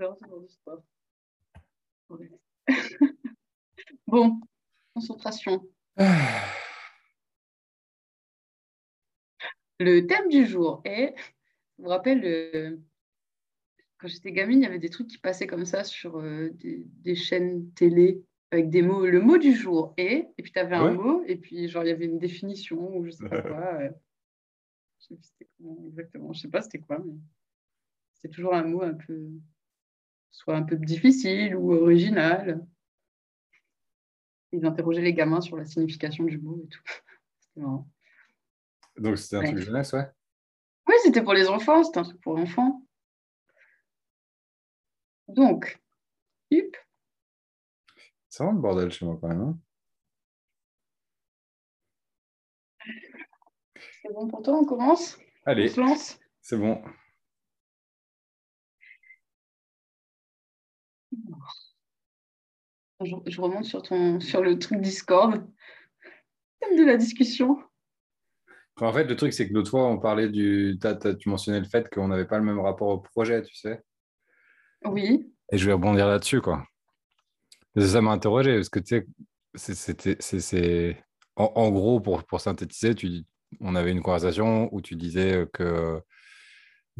J'adore 0.00 0.16
ce 0.16 0.26
genre 0.26 0.40
d'histoire. 0.40 0.82
Ouais. 2.08 2.30
bon, 4.06 4.40
concentration. 4.94 5.68
Le 9.78 10.06
thème 10.06 10.28
du 10.30 10.46
jour 10.46 10.80
est, 10.86 11.14
je 11.76 11.82
vous 11.82 11.90
rappelle, 11.90 12.24
euh, 12.24 12.78
quand 13.98 14.08
j'étais 14.08 14.32
gamine, 14.32 14.60
il 14.60 14.64
y 14.64 14.66
avait 14.66 14.78
des 14.78 14.88
trucs 14.88 15.08
qui 15.08 15.18
passaient 15.18 15.46
comme 15.46 15.66
ça 15.66 15.84
sur 15.84 16.16
euh, 16.16 16.48
des, 16.54 16.82
des 16.86 17.14
chaînes 17.14 17.70
télé 17.72 18.24
avec 18.52 18.70
des 18.70 18.80
mots, 18.80 19.04
le 19.04 19.20
mot 19.20 19.36
du 19.36 19.54
jour 19.54 19.92
est, 19.98 20.30
et 20.38 20.42
puis 20.42 20.50
tu 20.50 20.58
avais 20.58 20.76
un 20.76 20.92
mot, 20.92 21.22
et 21.26 21.36
puis 21.36 21.68
genre 21.68 21.84
il 21.84 21.88
y 21.88 21.92
avait 21.92 22.06
une 22.06 22.18
définition, 22.18 22.96
ou 22.96 23.04
je 23.04 23.10
sais 23.10 23.28
pas 23.28 23.42
quoi. 23.42 23.76
ouais. 23.76 23.92
Je 24.98 25.06
sais 25.08 25.14
plus 25.14 25.24
c'était 25.24 25.50
comment 25.58 25.84
exactement, 25.86 26.32
je 26.32 26.40
sais 26.40 26.48
pas 26.48 26.62
c'était 26.62 26.80
quoi, 26.80 26.98
mais 27.04 27.12
c'est 28.14 28.30
toujours 28.30 28.54
un 28.54 28.64
mot 28.64 28.82
un 28.82 28.94
peu, 28.94 29.30
soit 30.30 30.56
un 30.56 30.62
peu 30.62 30.76
difficile 30.76 31.54
ou 31.56 31.72
original. 31.72 32.66
Ils 34.52 34.64
interrogeaient 34.66 35.00
les 35.02 35.14
gamins 35.14 35.40
sur 35.40 35.56
la 35.56 35.64
signification 35.64 36.24
du 36.24 36.38
mot 36.38 36.60
et 36.64 36.68
tout. 36.68 36.82
C'était 37.40 37.60
marrant. 37.60 37.88
Donc, 38.98 39.18
c'était 39.18 39.36
un 39.36 39.40
Ouais. 39.40 39.46
truc 39.46 39.58
jeunesse, 39.60 39.92
ouais. 39.92 40.06
Oui, 40.88 40.94
c'était 41.04 41.22
pour 41.22 41.34
les 41.34 41.46
enfants, 41.48 41.84
c'était 41.84 41.98
un 42.00 42.02
truc 42.04 42.20
pour 42.20 42.36
enfants. 42.36 42.82
Donc, 45.28 45.80
hip, 46.50 46.76
C'est 48.28 48.42
vraiment 48.42 48.56
le 48.56 48.62
bordel 48.62 48.90
chez 48.90 49.04
moi 49.06 49.16
quand 49.20 49.28
même. 49.28 49.40
hein. 49.40 49.58
c'est 54.02 54.12
bon 54.12 54.26
pour 54.28 54.42
toi, 54.42 54.58
on 54.58 54.64
commence? 54.64 55.16
On 55.46 55.50
Allez, 55.50 55.68
se 55.68 55.80
lance? 55.80 56.18
C'est 56.42 56.56
bon. 56.58 56.82
Je, 63.04 63.14
je 63.26 63.40
remonte 63.40 63.64
sur, 63.64 63.82
ton, 63.82 64.20
sur 64.20 64.42
le 64.42 64.58
truc 64.58 64.80
Discord. 64.80 65.44
Thème 66.60 66.78
de 66.78 66.84
la 66.84 66.96
discussion. 66.96 67.58
En 68.76 68.92
fait, 68.92 69.04
le 69.04 69.16
truc, 69.16 69.32
c'est 69.32 69.48
que 69.48 69.52
l'autre 69.52 69.70
fois, 69.70 69.86
on 69.86 69.98
parlait 69.98 70.28
du. 70.28 70.78
tu 71.18 71.28
mentionnais 71.28 71.60
le 71.60 71.66
fait 71.66 71.88
qu'on 71.92 72.08
n'avait 72.08 72.26
pas 72.26 72.38
le 72.38 72.44
même 72.44 72.60
rapport 72.60 72.88
au 72.88 72.98
projet, 72.98 73.42
tu 73.42 73.54
sais. 73.54 73.82
Oui. 74.84 75.32
Et 75.52 75.58
je 75.58 75.66
vais 75.66 75.72
rebondir 75.74 76.06
là-dessus, 76.06 76.40
quoi. 76.40 76.64
Ça 77.76 78.00
m'a 78.00 78.12
interrogé, 78.12 78.54
parce 78.56 78.68
que 78.68 78.80
tu 78.80 79.06
sais, 79.54 79.74
c'est- 80.40 81.04
En, 81.36 81.52
en 81.54 81.70
gros, 81.70 82.00
pour, 82.00 82.24
pour 82.24 82.40
synthétiser, 82.40 82.94
tu, 82.94 83.24
on 83.60 83.74
avait 83.74 83.92
une 83.92 84.02
conversation 84.02 84.68
où 84.74 84.80
tu 84.80 84.96
disais 84.96 85.46
que. 85.52 86.00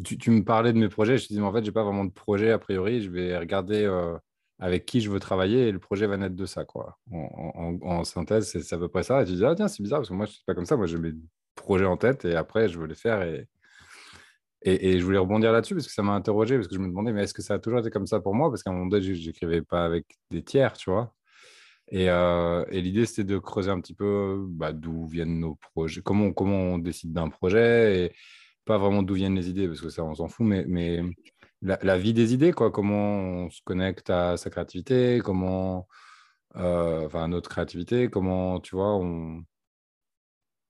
Tu, 0.03 0.17
tu 0.17 0.31
me 0.31 0.43
parlais 0.43 0.73
de 0.73 0.79
mes 0.79 0.89
projets, 0.89 1.17
je 1.17 1.23
te 1.23 1.27
disais, 1.29 1.41
mais 1.41 1.47
en 1.47 1.53
fait, 1.53 1.63
j'ai 1.63 1.71
pas 1.71 1.83
vraiment 1.83 2.05
de 2.05 2.11
projet 2.11 2.51
a 2.51 2.57
priori, 2.57 3.01
je 3.01 3.09
vais 3.11 3.37
regarder 3.37 3.83
euh, 3.83 4.17
avec 4.61 4.85
qui 4.85 5.01
je 5.01 5.09
veux 5.09 5.19
travailler 5.19 5.67
et 5.67 5.71
le 5.71 5.79
projet 5.79 6.05
va 6.05 6.17
naître 6.17 6.35
de 6.35 6.45
ça, 6.45 6.65
quoi. 6.65 6.99
En, 7.11 8.03
synthèse, 8.03 8.47
c'est 8.47 8.73
à 8.73 8.77
peu 8.77 8.87
près 8.87 9.01
ça. 9.01 9.23
Et 9.23 9.25
tu 9.25 9.33
dis, 9.33 9.43
ah 9.43 9.55
tiens, 9.55 9.67
c'est 9.67 9.81
bizarre, 9.81 9.99
parce 9.99 10.09
que 10.09 10.13
moi, 10.13 10.27
je 10.27 10.33
suis 10.33 10.43
pas 10.45 10.53
comme 10.53 10.67
ça, 10.67 10.77
moi, 10.77 10.85
j'ai 10.85 10.99
mes 10.99 11.13
projets 11.55 11.85
en 11.85 11.97
tête 11.97 12.25
et 12.25 12.35
après, 12.35 12.69
je 12.69 12.79
veux 12.79 12.85
les 12.85 12.95
faire 12.95 13.23
et. 13.23 13.47
Et, 14.63 14.99
je 14.99 15.03
voulais 15.03 15.17
rebondir 15.17 15.51
là-dessus 15.51 15.73
parce 15.73 15.87
que 15.87 15.91
ça 15.91 16.03
m'a 16.03 16.11
interrogé, 16.11 16.55
parce 16.55 16.67
que 16.67 16.75
je 16.75 16.79
me 16.79 16.87
demandais, 16.87 17.11
mais 17.11 17.23
est-ce 17.23 17.33
que 17.33 17.41
ça 17.41 17.55
a 17.55 17.59
toujours 17.59 17.79
été 17.79 17.89
comme 17.89 18.05
ça 18.05 18.19
pour 18.19 18.35
moi? 18.35 18.51
Parce 18.51 18.61
qu'à 18.61 18.69
un 18.69 18.73
moment 18.73 18.85
donné, 18.85 19.01
j'- 19.01 19.15
j'écrivais 19.15 19.63
pas 19.63 19.83
avec 19.83 20.05
des 20.29 20.43
tiers, 20.43 20.73
tu 20.73 20.91
vois. 20.91 21.15
Et, 21.87 22.11
euh, 22.11 22.63
et 22.69 22.81
l'idée, 22.81 23.07
c'était 23.07 23.23
de 23.23 23.39
creuser 23.39 23.71
un 23.71 23.81
petit 23.81 23.95
peu 23.95 24.45
bah, 24.47 24.71
d'où 24.71 25.07
viennent 25.07 25.39
nos 25.39 25.55
projets, 25.55 26.01
comment, 26.03 26.31
comment 26.31 26.75
on 26.75 26.77
décide 26.77 27.11
d'un 27.11 27.29
projet, 27.29 28.05
et 28.05 28.15
pas 28.63 28.77
vraiment 28.77 29.01
d'où 29.01 29.15
viennent 29.15 29.33
les 29.33 29.49
idées, 29.49 29.67
parce 29.67 29.81
que 29.81 29.89
ça, 29.89 30.03
on 30.03 30.13
s'en 30.13 30.27
fout, 30.27 30.45
mais 30.45 31.01
la, 31.61 31.77
la 31.81 31.97
vie 31.97 32.13
des 32.13 32.33
idées, 32.33 32.53
quoi, 32.53 32.71
comment 32.71 33.45
on 33.45 33.49
se 33.49 33.61
connecte 33.63 34.09
à 34.09 34.37
sa 34.37 34.49
créativité, 34.49 35.19
comment, 35.23 35.87
euh, 36.55 37.05
enfin, 37.05 37.23
à 37.25 37.27
notre 37.27 37.49
créativité, 37.49 38.09
comment, 38.09 38.59
tu 38.59 38.75
vois, 38.75 38.95
on, 38.95 39.43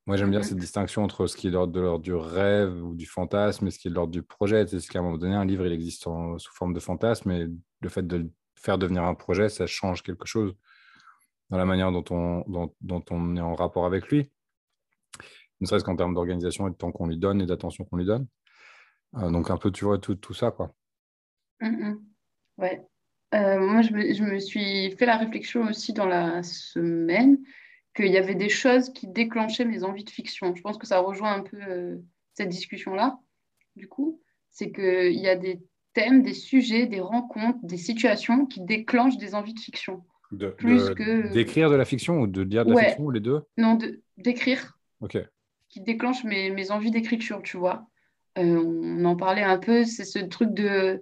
moi, 0.07 0.17
j'aime 0.17 0.31
bien 0.31 0.39
Mhm. 0.39 0.45
cette 0.45 0.57
distinction 0.57 1.03
entre 1.03 1.27
ce 1.27 1.37
qui 1.37 1.47
est 1.47 1.51
de 1.51 1.55
l'ordre 1.55 1.73
de 1.73 1.79
l'ordre 1.79 2.03
du 2.03 2.13
rêve 2.13 2.83
ou 2.83 2.95
du 2.95 3.05
fantasme 3.05 3.67
et 3.67 3.71
ce 3.71 3.77
qui 3.79 3.87
est 3.87 3.91
de 3.91 3.95
l'ordre 3.95 4.11
du 4.11 4.23
projet. 4.23 4.65
C'est 4.67 4.79
ce 4.79 4.89
qu'à 4.89 4.99
un 4.99 5.03
moment 5.03 5.17
donné, 5.17 5.35
un 5.35 5.45
livre, 5.45 5.65
il 5.65 5.71
existe 5.71 6.07
en- 6.07 6.37
sous 6.39 6.51
forme 6.53 6.73
de 6.73 6.79
fantasme, 6.79 7.31
et 7.31 7.47
le 7.81 7.89
fait 7.89 8.05
de 8.05 8.17
le 8.17 8.31
faire 8.55 8.77
devenir 8.77 9.03
un 9.03 9.13
projet, 9.15 9.47
ça 9.47 9.67
change 9.67 10.01
quelque 10.03 10.25
chose 10.27 10.53
dans 11.49 11.57
la 11.57 11.65
manière 11.65 11.91
dont 11.91 12.03
on, 12.09 12.43
dont, 12.47 12.73
dont 12.81 13.03
on 13.11 13.35
est 13.35 13.41
en 13.41 13.53
rapport 13.55 13.85
avec 13.85 14.07
lui, 14.07 14.31
ne 15.59 15.67
serait-ce 15.67 15.83
qu'en 15.83 15.95
termes 15.95 16.15
d'organisation 16.15 16.67
et 16.67 16.71
de 16.71 16.75
temps 16.75 16.91
qu'on 16.91 17.07
lui 17.07 17.17
donne 17.17 17.41
et 17.41 17.45
d'attention 17.45 17.85
qu'on 17.85 17.97
lui 17.97 18.05
donne. 18.05 18.27
Euh, 19.17 19.29
donc, 19.29 19.51
un 19.51 19.57
peu, 19.57 19.71
tu 19.71 19.85
vois, 19.85 19.99
tout, 19.99 20.15
tout 20.15 20.33
ça, 20.33 20.51
quoi. 20.51 20.73
Mhm. 21.61 22.01
Ouais. 22.57 22.81
Euh, 23.33 23.59
moi, 23.59 23.81
je 23.81 23.93
me, 23.93 24.13
je 24.13 24.23
me 24.23 24.39
suis 24.39 24.91
fait 24.97 25.05
la 25.05 25.17
réflexion 25.17 25.63
aussi 25.63 25.93
dans 25.93 26.05
la 26.05 26.43
semaine 26.43 27.37
qu'il 27.95 28.07
y 28.07 28.17
avait 28.17 28.35
des 28.35 28.49
choses 28.49 28.91
qui 28.91 29.07
déclenchaient 29.07 29.65
mes 29.65 29.83
envies 29.83 30.03
de 30.03 30.09
fiction. 30.09 30.53
Je 30.55 30.61
pense 30.61 30.77
que 30.77 30.87
ça 30.87 30.99
rejoint 30.99 31.33
un 31.33 31.41
peu 31.41 31.57
euh, 31.61 31.97
cette 32.33 32.49
discussion-là, 32.49 33.19
du 33.75 33.87
coup. 33.87 34.21
C'est 34.49 34.71
qu'il 34.71 35.19
y 35.19 35.29
a 35.29 35.35
des 35.35 35.61
thèmes, 35.93 36.23
des 36.23 36.33
sujets, 36.33 36.87
des 36.87 36.99
rencontres, 36.99 37.59
des 37.63 37.77
situations 37.77 38.45
qui 38.45 38.61
déclenchent 38.61 39.17
des 39.17 39.33
envies 39.35 39.53
de 39.53 39.59
fiction. 39.59 40.03
De, 40.31 40.49
Plus 40.49 40.85
de- 40.87 40.93
que- 40.93 41.33
D'écrire 41.33 41.69
de 41.69 41.75
la 41.75 41.85
fiction 41.85 42.19
ou 42.21 42.27
de 42.27 42.41
lire 42.41 42.65
de 42.65 42.73
la 42.73 42.83
fiction, 42.85 43.03
ou 43.05 43.11
les 43.11 43.19
deux? 43.19 43.41
Non, 43.57 43.75
de- 43.75 44.01
d'écrire, 44.17 44.77
Ok. 45.01 45.17
qui 45.69 45.81
déclenche 45.81 46.23
mes, 46.23 46.49
mes 46.49 46.71
envies 46.71 46.91
d'écriture, 46.91 47.41
tu 47.43 47.57
vois. 47.57 47.87
Euh, 48.37 48.63
on 48.63 49.03
en 49.03 49.17
parlait 49.17 49.43
un 49.43 49.57
peu, 49.57 49.83
c'est 49.83 50.05
ce 50.05 50.19
truc 50.19 50.53
de... 50.53 51.01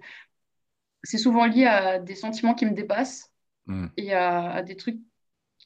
C'est 1.04 1.18
souvent 1.18 1.46
lié 1.46 1.66
à 1.66 2.00
des 2.00 2.16
sentiments 2.16 2.54
qui 2.56 2.66
me 2.66 2.74
dépassent 2.74 3.32
Hmm. 3.68 3.88
et 3.98 4.14
à, 4.14 4.52
à 4.52 4.64
des 4.64 4.76
trucs 4.76 5.00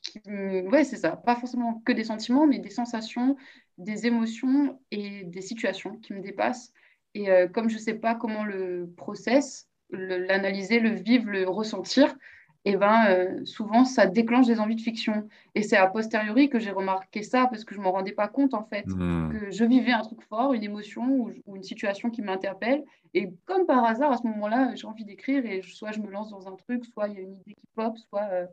qui... 0.03 0.21
me- 0.27 0.69
Ouais, 0.69 0.83
c'est 0.83 0.97
ça. 0.97 1.15
Pas 1.17 1.35
forcément 1.35 1.81
que 1.85 1.91
des 1.91 2.03
sentiments, 2.03 2.47
mais 2.47 2.59
des 2.59 2.69
sensations, 2.69 3.37
des 3.77 4.05
émotions 4.07 4.81
et 4.91 5.23
des 5.25 5.41
situations 5.41 5.97
qui 5.97 6.13
me 6.13 6.21
dépassent. 6.21 6.71
Et 7.13 7.29
euh, 7.29 7.47
comme 7.47 7.69
je 7.69 7.77
sais 7.77 7.93
pas 7.95 8.15
comment 8.15 8.43
le 8.45 8.91
process, 8.97 9.69
le- 9.89 10.17
l'analyser, 10.25 10.79
le 10.79 10.91
vivre, 10.91 11.29
le 11.29 11.47
ressentir, 11.49 12.15
et 12.65 12.77
ben 12.77 13.07
euh, 13.09 13.45
souvent 13.45 13.83
ça 13.83 14.05
déclenche 14.05 14.47
des 14.47 14.59
envies 14.59 14.75
de 14.75 14.81
fiction. 14.81 15.27
Et 15.53 15.63
c'est 15.63 15.75
a 15.75 15.87
posteriori 15.87 16.49
que 16.49 16.59
j'ai 16.59 16.71
remarqué 16.71 17.21
ça 17.21 17.47
parce 17.47 17.65
que 17.65 17.75
je 17.75 17.81
m'en 17.81 17.91
rendais 17.91 18.13
pas 18.13 18.27
compte 18.27 18.53
en 18.53 18.63
fait 18.63 18.85
Hmm. 18.85 19.31
que 19.31 19.51
je 19.51 19.65
vivais 19.65 19.91
un 19.91 20.01
truc 20.01 20.21
fort, 20.23 20.53
une 20.53 20.63
émotion 20.63 21.03
ou, 21.03 21.31
ou 21.45 21.55
une 21.55 21.63
situation 21.63 22.09
qui 22.09 22.21
m'interpelle. 22.21 22.83
Et 23.13 23.29
comme 23.45 23.65
par 23.65 23.83
hasard, 23.85 24.11
à 24.11 24.17
ce 24.17 24.27
moment-là, 24.27 24.73
j'ai 24.75 24.87
envie 24.87 25.05
d'écrire 25.05 25.45
et 25.45 25.61
soit 25.61 25.91
je 25.91 25.99
me 25.99 26.09
lance 26.09 26.29
dans 26.29 26.47
un 26.47 26.55
truc, 26.55 26.85
soit 26.85 27.07
il 27.07 27.15
y 27.15 27.17
a 27.17 27.21
une 27.21 27.35
idée 27.35 27.53
qui 27.53 27.67
pop, 27.75 27.97
soit 27.97 28.27
euh, 28.31 28.45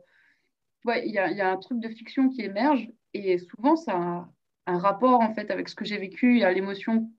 ouais, 0.85 1.07
il 1.07 1.13
y 1.13 1.19
a, 1.19 1.29
il 1.29 1.37
y 1.37 1.41
a 1.41 1.51
un 1.51 1.57
truc 1.57 1.79
de 1.79 1.89
fiction 1.89 2.29
qui 2.29 2.41
émerge. 2.41 2.89
Et 3.13 3.37
souvent, 3.37 3.75
ça 3.75 3.93
a 3.93 4.29
un, 4.67 4.77
rapport 4.77 5.19
en 5.19 5.33
fait 5.33 5.51
avec 5.51 5.69
ce 5.69 5.75
que 5.75 5.85
j'ai 5.85 5.97
vécu. 5.97 6.35
Il 6.35 6.39
y 6.39 6.43
a 6.43 6.51
l'émotion 6.51 7.11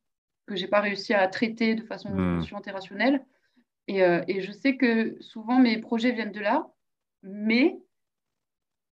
que 0.47 0.56
j'ai 0.56 0.69
pas 0.69 0.80
réussi 0.80 1.14
à 1.14 1.26
traiter 1.28 1.74
de 1.74 1.82
façon 1.82 2.10
consciente 2.10 2.66
et 2.66 2.70
rationnelle. 2.70 3.24
Et, 3.88 4.03
euh, 4.03 4.22
et 4.28 4.41
je 4.41 4.53
sais 4.53 4.76
que 4.76 5.20
souvent 5.20 5.59
mes 5.59 5.78
projets 5.78 6.12
viennent 6.12 6.32
de 6.32 6.41
là, 6.41 6.69
mais 7.22 7.78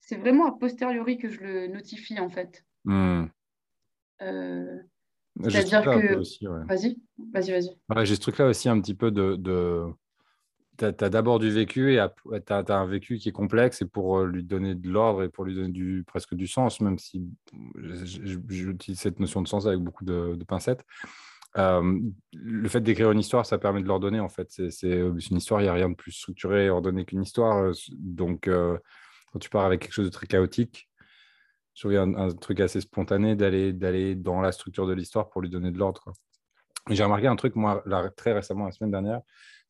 c'est 0.01 0.17
vraiment 0.17 0.47
a 0.47 0.59
posteriori 0.59 1.19
que 1.19 1.29
je 1.29 1.41
le 1.41 1.67
notifie 1.69 2.19
en 2.21 2.29
fait. 2.29 2.65
Hmm. 2.85 3.27
Euh, 4.21 4.79
C'est-à-dire 5.43 5.83
que- 5.83 6.47
ouais. 6.49 6.65
vas-y, 6.67 6.99
vas-y, 7.33 7.51
vas-y. 7.51 7.71
Ouais, 7.89 8.05
j'ai 8.05 8.17
ce 8.17 8.21
truc-là 8.21 8.47
aussi 8.47 8.69
un 8.69 8.81
petit 8.81 8.95
peu 8.95 9.11
de. 9.11 9.37
de... 9.37 9.85
Tu 10.79 10.87
as, 10.87 10.93
d'abord 10.93 11.39
du 11.39 11.51
vécu 11.51 11.95
et 11.95 12.01
tu 12.25 12.53
as, 12.53 12.65
un 12.69 12.87
vécu 12.87 13.19
qui 13.19 13.29
est 13.29 13.33
complexe 13.33 13.83
et 13.83 13.87
pour 13.87 14.19
euh, 14.19 14.27
lui 14.27 14.43
donner 14.43 14.75
de 14.75 14.89
l'ordre 14.89 15.23
et 15.23 15.29
pour 15.29 15.45
lui 15.45 15.55
donner 15.55 15.69
du, 15.69 16.03
presque 16.07 16.35
du 16.35 16.47
sens, 16.47 16.81
même 16.81 16.99
si 16.99 17.29
j'utilise 18.49 18.99
cette 18.99 19.21
notion 19.21 19.43
de 19.43 19.49
sens 19.49 19.67
avec 19.67 19.81
beaucoup 19.81 20.05
de, 20.05 20.35
de 20.35 20.45
pincettes. 20.45 20.85
Euh, 21.59 22.01
le 22.33 22.69
fait 22.69 22.81
d'écrire 22.81 23.11
une 23.11 23.21
histoire, 23.21 23.45
ça 23.45 23.59
permet 23.59 23.83
de 23.83 23.87
l'ordonner 23.89 24.21
en 24.21 24.29
fait. 24.29 24.47
C'est 24.51 24.71
c'est 24.71 24.99
une 24.99 25.37
histoire, 25.37 25.61
il 25.61 25.65
n'y 25.65 25.69
a 25.71 25.75
rien 25.75 25.91
de 25.91 25.95
plus 25.95 26.13
structuré 26.13 26.67
et 26.67 26.71
ordonné 26.71 27.05
qu'une 27.05 27.23
histoire. 27.23 27.59
euh, 27.59 27.73
Donc, 27.91 28.49
euh, 28.49 28.79
quand 29.33 29.39
tu 29.39 29.51
pars 29.51 29.65
avec 29.65 29.81
quelque 29.83 29.93
chose 29.93 30.07
de 30.07 30.11
très 30.11 30.27
chaotique, 30.27 30.89
je 31.75 31.83
trouve 31.83 31.97
un, 31.97 32.15
un 32.15 32.31
truc 32.31 32.61
assez 32.61 32.81
spontané 32.81 33.37
d'aller 33.37 33.73
d'aller 33.73 34.15
dans 34.15 34.41
la 34.41 34.53
structure 34.53 34.87
de 34.87 34.93
l'histoire 34.95 35.29
pour 35.31 35.41
lui 35.43 35.51
donner 35.51 35.71
de 35.71 35.79
l'ordre. 35.79 36.13
J'ai 36.91 37.05
remarqué 37.05 37.29
un 37.29 37.37
truc, 37.37 37.55
moi, 37.55 37.83
très 38.17 38.33
récemment, 38.33 38.65
la 38.65 38.73
semaine 38.73 38.91
dernière, 38.91 39.21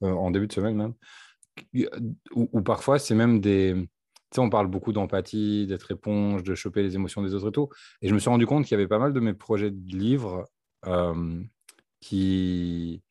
euh, 0.02 0.10
en 0.12 0.30
début 0.30 0.46
de 0.46 0.52
semaine 0.52 0.76
même, 0.76 0.94
où, 2.34 2.62
parfois 2.62 2.98
c'est 2.98 3.14
même 3.14 3.40
des. 3.40 3.74
Tu 4.30 4.36
sais, 4.36 4.40
on 4.40 4.48
parle 4.48 4.66
beaucoup 4.68 4.92
d'empathie, 4.94 5.66
d'être 5.66 5.90
éponge, 5.90 6.42
de 6.42 6.54
choper 6.54 6.82
les 6.82 6.94
émotions 6.94 7.22
des 7.22 7.34
autres 7.34 7.48
et 7.48 7.52
tout. 7.52 7.68
Et 8.00 8.08
je 8.08 8.14
me 8.14 8.18
suis 8.18 8.30
rendu 8.30 8.46
compte 8.46 8.64
qu'il 8.64 8.72
y 8.72 8.80
avait 8.80 8.88
pas 8.88 8.98
mal 8.98 9.12
de 9.12 9.20
mes 9.20 9.34
projets 9.34 9.70
de 9.70 9.94
livres 9.94 10.46
euh, 10.86 11.42
qui 12.02 13.02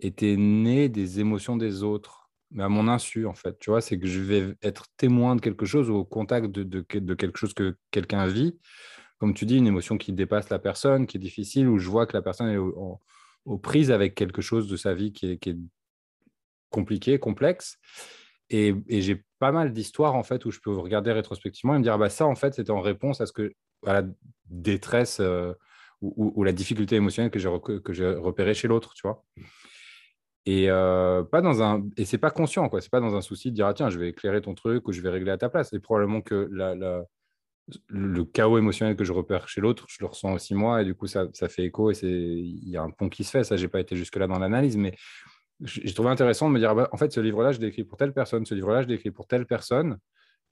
étaient 0.00 0.36
nés 0.36 0.90
des 0.90 1.20
émotions 1.20 1.56
des 1.56 1.82
autres, 1.82 2.30
mais 2.50 2.64
à 2.64 2.68
mon 2.68 2.88
insu, 2.88 3.26
en 3.26 3.34
fait. 3.34 3.58
Tu 3.60 3.70
vois, 3.70 3.80
c'est 3.80 3.98
que 3.98 4.06
je 4.06 4.20
vais 4.20 4.54
être 4.62 4.86
témoin 4.96 5.36
de 5.36 5.40
quelque 5.40 5.64
chose 5.64 5.88
au 5.88 6.04
contact 6.04 6.48
de, 6.48 6.64
de, 6.64 7.14
quelque 7.14 7.38
chose 7.38 7.54
que 7.54 7.76
quelqu'un 7.90 8.26
vit. 8.26 8.58
Comme 9.18 9.34
tu 9.34 9.46
dis, 9.46 9.56
une 9.56 9.66
émotion 9.66 9.96
qui 9.98 10.12
dépasse 10.12 10.50
la 10.50 10.58
personne, 10.58 11.06
qui 11.06 11.16
est 11.16 11.20
difficile, 11.20 11.68
où 11.68 11.78
je 11.78 11.88
vois 11.88 12.06
que 12.06 12.16
la 12.16 12.22
personne 12.22 12.48
est 12.48 12.56
aux 12.56 13.58
prises 13.58 13.90
avec 13.90 14.14
quelque 14.14 14.42
chose 14.42 14.68
de 14.68 14.76
sa 14.76 14.94
vie 14.94 15.12
qui 15.12 15.32
est, 15.32 15.38
qui 15.38 15.50
est 15.50 15.58
compliqué, 16.70 17.18
complexe. 17.18 17.78
Et, 18.48 18.74
j'ai 18.88 19.24
pas 19.38 19.52
mal 19.52 19.72
d'histoires 19.72 20.16
en 20.16 20.22
fait 20.22 20.44
où 20.44 20.50
je 20.50 20.60
peux 20.60 20.76
regarder 20.76 21.12
rétrospectivement 21.12 21.74
et 21.74 21.78
me 21.78 21.82
dire 21.82 21.94
ah 21.94 21.98
bah 21.98 22.10
ça 22.10 22.26
en 22.26 22.34
fait 22.34 22.52
c'était 22.52 22.72
en 22.72 22.82
réponse 22.82 23.22
à 23.22 23.26
ce 23.26 23.32
que 23.32 23.54
à 23.86 23.94
la 23.94 24.02
détresse 24.46 25.18
euh, 25.20 25.54
ou, 26.00 26.44
la 26.44 26.52
difficulté 26.52 26.96
émotionnelle 26.96 27.30
que 27.30 27.38
j'ai 27.38 27.50
que 27.84 27.92
j'ai 27.92 28.08
repéré 28.08 28.54
chez 28.54 28.68
l'autre, 28.68 28.94
tu 28.94 29.02
vois. 29.04 29.24
Et 30.46 30.70
euh, 30.70 31.22
pas 31.22 31.42
dans 31.42 31.82
pas 32.20 32.30
conscient 32.30 32.68
quoi, 32.68 32.80
c'est 32.80 32.90
pas 32.90 33.00
dans 33.00 33.14
un 33.14 33.20
souci 33.20 33.50
de 33.50 33.56
dire 33.56 33.66
ah 33.66 33.74
tiens 33.74 33.90
je 33.90 33.98
vais 33.98 34.08
éclairer 34.08 34.40
ton 34.40 34.54
truc 34.54 34.88
ou 34.88 34.92
je 34.92 35.00
vais 35.02 35.10
régler 35.10 35.30
à 35.30 35.38
ta 35.38 35.48
place. 35.48 35.72
Et 35.72 35.80
probablement 35.80 36.22
que 36.22 36.48
le 37.88 38.24
chaos 38.24 38.58
émotionnel 38.58 38.96
que 38.96 39.04
je 39.04 39.12
repère 39.12 39.48
chez 39.48 39.60
l'autre, 39.60 39.86
je 39.88 39.98
le 40.00 40.06
ressens 40.06 40.32
aussi 40.32 40.54
moi 40.54 40.82
et 40.82 40.84
du 40.84 40.94
coup 40.94 41.06
ça, 41.06 41.26
ça 41.34 41.48
fait 41.48 41.64
écho 41.64 41.90
et 41.90 41.94
il 42.02 42.68
y 42.68 42.76
a 42.76 42.82
un 42.82 42.90
pont 42.90 43.08
qui 43.08 43.24
se 43.24 43.30
fait. 43.30 43.44
Ça 43.44 43.56
j'ai 43.56 43.68
pas 43.68 43.80
été 43.80 43.96
jusque 43.96 44.16
là 44.16 44.26
dans 44.26 44.38
l'analyse, 44.38 44.76
mais 44.76 44.94
j'ai 45.62 45.92
trouvé 45.92 46.08
intéressant 46.08 46.48
de 46.48 46.54
me 46.54 46.58
dire, 46.58 46.70
ah 46.70 46.74
bah, 46.74 46.88
en 46.92 46.96
fait, 46.96 47.12
ce 47.12 47.20
livre-là, 47.20 47.52
je 47.52 47.60
l'ai 47.60 47.68
écrit 47.68 47.84
pour 47.84 47.98
telle 47.98 48.12
personne, 48.12 48.46
ce 48.46 48.54
livre-là, 48.54 48.82
je 48.82 48.88
l'ai 48.88 48.94
écrit 48.94 49.10
pour 49.10 49.26
telle 49.26 49.46
personne, 49.46 49.98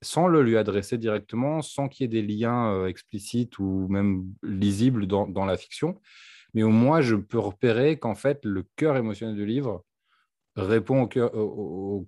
sans 0.03 0.27
le 0.27 0.43
lui 0.43 0.56
adresser 0.56 0.99
directement, 0.99 1.62
sans 1.62 1.89
qu'il 1.89 2.05
y 2.05 2.06
ait 2.06 2.23
des 2.23 2.27
liens 2.27 2.73
euh, 2.73 2.87
explicites 2.87 3.59
ou 3.59 3.87
même 3.89 4.27
lisibles 4.43 5.06
dans, 5.06 5.45
la 5.45 5.56
fiction. 5.56 6.00
Mais 6.55 6.62
au 6.62 6.71
moins, 6.71 7.00
je 7.00 7.17
peux 7.17 7.39
repérer 7.39 7.99
qu'en 7.99 8.15
fait, 8.15 8.45
le 8.45 8.65
cœur 8.77 8.97
émotionnel 8.97 9.37
du 9.37 9.47
livre 9.47 9.85
répond 10.56 11.09
au, 11.17 12.06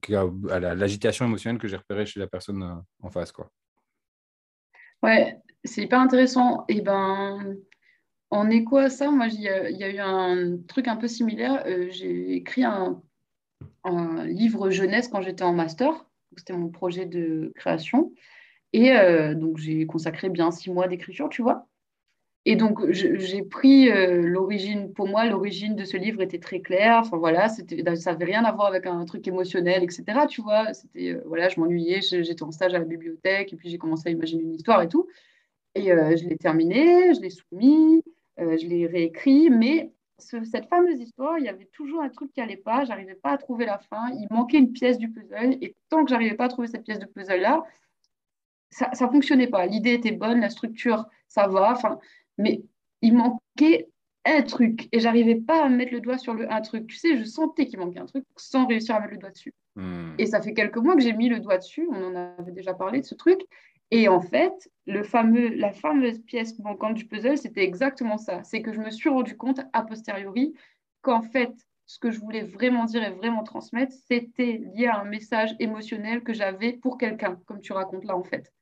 à 0.51 0.59
l'agitation 0.59 1.27
émotionnelle 1.27 1.61
que 1.61 1.69
j'ai 1.69 1.77
repérée 1.77 2.07
chez 2.07 2.21
la 2.21 2.27
personne 2.27 2.63
euh, 2.63 2.75
en 3.03 3.11
face. 3.11 3.33
Quoi. 3.33 3.51
Ouais, 5.03 5.39
c'est 5.65 5.83
hyper 5.83 6.01
intéressant. 6.01 6.65
Et 6.69 6.81
ben, 6.81 7.57
en 8.31 8.51
écho 8.51 8.77
à 8.77 8.91
ça, 8.91 9.11
moi, 9.11 9.27
il 9.27 9.41
y, 9.41 9.49
a 9.49 9.91
eu 9.91 9.99
un 9.99 10.59
truc 10.69 10.89
un 10.89 10.97
peu 10.97 11.09
similaire. 11.09 11.65
Euh, 11.67 11.89
j'ai 11.91 12.35
écrit 12.35 12.65
un, 12.65 13.03
livre 14.25 14.71
jeunesse 14.71 15.09
quand 15.09 15.23
j'étais 15.23 15.43
en 15.43 15.53
master. 15.53 16.05
C'était 16.37 16.53
mon 16.53 16.69
projet 16.69 17.07
de 17.07 17.53
création. 17.57 18.13
Et 18.73 18.93
euh, 18.93 19.35
donc, 19.35 19.59
j'ai 19.59 19.87
consacré 19.87 20.29
bien 20.29 20.51
six 20.51 20.71
mois 20.71 20.89
d'écriture, 20.89 21.29
tu 21.29 21.43
vois. 21.43 21.67
Et 22.47 22.57
donc, 22.57 22.91
j'ai 22.91 23.43
pris 23.43 23.91
euh, 23.91 24.23
l'origine, 24.23 24.93
pour 24.95 25.07
moi, 25.07 25.27
l'origine 25.27 25.77
de 25.77 25.85
ce 25.85 25.97
livre 25.99 26.23
était 26.23 26.39
très 26.39 26.61
claire. 26.61 27.01
Enfin, 27.01 27.19
voilà, 27.19 27.49
ça 27.49 27.63
n'avait 28.13 28.25
rien 28.25 28.45
à 28.45 28.53
voir 28.53 28.69
avec 28.69 28.87
un 28.87 29.05
truc 29.05 29.29
émotionnel, 29.29 29.83
etc. 29.83 30.27
Tu 30.29 30.41
vois, 30.41 30.73
c'était, 30.73 31.19
voilà, 31.27 31.49
je 31.51 31.61
m'ennuyais, 31.61 32.01
j'étais 32.01 32.43
en 32.43 32.51
stage 32.51 32.73
à 32.73 32.79
la 32.79 32.85
bibliothèque, 32.87 33.53
et 33.53 33.57
puis 33.57 33.69
j'ai 33.69 33.77
commencé 33.79 34.09
à 34.09 34.13
imaginer 34.13 34.43
une 34.43 34.55
histoire 34.55 34.81
et 34.81 34.89
tout. 34.89 35.07
Et 35.75 35.89
je 35.89 36.29
l'ai 36.29 36.39
terminé, 36.39 37.15
je 37.15 37.21
l'ai 37.21 37.31
soumis. 37.31 38.03
Euh, 38.41 38.57
je 38.57 38.67
l'ai 38.67 38.87
réécrit, 38.87 39.51
mais 39.51 39.93
cette 40.21 40.69
fameuse 40.69 41.01
histoire, 41.01 41.39
il 41.39 41.45
y 41.45 41.49
avait 41.49 41.69
toujours 41.73 42.03
un 42.03 42.09
truc 42.09 42.33
qui 42.33 42.41
n'allait 42.41 42.57
pas, 42.57 42.85
j'arrivais 42.85 43.15
pas 43.15 43.31
à 43.31 43.39
trouver 43.39 43.67
la 43.67 43.79
fin, 43.79 44.11
il 44.11 44.27
manquait 44.31 44.59
une 44.59 44.73
pièce 44.73 44.99
du 44.99 45.11
puzzle, 45.11 45.57
et 45.61 45.75
tant 45.89 46.05
que 46.05 46.11
j'arrivais 46.11 46.37
pas 46.37 46.45
à 46.45 46.49
trouver 46.49 46.69
cette 46.69 46.85
pièce 46.85 46.99
de 46.99 47.07
puzzle-là, 47.07 47.65
ça 48.71 48.91
ne 48.93 49.11
fonctionnait 49.11 49.49
pas. 49.49 49.67
L'idée 49.67 49.95
était 49.95 50.13
bonne, 50.13 50.41
la 50.41 50.51
structure, 50.51 51.07
ça 51.29 51.49
va, 51.49 51.75
mais 52.39 52.63
il 53.03 53.15
manquait 53.15 53.89
un 54.25 54.43
truc, 54.43 54.89
et 54.93 55.01
j'arrivais 55.01 55.37
pas 55.37 55.65
à 55.65 55.69
mettre 55.69 55.93
le 55.93 56.01
doigt 56.01 56.19
sur 56.19 56.35
le 56.35 56.51
un 56.53 56.61
truc. 56.61 56.87
Tu 56.87 56.97
sais, 56.97 57.17
je 57.17 57.25
sentais 57.25 57.67
qu'il 57.67 57.79
manquait 57.79 58.01
un 58.01 58.07
truc 58.07 58.25
sans 58.37 58.67
réussir 58.67 58.95
à 58.95 59.01
mettre 59.01 59.13
le 59.13 59.19
doigt 59.19 59.31
dessus. 59.31 59.55
Hmm. 59.77 60.13
Et 60.19 60.27
ça 60.27 60.43
fait 60.43 60.53
quelques 60.53 60.77
mois 60.77 60.95
que 60.95 61.03
j'ai 61.03 61.15
mis 61.15 61.29
le 61.29 61.41
doigt 61.41 61.59
dessus, 61.59 61.89
on 61.91 62.05
en 62.05 62.15
avait 62.39 62.53
déjà 62.53 62.75
parlé 62.75 63.01
de 63.01 63.07
ce 63.07 63.15
truc, 63.15 63.41
et 63.91 64.09
en 64.09 64.21
fait, 64.21 64.71
la 64.87 65.03
fameuse 65.73 66.19
pièce 66.21 66.59
manquante 66.59 66.95
du 66.95 67.07
puzzle, 67.07 67.39
c'était 67.39 67.65
exactement 67.65 68.19
ça. 68.19 68.43
C'est 68.45 68.63
que 68.63 68.73
je 68.73 68.81
me 68.81 68.91
suis 68.91 69.09
rendu 69.09 69.37
compte 69.37 69.61
a 69.73 69.83
posteriori 69.83 70.55
qu'en 71.03 71.23
fait, 71.23 71.53
ce 71.87 71.99
que 71.99 72.11
je 72.13 72.21
voulais 72.21 72.43
vraiment 72.43 72.85
dire 72.85 73.03
et 73.03 73.11
vraiment 73.11 73.43
transmettre, 73.43 73.93
c'était 74.07 74.63
lié 74.75 74.87
à 74.87 75.01
un 75.01 75.05
message 75.05 75.57
émotionnel 75.59 76.23
que 76.23 76.33
j'avais 76.33 76.75
pour 76.75 76.99
quelqu'un, 76.99 77.41
comme 77.47 77.61
tu 77.61 77.73
racontes 77.73 78.05
là 78.05 78.17
en 78.17 78.23
fait. 78.23 78.53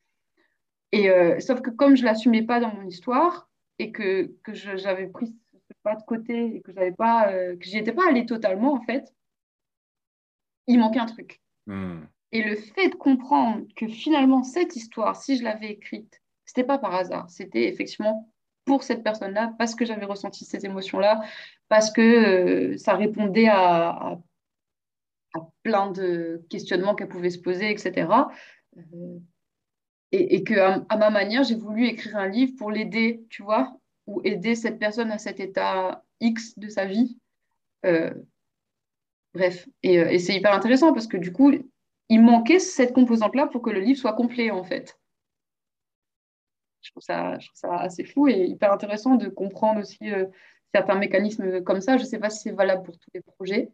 Et 0.93 1.11
euh, 1.11 1.39
sauf 1.41 1.61
que 1.61 1.69
comme 1.69 1.95
je 1.95 2.05
l'assumais 2.05 2.43
pas 2.43 2.59
dans 2.59 2.73
mon 2.75 2.87
histoire 2.87 3.51
et 3.79 3.93
que, 3.93 4.35
que 4.43 4.55
j'avais 4.55 5.09
pris 5.09 5.27
ce 5.27 5.75
pas 5.83 5.95
de 5.95 6.03
côté 6.05 6.57
et 6.57 6.63
que 6.63 6.73
j'avais 6.73 6.93
pas, 6.93 7.31
euh, 7.31 7.55
j'y 7.61 7.77
étais 7.77 7.93
pas 7.93 8.09
allée 8.09 8.25
totalement 8.25 8.73
en 8.73 8.81
fait, 8.81 9.13
il 10.67 10.79
manquait 10.79 11.01
un 11.01 11.07
truc. 11.07 11.43
Hmm. 11.67 12.05
Et 12.33 12.43
le 12.43 12.57
fait 12.57 12.91
de 12.91 12.95
comprendre 12.95 13.67
que 13.75 13.89
finalement, 13.89 14.43
cette 14.43 14.77
histoire, 14.77 15.17
si 15.17 15.39
je 15.39 15.45
l'avais 15.45 15.71
écrite, 15.71 16.21
c'était 16.45 16.65
pas 16.65 16.79
par 16.79 16.95
hasard, 16.95 17.29
c'était 17.31 17.69
effectivement 17.69 18.31
pour 18.65 18.83
cette 18.83 19.03
personne-là, 19.03 19.55
parce 19.59 19.75
que 19.75 19.87
j'avais 19.87 20.05
ressenti 20.05 20.45
ces 20.45 20.67
émotions-là, 20.67 21.23
parce 21.69 21.91
que 21.91 22.03
euh, 22.03 22.77
ça 22.77 22.95
répondait 22.95 23.49
à, 23.49 24.19
plein 25.63 25.91
de 25.91 26.45
questionnements 26.51 26.95
qu'elle 26.95 27.09
pouvait 27.09 27.31
se 27.31 27.39
poser, 27.39 27.71
etc. 27.71 28.11
Euh, 28.77 29.19
et, 30.13 30.37
et, 30.37 30.45
que 30.45 30.55
à, 30.55 30.97
ma 30.97 31.11
manière, 31.11 31.45
j'ai 31.45 31.55
voulu 31.55 31.87
écrire 31.87 32.17
un 32.17 32.29
livre 32.29 32.53
pour 32.59 32.71
l'aider, 32.71 33.25
tu 33.31 33.43
vois, 33.43 33.79
ou 34.07 34.21
aider 34.25 34.55
cette 34.55 34.79
personne 34.79 35.11
à 35.11 35.19
cet 35.19 35.41
état 35.41 36.05
X 36.21 36.59
de 36.59 36.69
sa 36.69 36.85
vie. 36.85 37.19
Euh, 37.87 38.13
bref, 39.33 39.69
et, 39.83 39.95
et 39.95 40.19
c'est 40.19 40.35
hyper 40.35 40.53
intéressant 40.53 40.93
parce 40.93 41.07
que 41.07 41.17
du 41.17 41.33
coup, 41.33 41.53
il 42.09 42.23
manquait 42.23 42.59
cette 42.59 42.93
composante-là 42.93 43.47
pour 43.47 43.63
que 43.63 43.71
le 43.71 43.81
livre 43.81 43.99
soit 43.99 44.15
complet, 44.15 44.51
en 44.51 44.65
fait. 44.65 44.99
Je 46.81 46.91
trouve, 46.91 47.03
ça, 47.03 47.39
assez 47.71 48.05
fou 48.05 48.29
et 48.29 48.45
hyper 48.45 48.73
intéressant 48.73 49.17
de 49.17 49.29
comprendre 49.29 49.81
aussi 49.81 50.11
euh, 50.11 50.27
certains 50.75 50.95
mécanismes 50.95 51.63
comme 51.63 51.81
ça. 51.81 51.97
Je 51.99 52.05
ne 52.05 52.09
sais 52.09 52.19
pas 52.19 52.31
si 52.31 52.41
c'est 52.41 52.53
valable 52.53 52.83
pour 52.83 52.99
tous 52.99 53.11
les 53.13 53.21
projets, 53.21 53.73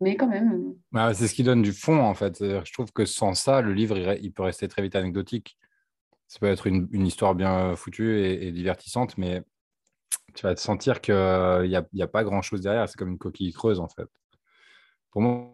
mais 0.00 0.16
quand 0.16 0.28
même. 0.28 0.52
Euh. 0.52 0.78
Bah, 0.92 1.12
c'est 1.14 1.26
ce 1.26 1.34
qui 1.34 1.42
donne 1.42 1.62
du 1.62 1.72
fond, 1.72 2.00
en 2.00 2.14
fait. 2.14 2.38
Je 2.40 2.72
trouve 2.72 2.92
que 2.92 3.04
sans 3.04 3.34
ça, 3.34 3.62
le 3.62 3.72
livre, 3.72 3.98
il, 4.20 4.32
peut 4.32 4.42
rester 4.42 4.68
très 4.68 4.82
vite 4.82 4.94
anecdotique. 4.94 5.58
Ça 6.28 6.38
peut 6.38 6.46
être 6.46 6.66
une, 6.66 7.06
histoire 7.06 7.34
bien 7.34 7.74
foutue 7.74 8.20
et, 8.20 8.52
divertissante, 8.52 9.18
mais 9.18 9.42
tu 10.34 10.42
vas 10.42 10.54
te 10.54 10.60
sentir 10.60 11.00
qu'il 11.00 11.14
n'y 11.14 11.76
a, 11.76 11.84
a, 12.00 12.06
pas 12.06 12.24
grand-chose 12.24 12.60
derrière. 12.60 12.88
C'est 12.88 12.96
comme 12.98 13.10
une 13.10 13.18
coquille 13.18 13.52
creuse, 13.52 13.80
en 13.80 13.88
fait. 13.88 14.08
Pour 15.10 15.22
moi, 15.22 15.53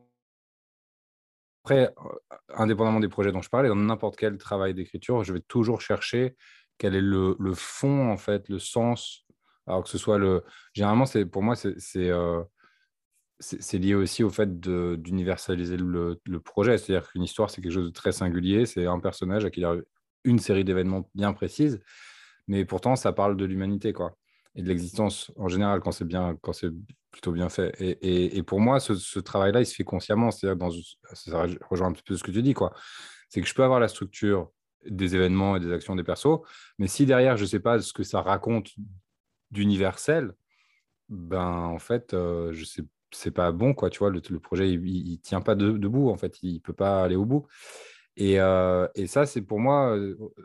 après, 1.62 1.93
euh, 2.05 2.37
indépendamment 2.55 3.01
des 3.01 3.09
projets 3.09 3.33
dont 3.33 3.43
je 3.43 3.51
parlais, 3.51 3.69
dans 3.69 3.77
n'importe 3.77 4.17
quel 4.17 4.39
travail 4.39 4.75
d'écriture, 4.75 5.25
je 5.25 5.33
vais 5.33 5.41
toujours 5.41 5.81
chercher 5.81 6.37
quel 6.79 6.95
est 6.95 7.01
le, 7.03 7.37
fond, 7.55 8.11
en 8.11 8.17
fait, 8.17 8.49
le 8.49 8.59
sens. 8.59 9.27
Alors 9.67 9.85
que 9.85 9.91
ce 9.91 9.99
soit 9.99 10.19
le. 10.19 10.43
Généralement, 10.73 11.05
pour 11.31 11.43
moi, 11.43 11.55
c'est 11.55 11.79
euh, 11.97 12.43
lié 13.73 13.95
aussi 13.95 14.25
au 14.25 14.31
fait 14.31 14.59
d'universaliser 14.61 15.77
le, 15.77 16.21
le, 16.25 16.40
projet. 16.40 16.79
C'est-à-dire 16.79 17.11
qu'une 17.11 17.23
histoire, 17.23 17.50
c'est 17.50 17.61
quelque 17.61 17.73
chose 17.73 17.87
de 17.87 17.93
très 17.93 18.12
singulier. 18.12 18.64
C'est 18.64 18.87
un 18.87 18.99
personnage 18.99 19.45
à 19.45 19.50
qui 19.50 19.61
il 19.61 19.64
y 19.64 19.67
a 19.67 19.76
une 20.25 20.38
série 20.38 20.64
d'événements 20.64 21.09
bien 21.14 21.33
précises, 21.35 21.81
mais 22.49 22.64
pourtant, 22.64 22.97
ça 22.97 23.12
parle 23.12 23.37
de 23.37 23.45
l'humanité, 23.45 23.93
quoi 23.93 24.17
et 24.54 24.62
de 24.62 24.69
l'existence 24.69 25.33
en 25.37 25.49
général 25.49 25.80
quand 25.80 25.92
c'est 25.92 26.04
bien, 26.04 26.37
quand 26.42 26.52
c'est 26.52 26.71
plutôt 27.11 27.33
bien 27.33 27.49
fait. 27.49 27.75
Et, 27.80 28.42
pour 28.42 28.61
moi, 28.61 28.80
ce, 28.80 29.19
travail-là, 29.19 29.61
il 29.61 29.66
se 29.66 29.75
fait 29.75 29.85
consciemment. 29.85 30.30
C'est-à-dire, 30.30 30.69
ça 31.12 31.47
rejoint 31.69 31.88
un 31.88 31.92
petit 31.92 32.04
peu 32.04 32.16
ce 32.16 32.23
que 32.23 32.30
tu 32.30 32.42
dis, 32.42 32.54
quoi. 32.54 32.73
C'est 33.28 33.40
que 33.40 33.47
je 33.47 33.54
peux 33.54 33.64
avoir 33.64 33.80
la 33.80 33.88
structure 33.88 34.50
des 34.88 35.14
événements 35.14 35.57
et 35.57 35.61
des 35.61 35.73
actions 35.73 35.95
des 35.95 36.04
persos, 36.04 36.40
mais 36.78 36.87
si 36.87 37.04
derrière, 37.04 37.37
je 37.37 37.42
ne 37.42 37.49
sais 37.49 37.61
pas 37.61 37.80
ce 37.80 37.92
que 37.92 38.02
ça 38.02 38.23
raconte 38.23 38.71
d'universel, 39.50 40.33
ben 41.09 41.45
en 41.45 41.78
fait, 41.78 42.14
euh, 42.14 42.52
je 42.52 42.64
c'est 43.12 43.30
pas 43.33 43.52
bon, 43.52 43.75
quoi. 43.75 43.90
Tu 43.90 43.99
vois, 43.99 44.11
le, 44.11 44.21
projet, 44.38 44.71
il, 44.71 45.12
ne 45.12 45.16
tient 45.16 45.40
pas 45.40 45.54
debout, 45.54 46.11
en 46.11 46.16
fait, 46.16 46.42
il 46.42 46.61
peut 46.61 46.73
pas 46.73 47.02
aller 47.02 47.16
au 47.16 47.25
bout. 47.25 47.47
Et, 48.21 49.07
ça, 49.07 49.25
c'est 49.25 49.41
pour 49.41 49.59
moi, 49.59 49.97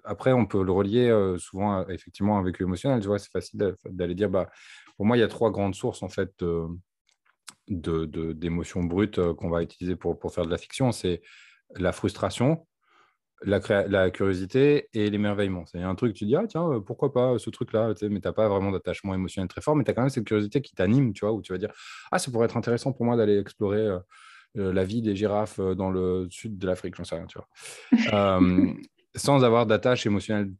après, 0.05 0.31
on 0.31 0.45
peut 0.45 0.63
le 0.63 0.71
relier 0.71 1.35
souvent 1.37 1.85
effectivement 1.87 2.37
avec 2.37 2.59
l'émotionnel. 2.59 3.01
Tu 3.01 3.07
vois, 3.07 3.19
c'est 3.19 3.31
facile 3.31 3.75
d'aller 3.85 4.15
dire, 4.15 4.29
bah, 4.29 4.49
pour 4.95 5.05
moi, 5.05 5.17
il 5.17 5.19
y 5.19 5.23
a 5.23 5.27
trois 5.27 5.51
grandes 5.51 5.75
sources 5.75 6.01
en 6.01 6.09
fait 6.09 6.33
d'émotions 7.67 8.83
de, 8.83 8.87
brutes 8.87 9.33
qu'on 9.33 9.49
va 9.49 9.61
utiliser 9.61 9.97
pour, 9.97 10.17
pour, 10.17 10.33
faire 10.33 10.45
de 10.45 10.51
la 10.51 10.57
fiction. 10.57 10.93
C'est 10.93 11.21
la 11.75 11.91
frustration, 11.91 12.65
la, 13.43 14.09
curiosité 14.09 14.87
et 14.93 15.09
l'émerveillement. 15.09 15.65
C'est 15.65 15.81
un 15.81 15.95
truc, 15.95 16.13
tu 16.13 16.25
dis, 16.25 16.35
ah 16.37 16.45
tiens, 16.47 16.81
pourquoi 16.85 17.11
pas 17.11 17.37
ce 17.37 17.49
truc-là, 17.49 17.89
mais 17.89 17.95
tu 17.95 18.09
n'as 18.09 18.33
pas 18.33 18.47
vraiment 18.47 18.71
d'attachement 18.71 19.13
émotionnel 19.13 19.49
très 19.49 19.59
fort, 19.59 19.75
mais 19.75 19.83
tu 19.83 19.91
as 19.91 19.93
quand 19.93 20.01
même 20.01 20.09
cette 20.09 20.23
curiosité 20.23 20.61
qui 20.61 20.73
t'anime, 20.73 21.11
tu 21.11 21.25
vois, 21.25 21.33
où 21.33 21.41
tu 21.41 21.51
vas 21.51 21.57
dire, 21.57 21.73
ah, 22.11 22.19
ça 22.19 22.31
pourrait 22.31 22.45
être 22.45 22.55
intéressant 22.55 22.93
pour 22.93 23.05
moi 23.05 23.17
d'aller 23.17 23.37
explorer 23.37 23.97
la 24.55 24.83
vie 24.83 25.01
des 25.01 25.15
girafes 25.15 25.59
euh, 25.59 25.75
dans 25.75 25.89
le 25.89 26.27
sud 26.29 26.57
de 26.57 26.67
l'Afrique, 26.67 26.95
j'en 26.95 27.03
sais 27.03 27.15
rien, 27.15 27.25
tu 27.27 27.37
vois. 27.37 27.47
Euh, 28.13 28.73
sans 29.17 29.45
avoir 29.45 29.65
d'attache 29.65 30.05
émotionnelle 30.05 30.51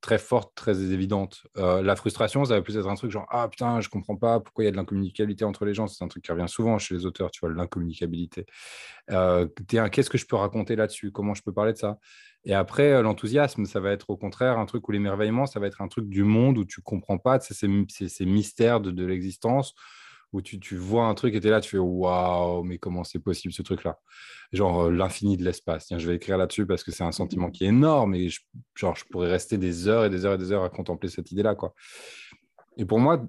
très 0.00 0.16
forte, 0.16 0.54
très 0.54 0.80
évidente. 0.80 1.42
la 1.56 1.94
frustration, 1.94 2.42
ça 2.46 2.54
va 2.54 2.62
plus 2.62 2.78
être 2.78 2.88
un 2.88 2.94
truc 2.94 3.10
genre 3.10 3.26
Ah 3.28 3.46
putain, 3.48 3.82
je 3.82 3.90
comprends 3.90 4.16
pas 4.16 4.40
pourquoi 4.40 4.64
il 4.64 4.66
y 4.66 4.68
a 4.68 4.70
de 4.70 4.78
l'incommunicabilité 4.78 5.44
entre 5.44 5.66
les 5.66 5.74
gens. 5.74 5.86
C'est 5.88 6.02
un 6.02 6.08
truc 6.08 6.24
qui 6.24 6.32
revient 6.32 6.48
souvent 6.48 6.78
chez 6.78 6.94
les 6.94 7.04
auteurs, 7.04 7.30
tu 7.30 7.40
vois, 7.40 7.50
l'incommunicabilité. 7.50 8.46
Qu'est-ce 9.08 10.08
que 10.08 10.16
je 10.16 10.24
peux 10.24 10.36
raconter 10.36 10.74
là-dessus? 10.74 11.12
Comment 11.12 11.34
je 11.34 11.42
peux 11.42 11.52
parler 11.52 11.74
de 11.74 11.76
ça? 11.76 11.98
Et 12.46 12.54
après, 12.54 13.02
l'enthousiasme, 13.02 13.66
ça 13.66 13.78
va 13.78 13.90
être 13.90 14.08
au 14.08 14.16
contraire 14.16 14.58
un 14.58 14.64
truc 14.64 14.88
où 14.88 14.92
l'émerveillement, 14.92 15.44
ça 15.44 15.60
va 15.60 15.66
être 15.66 15.82
un 15.82 15.88
truc 15.88 16.08
du 16.08 16.22
monde 16.22 16.56
où 16.56 16.64
tu 16.64 16.80
comprends 16.80 17.18
pas 17.18 17.38
ces, 17.40 17.54
ces 18.08 18.24
mystères 18.24 18.80
de, 18.80 18.90
de 18.90 19.04
l'existence 19.04 19.74
où 20.32 20.42
tu, 20.42 20.60
tu 20.60 20.76
vois 20.76 21.06
un 21.06 21.14
truc 21.14 21.34
et 21.34 21.40
tu 21.40 21.46
es 21.46 21.50
là, 21.50 21.60
tu 21.60 21.70
fais 21.70 21.78
waouh, 21.78 22.62
mais 22.62 22.78
comment 22.78 23.04
c'est 23.04 23.18
possible 23.18 23.52
ce 23.54 23.62
truc-là? 23.62 23.98
Genre 24.52 24.84
euh, 24.84 24.90
l'infini 24.90 25.36
de 25.36 25.44
l'espace. 25.44 25.86
Tiens, 25.86 25.98
je 25.98 26.06
vais 26.08 26.16
écrire 26.16 26.36
là-dessus 26.36 26.66
parce 26.66 26.84
que 26.84 26.92
c'est 26.92 27.04
un 27.04 27.12
sentiment 27.12 27.50
qui 27.50 27.64
est 27.64 27.68
énorme 27.68 28.14
et 28.14 28.28
je, 28.28 28.40
genre, 28.74 28.96
je 28.96 29.04
pourrais 29.04 29.30
rester 29.30 29.56
des 29.56 29.88
heures 29.88 30.04
et 30.04 30.10
des 30.10 30.24
heures 30.24 30.34
et 30.34 30.38
des 30.38 30.52
heures 30.52 30.64
à 30.64 30.70
contempler 30.70 31.08
cette 31.08 31.32
idée-là. 31.32 31.54
quoi. 31.54 31.74
Et 32.76 32.84
pour 32.84 32.98
moi, 32.98 33.26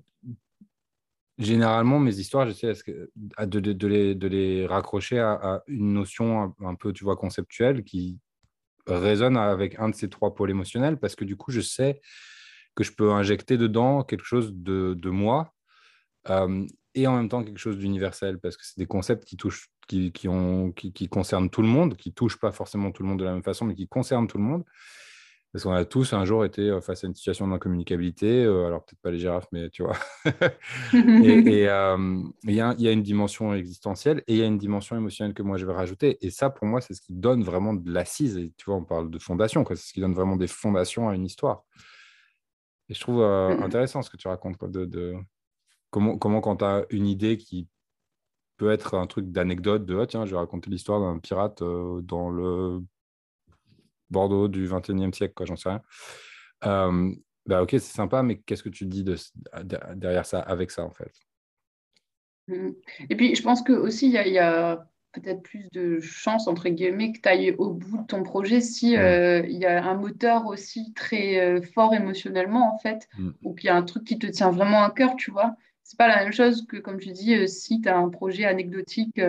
généralement, 1.37 1.99
mes 1.99 2.19
histoires, 2.19 2.47
j'essaie 2.47 2.73
de, 3.15 3.59
de, 3.59 3.87
les, 3.87 4.13
de 4.13 4.27
les 4.27 4.67
raccrocher 4.67 5.19
à, 5.19 5.63
une 5.67 5.93
notion 5.93 6.53
un, 6.59 6.75
peu, 6.75 6.91
tu 6.91 7.05
vois, 7.05 7.15
conceptuelle 7.15 7.83
qui 7.83 8.19
résonne 8.85 9.37
avec 9.37 9.79
un 9.79 9.89
de 9.89 9.95
ces 9.95 10.09
trois 10.09 10.35
pôles 10.35 10.51
émotionnels 10.51 10.97
parce 10.97 11.15
que 11.15 11.23
du 11.23 11.37
coup, 11.37 11.51
je 11.51 11.61
sais 11.61 12.01
que 12.75 12.83
je 12.83 12.91
peux 12.91 13.11
injecter 13.11 13.57
dedans 13.57 14.03
quelque 14.03 14.25
chose 14.25 14.53
de, 14.53 14.93
de 14.95 15.09
moi 15.09 15.53
euh, 16.29 16.65
et 16.96 17.08
en 17.08 17.15
même 17.15 17.29
temps 17.29 17.43
quelque 17.43 17.60
chose 17.60 17.77
d'universel 17.77 18.39
parce 18.39 18.58
que 18.58 18.65
c'est 18.65 18.77
des 18.77 18.86
concepts 18.86 19.25
qui 19.25 19.38
touchent, 19.38 19.69
qui, 19.88 20.12
qui, 20.12 20.27
ont, 20.27 20.72
qui, 20.72 20.91
qui, 20.93 21.08
concernent 21.08 21.50
tout 21.50 21.62
le 21.62 21.67
monde, 21.67 21.96
qui 21.96 22.13
touchent 22.13 22.39
pas 22.39 22.51
forcément 22.51 22.91
tout 22.91 23.03
le 23.03 23.10
monde 23.10 23.19
de 23.19 23.25
la 23.25 23.34
même 23.34 23.43
façon, 23.43 23.65
mais 23.65 23.75
qui 23.75 23.88
concernent 23.88 24.27
tout 24.27 24.38
le 24.38 24.43
monde. 24.43 24.63
Parce 25.51 25.63
qu'on 25.63 25.72
a 25.72 25.84
tous 25.84 26.13
un 26.13 26.25
jour 26.25 26.46
été 26.46 26.69
euh, 26.69 26.79
face 26.79 27.03
à 27.03 27.08
une 27.08 27.15
situation 27.15 27.48
d'incommunicabilité, 27.48 28.43
euh, 28.43 28.67
alors 28.67 28.86
peut-être 28.86 29.01
pas 29.01 29.10
les 29.10 29.17
girafes, 29.17 29.48
mais 29.51 29.72
tu 29.72 29.81
vois. 29.81 29.98
et 30.93 31.67
euh, 31.67 32.22
il 32.43 32.53
y, 32.53 32.62
a 32.62 32.91
une 32.91 33.01
dimension 33.01 33.55
existentielle 33.55 34.24
et 34.27 34.36
il 34.36 34.38
y 34.38 34.43
a 34.43 34.46
une 34.46 34.60
dimension 34.60 34.96
émotionnelle 34.96 35.34
que 35.34 35.41
moi 35.41 35.58
je 35.58 35.65
vais 35.65 35.74
rajouter. 35.74 36.19
Et 36.22 36.29
ça, 36.29 36.51
pour 36.51 36.67
moi, 36.67 36.81
c'est 36.81 36.93
ce 36.93 37.01
qui 37.01 37.13
donne 37.13 37.43
vraiment 37.43 37.74
de 37.74 37.91
l'assise. 37.91 38.38
Et 38.38 38.53
tu 38.58 38.65
vois, 38.65 38.75
on 38.75 38.84
parle 38.84 39.10
de 39.10 39.17
fondation, 39.17 39.65
c'est 39.69 39.75
ce 39.75 39.91
qui 39.91 40.01
donne 40.01 40.13
vraiment 40.13 40.36
des 40.36 40.48
fondations 40.48 41.10
à 41.10 41.15
une 41.15 41.25
histoire. 41.25 41.63
Et 42.88 42.93
je 42.93 43.00
trouve 43.00 43.24
intéressant 43.24 44.01
ce 44.01 44.10
que 44.10 44.17
tu 44.17 44.27
racontes, 44.27 44.58
quoi, 44.58 44.67
de, 44.67 45.15
Comment, 45.89 46.17
comment 46.17 46.41
quand 46.41 46.58
tu 46.58 46.65
as 46.65 46.86
une 46.89 47.08
idée 47.08 47.38
qui 47.38 47.67
peut 48.58 48.72
être 48.72 48.96
un 48.96 49.08
truc 49.08 49.31
d'anecdote, 49.31 49.86
de 49.86 49.98
ah, 49.98 50.05
tiens, 50.05 50.25
je 50.25 50.31
vais 50.31 50.38
raconter 50.38 50.69
l'histoire 50.69 51.00
d'un 51.00 51.19
pirate 51.19 51.63
dans 51.63 52.29
le 52.29 52.81
Bordeaux 54.10 54.48
du 54.48 54.67
21e 54.67 55.13
siècle, 55.13 55.34
quoi, 55.34 55.46
j'en 55.46 55.55
sais 55.55 55.69
rien. 55.69 55.81
Euh, 56.65 57.12
bah, 57.46 57.63
ok, 57.63 57.72
c'est 57.72 57.79
sympa, 57.79 58.24
mais 58.24 58.39
qu'est-ce 58.39 58.63
que 58.63 58.69
tu 58.69 58.86
dis 58.86 59.03
de, 59.03 59.15
derrière 59.96 60.25
ça, 60.25 60.39
avec 60.39 60.72
ça, 60.72 60.84
en 60.84 60.91
fait? 60.91 61.12
Mmh. 62.48 62.69
Et 63.10 63.15
puis, 63.15 63.36
je 63.36 63.41
pense 63.41 63.62
que 63.62 63.74
aussi, 63.74 64.08
il 64.08 64.13
y 64.13 64.39
a, 64.39 64.88
peut-être 65.13 65.41
plus 65.41 65.67
de 65.72 66.00
chance, 66.00 66.48
entre 66.48 66.69
guillemets, 66.69 67.12
que 67.12 67.19
tu 67.22 67.29
ailles 67.29 67.55
au 67.58 67.74
bout 67.74 67.98
de 67.98 68.08
ton 68.08 68.24
projet 68.24 68.62
si 68.62 68.96
mmh. 68.96 69.00
euh, 69.00 69.48
il 69.48 69.58
y 69.58 69.65
a 69.65 69.84
un 69.84 69.96
moteur 69.96 70.46
aussi 70.48 70.93
très 70.93 71.39
euh, 71.39 71.62
fort 71.62 71.93
émotionnellement, 71.93 72.74
en 72.74 72.77
fait, 72.77 73.08
mmh. 73.17 73.29
ou 73.43 73.53
qu'il 73.53 73.67
y 73.67 73.69
a 73.69 73.75
un 73.75 73.84
truc 73.84 74.03
qui 74.03 74.19
te 74.19 74.27
tient 74.27 74.51
vraiment 74.51 74.84
à 74.84 74.91
cœur, 74.91 75.15
tu 75.15 75.31
vois. 75.31 75.55
C'est 75.89 75.98
pas 75.98 76.08
la 76.08 76.24
même 76.24 76.31
chose 76.31 76.67
que, 76.67 76.77
comme 76.77 77.00
tu 77.00 77.10
dis, 77.10 77.48
si 77.48 77.81
tu 77.81 77.89
as 77.89 77.98
un 77.98 78.10
projet 78.10 78.46
anecdotique 78.46 79.19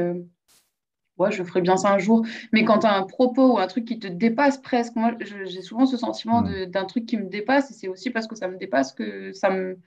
je 1.29 1.45
ferai 1.45 1.61
bien 1.61 1.77
ça 1.77 1.93
un 1.93 1.99
jour. 1.99 2.25
Mais 2.53 2.65
quand 2.65 2.81
tu 2.81 2.87
as 2.87 2.95
un 2.95 3.03
propos 3.03 3.55
ou 3.55 3.59
un 3.59 3.67
truc 3.67 3.85
qui 3.85 3.99
te 3.99 4.07
dépasse 4.07 4.57
presque, 4.59 4.97
moi, 4.97 5.15
j'ai 5.21 5.61
souvent 5.61 5.85
ce 5.85 5.99
sentiment 5.99 6.43
d'un 6.43 6.85
truc 6.87 7.05
qui 7.05 7.19
me 7.19 7.29
dépasse. 7.29 7.71
Et 7.71 7.75
c'est 7.75 7.89
aussi 7.89 8.11
parce 8.11 8.27
que 8.27 8.37
ça 8.37 8.49
me 8.49 8.57
dépasse 8.57 8.93
que 8.93 9.33
ça 9.33 9.51
me, 9.51 9.79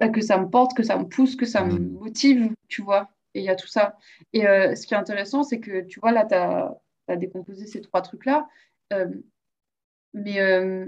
bah, 0.00 0.08
que 0.08 0.20
ça 0.20 0.38
me 0.38 0.48
porte, 0.48 0.74
que 0.76 0.82
ça 0.82 0.98
me 0.98 1.04
pousse, 1.04 1.36
que 1.36 1.46
ça 1.46 1.64
me 1.64 1.78
motive, 1.78 2.52
tu 2.68 2.82
vois. 2.82 3.10
Et 3.34 3.40
il 3.40 3.44
y 3.44 3.50
a 3.50 3.56
tout 3.56 3.68
ça. 3.68 3.96
Et 4.32 4.46
euh, 4.46 4.74
ce 4.74 4.86
qui 4.86 4.94
est 4.94 4.96
intéressant, 4.96 5.44
c'est 5.44 5.60
que, 5.60 5.82
tu 5.82 6.00
vois, 6.00 6.10
là, 6.12 6.24
tu 6.26 6.34
as, 6.34 7.16
décomposé 7.16 7.66
ces 7.66 7.80
trois 7.82 8.02
trucs-là. 8.02 8.48
Euh, 8.92 9.06
mais 10.14 10.40
euh, 10.40 10.86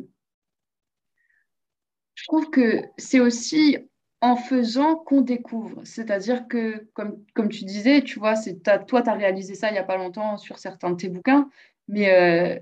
je 2.14 2.25
trouve 2.25 2.50
que 2.50 2.83
c'est 2.97 3.21
aussi 3.21 3.76
en 4.20 4.37
faisant 4.37 4.96
qu'on 4.96 5.20
découvre. 5.20 5.82
C'est-à-dire 5.85 6.49
que, 6.49 6.88
comme, 6.94 7.23
comme 7.35 7.49
tu 7.49 7.64
disais, 7.64 8.02
tu 8.02 8.18
vois, 8.18 8.35
c'est, 8.35 8.62
toi, 8.87 9.02
tu 9.02 9.11
as 9.11 9.12
réalisé 9.12 9.54
ça 9.54 9.68
il 9.68 9.73
n'y 9.73 9.78
a 9.78 9.85
pas 9.85 9.96
longtemps 9.96 10.38
sur 10.38 10.58
certains 10.58 10.90
de 10.90 10.96
tes 10.96 11.08
bouquins, 11.08 11.50
mais 11.88 12.11
euh, 12.11 12.58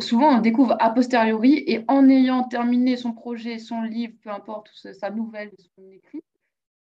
souvent, 0.00 0.38
on 0.38 0.40
découvre 0.40 0.76
a 0.80 0.90
posteriori 0.90 1.62
et 1.66 1.84
en 1.88 2.08
ayant 2.08 2.44
terminé 2.44 2.96
son 2.96 3.12
projet, 3.12 3.58
son 3.58 3.82
livre, 3.82 4.14
peu 4.22 4.30
importe, 4.30 4.70
sa 4.72 5.10
nouvelle, 5.10 5.52
son 5.76 5.90
écrit, 5.90 6.22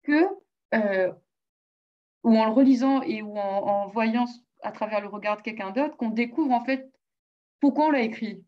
que, 0.04 0.28
euh, 0.76 1.12
ou 2.24 2.38
en 2.38 2.46
le 2.46 2.52
relisant 2.52 3.02
et 3.02 3.22
ou 3.22 3.38
en, 3.38 3.88
voyant 3.88 4.26
à 4.62 4.72
travers 4.72 5.02
le 5.02 5.08
regard 5.08 5.38
de 5.38 5.42
quelqu'un 5.42 5.72
d'autre, 5.72 5.98
qu'on 5.98 6.10
découvre 6.10 6.52
en 6.52 6.64
fait 6.64 6.92
pourquoi 7.60 7.88
on 7.88 7.92
l'a 7.92 8.02
écrit. 8.02 8.44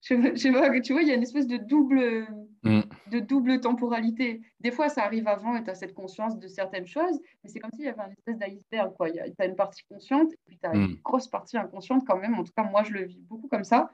Je, 0.00 0.14
je 0.14 0.80
tu 0.80 0.92
vois, 0.92 1.02
il 1.02 1.08
y 1.08 1.10
a 1.10 1.14
une 1.14 1.22
espèce 1.22 1.48
de 1.48 1.56
double 1.56 2.28
Mm. 2.64 2.80
de 3.12 3.20
double 3.20 3.60
temporalité. 3.60 4.40
Des 4.60 4.70
fois, 4.70 4.88
ça 4.88 5.04
arrive 5.04 5.28
avant 5.28 5.56
et 5.56 5.62
tu 5.62 5.70
as 5.70 5.74
cette 5.74 5.94
conscience 5.94 6.38
de 6.38 6.48
certaines 6.48 6.86
choses, 6.86 7.20
mais 7.42 7.50
c'est 7.50 7.60
comme 7.60 7.70
s'il 7.72 7.84
y 7.84 7.88
avait 7.88 8.02
une 8.02 8.12
espèce 8.12 8.38
d'iceberg. 8.38 8.92
Tu 8.98 9.34
as 9.38 9.46
une 9.46 9.56
partie 9.56 9.82
consciente 9.88 10.32
et 10.32 10.38
puis 10.46 10.58
tu 10.58 10.68
as 10.68 10.74
une 10.74 10.92
mm. 10.92 11.00
grosse 11.04 11.28
partie 11.28 11.56
inconsciente 11.56 12.04
quand 12.06 12.18
même. 12.18 12.34
En 12.34 12.44
tout 12.44 12.52
cas, 12.56 12.64
moi, 12.64 12.82
je 12.82 12.92
le 12.92 13.04
vis 13.04 13.20
beaucoup 13.28 13.48
comme 13.48 13.64
ça. 13.64 13.90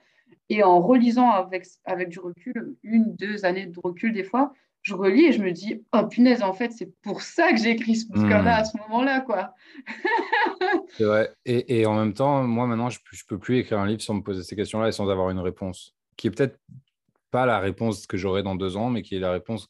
Et 0.48 0.62
en 0.62 0.80
relisant 0.80 1.30
avec, 1.30 1.66
avec 1.84 2.08
du 2.08 2.18
recul, 2.18 2.76
une, 2.82 3.14
deux 3.16 3.44
années 3.44 3.66
de 3.66 3.78
recul 3.82 4.12
des 4.12 4.24
fois, 4.24 4.52
je 4.82 4.94
relis 4.94 5.26
et 5.26 5.32
je 5.32 5.42
me 5.42 5.50
dis, 5.50 5.82
oh 5.94 6.06
punaise, 6.06 6.42
en 6.42 6.52
fait, 6.52 6.70
c'est 6.72 6.92
pour 7.02 7.22
ça 7.22 7.50
que 7.52 7.56
j'ai 7.56 7.70
écrit 7.70 7.96
ce 7.96 8.06
bouquin-là 8.08 8.42
mm. 8.42 8.60
à 8.60 8.64
ce 8.64 8.76
moment-là, 8.78 9.20
quoi. 9.20 9.54
c'est 10.96 11.04
vrai. 11.04 11.32
Et, 11.46 11.80
et, 11.80 11.86
en 11.86 11.94
même 11.94 12.12
temps, 12.12 12.42
moi, 12.44 12.66
maintenant, 12.66 12.90
je 12.90 12.98
ne 12.98 13.18
peux 13.28 13.38
plus 13.38 13.58
écrire 13.58 13.78
un 13.78 13.86
livre 13.86 14.02
sans 14.02 14.14
me 14.14 14.22
poser 14.22 14.42
ces 14.42 14.56
questions-là 14.56 14.88
et 14.88 14.92
sans 14.92 15.08
avoir 15.08 15.30
une 15.30 15.38
réponse, 15.38 15.94
qui 16.16 16.26
est 16.26 16.30
peut-être 16.30 16.58
pas 17.34 17.46
la 17.46 17.58
réponse 17.58 18.06
que 18.06 18.16
j'aurai 18.16 18.44
dans 18.44 18.54
deux 18.54 18.76
ans, 18.76 18.90
mais 18.90 19.02
qui 19.02 19.16
est 19.16 19.18
la 19.18 19.32
réponse 19.32 19.68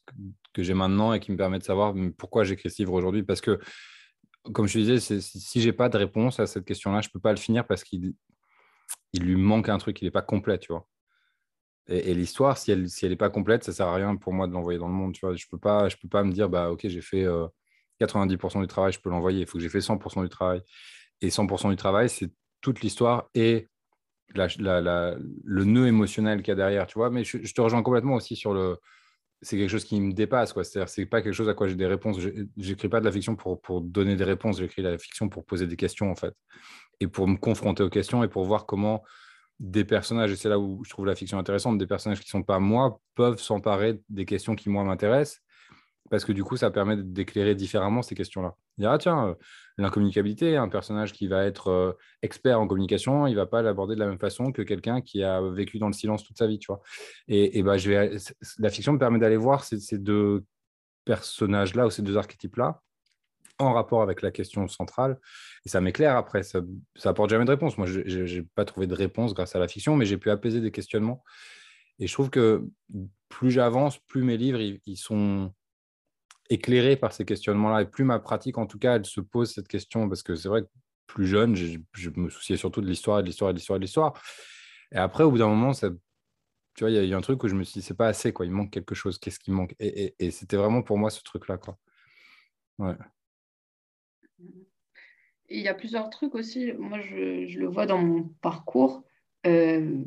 que, 0.53 0.61
j'ai 0.61 0.75
maintenant 0.75 1.13
et 1.13 1.19
qui 1.19 1.31
me 1.31 1.37
permet 1.37 1.57
de 1.57 1.63
savoir 1.63 1.95
pourquoi 2.15 2.43
j'écris 2.43 2.69
ce 2.69 2.83
livre 2.83 2.93
aujourd'hui. 2.93 3.23
Parce 3.23 3.41
que, 3.41 3.59
comme 4.53 4.67
je 4.67 4.77
disais, 4.77 4.99
si, 4.99 5.61
j'ai 5.61 5.73
pas 5.73 5.89
de 5.89 5.97
réponse 5.97 6.39
à 6.39 6.45
cette 6.45 6.63
question-là, 6.63 7.01
je 7.01 7.09
peux 7.09 7.19
pas 7.19 7.31
le 7.31 7.39
finir 7.39 7.65
parce 7.65 7.83
qu'il 7.83 8.13
il 9.13 9.23
lui 9.23 9.35
manque 9.35 9.67
un 9.69 9.79
truc, 9.79 9.99
il 9.99 10.05
n'est 10.05 10.11
pas 10.11 10.21
complet, 10.21 10.59
tu 10.59 10.73
vois. 10.73 10.87
Et, 11.87 12.13
l'histoire, 12.13 12.55
si 12.59 12.71
elle 12.71 12.87
si 12.87 13.07
elle 13.07 13.17
pas 13.17 13.31
complète, 13.31 13.63
ça 13.63 13.73
sert 13.73 13.87
à 13.87 13.95
rien 13.95 14.15
pour 14.15 14.31
moi 14.31 14.45
de 14.45 14.53
l'envoyer 14.53 14.77
dans 14.77 14.87
le 14.87 14.93
monde, 14.93 15.13
tu 15.13 15.25
vois. 15.25 15.35
Je 15.35 15.45
peux 15.49 15.57
pas, 15.57 15.89
je 15.89 15.97
peux 15.97 16.07
pas 16.07 16.23
me 16.23 16.31
dire, 16.31 16.49
bah 16.49 16.69
ok, 16.69 16.87
j'ai 16.87 17.01
fait 17.01 17.25
90% 17.99 18.57
euh, 18.57 18.61
du 18.61 18.67
travail, 18.67 18.93
je 18.93 18.99
peux 18.99 19.09
l'envoyer. 19.09 19.41
Il 19.41 19.47
faut 19.47 19.57
que 19.57 19.63
j'ai 19.63 19.69
fait 19.69 19.79
100% 19.79 20.21
du 20.21 20.29
travail. 20.29 20.61
Et 21.21 21.29
100% 21.29 21.71
du 21.71 21.77
travail, 21.77 22.09
c'est 22.09 22.31
toute 22.61 22.81
l'histoire 22.81 23.27
et 23.33 23.67
le 24.33 25.63
nœud 25.63 25.87
émotionnel 25.87 26.41
qu'il 26.41 26.49
y 26.49 26.51
a 26.51 26.55
derrière, 26.55 26.87
tu 26.87 26.97
vois. 26.97 27.09
Mais 27.09 27.23
je, 27.23 27.37
te 27.37 27.61
rejoins 27.61 27.83
complètement 27.83 28.15
aussi 28.15 28.35
sur 28.35 28.53
le. 28.53 28.77
C'est 29.41 29.57
quelque 29.57 29.69
chose 29.69 29.83
qui 29.83 29.99
me 29.99 30.13
dépasse, 30.13 30.53
quoi. 30.53 30.63
C'est-à-dire, 30.63 30.89
c'est 30.89 31.05
pas 31.05 31.21
quelque 31.21 31.33
chose 31.33 31.49
à 31.49 31.53
quoi 31.53 31.67
j'ai 31.67 31.75
des 31.75 31.85
réponses. 31.85 32.17
J'écris 32.57 32.89
pas 32.89 32.99
de 32.99 33.05
la 33.05 33.11
fiction 33.11 33.35
pour, 33.35 33.61
pour 33.61 33.81
donner 33.81 34.15
des 34.15 34.23
réponses. 34.23 34.59
J'écris 34.59 34.81
la 34.81 34.97
fiction 34.97 35.29
pour 35.29 35.45
poser 35.45 35.67
des 35.67 35.75
questions, 35.75 36.09
en 36.09 36.15
fait, 36.15 36.33
et 36.99 37.07
pour 37.07 37.27
me 37.27 37.37
confronter 37.37 37.83
aux 37.83 37.89
questions 37.89 38.23
et 38.23 38.27
pour 38.27 38.45
voir 38.45 38.65
comment 38.65 39.03
des 39.59 39.85
personnages, 39.85 40.31
et 40.31 40.35
c'est 40.35 40.49
là 40.49 40.59
où 40.59 40.83
je 40.83 40.89
trouve 40.89 41.05
la 41.05 41.15
fiction 41.15 41.39
intéressante, 41.39 41.77
des 41.77 41.87
personnages 41.87 42.19
qui 42.19 42.29
sont 42.29 42.43
pas 42.43 42.59
moi 42.59 42.99
peuvent 43.15 43.39
s'emparer 43.39 44.01
des 44.09 44.25
questions 44.25 44.55
qui 44.55 44.69
moi 44.69 44.83
m'intéressent 44.83 45.41
parce 46.09 46.23
que 46.23 46.31
du 46.31 46.43
coup, 46.43 46.55
ça 46.55 46.69
permet 46.69 46.97
d'éclairer 46.97 47.55
différemment 47.55 48.01
ces 48.01 48.15
questions-là. 48.15 48.55
Dire, 48.77 48.91
ah 48.91 48.97
tiens, 48.97 49.29
euh, 49.29 49.33
l'incommunicabilité, 49.77 50.55
un 50.55 50.69
personnage 50.69 51.13
qui 51.13 51.27
va 51.27 51.45
être 51.45 51.69
euh, 51.69 51.93
expert 52.21 52.59
en 52.59 52.67
communication, 52.67 53.25
il 53.27 53.31
ne 53.31 53.37
va 53.37 53.45
pas 53.47 53.61
l'aborder 53.61 53.95
de 53.95 53.99
la 53.99 54.07
même 54.07 54.19
façon 54.19 54.51
que 54.51 54.61
quelqu'un 54.61 55.01
qui 55.01 55.23
a 55.23 55.41
vécu 55.41 55.79
dans 55.79 55.87
le 55.87 55.93
silence 55.93 56.23
toute 56.23 56.37
sa 56.37 56.47
vie, 56.47 56.59
tu 56.59 56.67
vois. 56.67 56.81
Et, 57.27 57.63
bah, 57.63 57.77
je 57.77 57.89
vais, 57.89 58.17
la 58.59 58.69
fiction 58.69 58.93
me 58.93 58.99
permet 58.99 59.19
d'aller 59.19 59.37
voir 59.37 59.63
ces, 59.63 59.79
ces 59.79 59.97
deux 59.97 60.43
personnages-là 61.05 61.87
ou 61.87 61.89
ces 61.89 62.01
deux 62.01 62.17
archétypes-là 62.17 62.81
en 63.57 63.73
rapport 63.73 64.01
avec 64.01 64.21
la 64.21 64.31
question 64.31 64.67
centrale. 64.67 65.17
Et 65.65 65.69
ça 65.69 65.81
m'éclaire 65.81 66.17
après, 66.17 66.43
ça, 66.43 66.59
ça 66.95 67.09
apporte 67.09 67.29
jamais 67.29 67.45
de 67.45 67.51
réponse. 67.51 67.77
Moi, 67.77 67.87
je 67.87 68.39
n'ai 68.39 68.45
pas 68.53 68.65
trouvé 68.65 68.85
de 68.85 68.93
réponse 68.93 69.33
grâce 69.33 69.55
à 69.55 69.59
la 69.59 69.67
fiction, 69.67 69.95
mais 69.95 70.05
j'ai 70.05 70.17
pu 70.17 70.29
apaiser 70.29 70.61
des 70.61 70.71
questionnements. 70.71 71.23
Et 71.99 72.07
je 72.07 72.13
trouve 72.13 72.29
que 72.29 72.65
plus 73.29 73.51
j'avance, 73.51 73.97
plus 73.99 74.23
mes 74.23 74.37
livres, 74.37 74.59
ils 74.59 74.97
sont 74.97 75.53
éclairé 76.49 76.95
par 76.95 77.13
ces 77.13 77.25
questionnements-là. 77.25 77.81
Et 77.81 77.85
plus 77.85 78.03
ma 78.03 78.19
pratique, 78.19 78.57
en 78.57 78.65
tout 78.65 78.79
cas, 78.79 78.95
elle 78.95 79.05
se 79.05 79.21
pose 79.21 79.53
cette 79.53 79.67
question, 79.67 80.07
parce 80.07 80.23
que 80.23 80.35
c'est 80.35 80.49
vrai 80.49 80.63
que 80.63 80.67
plus 81.07 81.27
jeune, 81.27 81.55
je, 81.55 82.09
me 82.15 82.29
souciais 82.29 82.57
surtout 82.57 82.81
de 82.81 82.87
l'histoire, 82.87 83.21
de 83.21 83.27
l'histoire, 83.27 83.51
de 83.53 83.57
l'histoire, 83.57 83.79
de 83.79 83.83
l'histoire. 83.83 84.21
Et 84.91 84.97
après, 84.97 85.23
au 85.23 85.31
bout 85.31 85.37
d'un 85.37 85.47
moment, 85.47 85.71
tu 85.73 85.89
vois, 86.79 86.89
il 86.89 87.05
y 87.05 87.13
a 87.13 87.17
un 87.17 87.21
truc 87.21 87.43
où 87.43 87.47
je 87.47 87.55
me 87.55 87.63
suis 87.63 87.79
dit, 87.79 87.85
c'est 87.85 87.95
pas 87.95 88.07
assez, 88.07 88.33
quoi. 88.33 88.45
Il 88.45 88.51
manque 88.51 88.71
quelque 88.71 88.95
chose. 88.95 89.17
Qu'est-ce 89.17 89.39
qui 89.39 89.51
manque? 89.51 89.75
Et, 89.79 90.13
c'était 90.31 90.57
vraiment 90.57 90.81
pour 90.81 90.97
moi 90.97 91.09
ce 91.09 91.23
truc-là, 91.23 91.57
quoi. 91.57 91.77
Ouais. 92.79 92.95
Il 95.47 95.61
y 95.61 95.67
a 95.67 95.73
plusieurs 95.73 96.09
trucs 96.09 96.35
aussi. 96.35 96.73
Moi, 96.73 96.99
je, 97.01 97.45
je 97.47 97.59
le 97.59 97.67
vois 97.67 97.85
dans 97.85 97.99
mon 97.99 98.23
parcours. 98.41 99.03
Euh, 99.45 100.03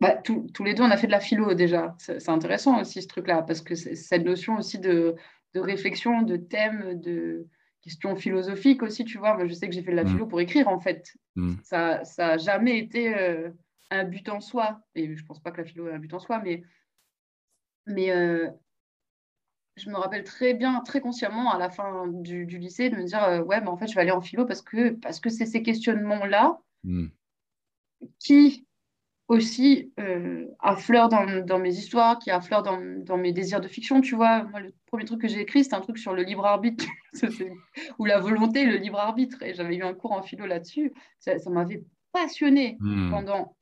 bah, 0.00 0.16
tous 0.16 0.64
les 0.64 0.74
deux, 0.74 0.82
on 0.82 0.90
a 0.90 0.96
fait 0.96 1.06
de 1.06 1.12
la 1.12 1.20
philo 1.20 1.54
déjà. 1.54 1.94
C'est 1.98 2.28
intéressant 2.28 2.80
aussi 2.80 3.02
ce 3.02 3.06
truc-là, 3.08 3.42
parce 3.42 3.60
que 3.60 3.74
cette 3.74 4.24
notion 4.24 4.56
aussi 4.56 4.78
de, 4.78 5.14
de 5.54 5.60
réflexion, 5.60 6.22
de 6.22 6.36
thèmes, 6.36 7.00
de 7.00 7.46
questions 7.82 8.16
philosophiques 8.16 8.82
aussi, 8.82 9.04
tu 9.04 9.18
vois. 9.18 9.34
Moi, 9.34 9.46
je 9.46 9.54
sais 9.54 9.68
que 9.68 9.74
j'ai 9.74 9.82
fait 9.82 9.90
de 9.90 9.96
la 9.96 10.04
mm. 10.04 10.08
philo 10.08 10.26
pour 10.26 10.40
écrire, 10.40 10.68
en 10.68 10.80
fait. 10.80 11.14
Mm. 11.36 11.54
Ça 11.62 12.02
n'a 12.18 12.38
jamais 12.38 12.78
été 12.78 13.14
euh, 13.14 13.50
un 13.90 14.04
but 14.04 14.28
en 14.28 14.40
soi. 14.40 14.80
Et 14.94 15.14
je 15.14 15.22
ne 15.22 15.26
pense 15.26 15.40
pas 15.40 15.50
que 15.50 15.58
la 15.58 15.64
philo 15.64 15.88
est 15.88 15.92
un 15.92 15.98
but 15.98 16.14
en 16.14 16.20
soi, 16.20 16.40
mais, 16.42 16.62
mais 17.86 18.10
euh, 18.10 18.48
je 19.76 19.90
me 19.90 19.96
rappelle 19.96 20.24
très 20.24 20.54
bien, 20.54 20.80
très 20.80 21.00
consciemment, 21.00 21.52
à 21.52 21.58
la 21.58 21.70
fin 21.70 22.06
du, 22.06 22.46
lycée, 22.46 22.90
de 22.90 22.96
me 22.96 23.04
dire 23.04 23.22
euh, 23.24 23.42
Ouais, 23.42 23.60
mais 23.60 23.68
en 23.68 23.76
fait, 23.76 23.88
je 23.88 23.94
vais 23.94 24.00
aller 24.02 24.10
en 24.10 24.20
philo 24.20 24.46
parce 24.46 24.62
que 24.62 24.90
c'est 24.90 25.00
parce 25.00 25.20
que 25.20 25.30
ces 25.30 25.62
questionnements-là 25.62 26.58
hmm. 26.84 27.08
qui 28.18 28.66
aussi 29.32 29.92
euh, 29.98 30.46
affleurent 30.60 31.08
dans, 31.08 31.44
dans, 31.44 31.58
mes 31.58 31.74
histoires, 31.74 32.18
qui 32.18 32.30
affleurent 32.30 32.62
dans, 32.62 32.78
dans, 33.02 33.16
mes 33.16 33.32
désirs 33.32 33.62
de 33.62 33.68
fiction. 33.68 34.02
Tu 34.02 34.14
vois, 34.14 34.44
moi, 34.44 34.60
le 34.60 34.74
premier 34.86 35.06
truc 35.06 35.22
que 35.22 35.28
j'ai 35.28 35.40
écrit, 35.40 35.64
c'est 35.64 35.74
un 35.74 35.80
truc 35.80 35.96
sur 35.96 36.12
le 36.12 36.22
libre 36.22 36.44
arbitre, 36.44 36.84
ou 37.98 38.04
la 38.04 38.18
volonté, 38.18 38.66
le 38.66 38.76
libre 38.76 38.98
arbitre. 38.98 39.42
Et 39.42 39.54
j'avais 39.54 39.76
eu 39.76 39.82
un 39.82 39.94
cours 39.94 40.12
en 40.12 40.22
philo 40.22 40.44
là-dessus. 40.44 40.92
Ça, 41.18 41.34
m'avait 41.48 41.82
passionné 42.12 42.76
hmm. 42.80 43.10
pendant 43.10 43.56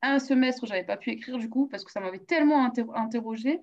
un 0.00 0.20
semestre. 0.20 0.64
J'avais 0.64 0.84
pas 0.84 0.96
pu 0.96 1.10
écrire 1.10 1.38
du 1.38 1.48
coup 1.48 1.66
parce 1.66 1.82
que 1.82 1.90
ça 1.90 1.98
m'avait 1.98 2.20
tellement 2.20 2.70
interrogé 2.94 3.60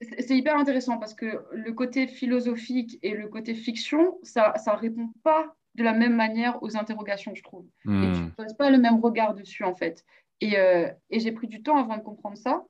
c'est 0.00 0.36
hyper 0.36 0.56
intéressant 0.56 0.98
parce 0.98 1.14
que 1.14 1.42
le 1.52 1.72
côté 1.72 2.06
philosophique 2.06 2.98
et 3.02 3.14
le 3.14 3.28
côté 3.28 3.54
fiction, 3.54 4.18
ça 4.22 4.52
ne 4.66 4.76
répond 4.76 5.10
pas 5.22 5.56
de 5.76 5.84
la 5.84 5.92
même 5.92 6.14
manière 6.14 6.62
aux 6.62 6.76
interrogations, 6.76 7.34
je 7.34 7.42
trouve. 7.42 7.66
Et 7.84 7.88
tu 7.88 7.90
ne 7.90 8.26
hmm. 8.26 8.32
poses 8.32 8.54
pas 8.54 8.70
le 8.70 8.78
même 8.78 9.00
regard 9.00 9.34
dessus, 9.34 9.62
en 9.62 9.74
fait. 9.74 10.04
Et, 10.40 10.58
euh, 10.58 10.90
et 11.10 11.20
j'ai 11.20 11.32
pris 11.32 11.46
du 11.46 11.62
temps 11.62 11.76
avant 11.76 11.96
de 11.96 12.02
comprendre 12.02 12.36
ça, 12.36 12.64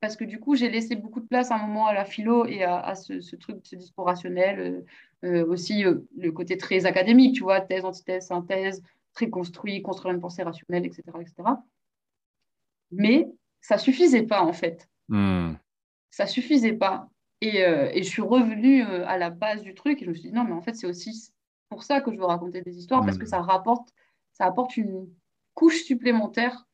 parce 0.00 0.16
que 0.16 0.24
du 0.24 0.38
coup, 0.40 0.54
j'ai 0.56 0.68
laissé 0.68 0.96
beaucoup 0.96 1.20
de 1.20 1.26
place 1.26 1.50
à 1.50 1.56
un 1.56 1.66
moment 1.66 1.86
à 1.86 1.94
la 1.94 2.04
philo 2.04 2.46
et 2.46 2.64
à, 2.64 2.94
ce, 2.94 3.36
truc, 3.36 3.58
ce 3.62 3.76
discours 3.76 4.06
rationnel, 4.06 4.60
euh, 4.60 4.84
euh, 5.24 5.46
aussi 5.46 5.82
le 5.82 6.32
côté 6.32 6.56
très 6.56 6.86
académique, 6.86 7.34
tu 7.34 7.42
vois, 7.42 7.60
thèse, 7.60 7.84
antithèse, 7.84 8.26
synthèse, 8.26 8.82
très 9.14 9.30
construit, 9.30 9.82
construire 9.82 10.14
une 10.14 10.20
pensée 10.20 10.42
rationnelle, 10.42 10.84
etc. 10.84 11.02
etc. 11.20 11.34
Mais 12.90 13.28
ça 13.60 13.78
suffisait 13.78 14.22
pas, 14.22 14.42
en 14.42 14.52
fait. 14.52 14.88
Hmm 15.08 15.52
ça 16.10 16.26
suffisait 16.26 16.72
pas. 16.72 17.10
Et, 17.42 17.58
et 17.58 18.02
je 18.02 18.08
suis 18.08 18.22
revenue 18.22 18.82
à 18.82 19.18
la 19.18 19.30
base 19.30 19.62
du 19.62 19.74
truc 19.74 20.00
et 20.00 20.04
je 20.06 20.10
me 20.10 20.14
suis 20.14 20.30
dit 20.30 20.34
non, 20.34 20.42
mais 20.42 20.52
en 20.52 20.62
fait, 20.62 20.74
c'est 20.74 20.86
aussi 20.86 21.30
pour 21.68 21.82
ça 21.82 22.00
que 22.00 22.12
je 22.12 22.16
veux 22.16 22.24
raconter 22.24 22.62
des 22.62 22.78
histoires 22.78 23.04
parce 23.04 23.18
que 23.18 23.24
mm. 23.24 23.28
ça 23.28 23.40
rapporte, 23.40 23.92
ça 24.32 24.46
apporte 24.46 24.76
une 24.76 25.08
couche 25.54 25.82
supplémentaire 25.82 26.66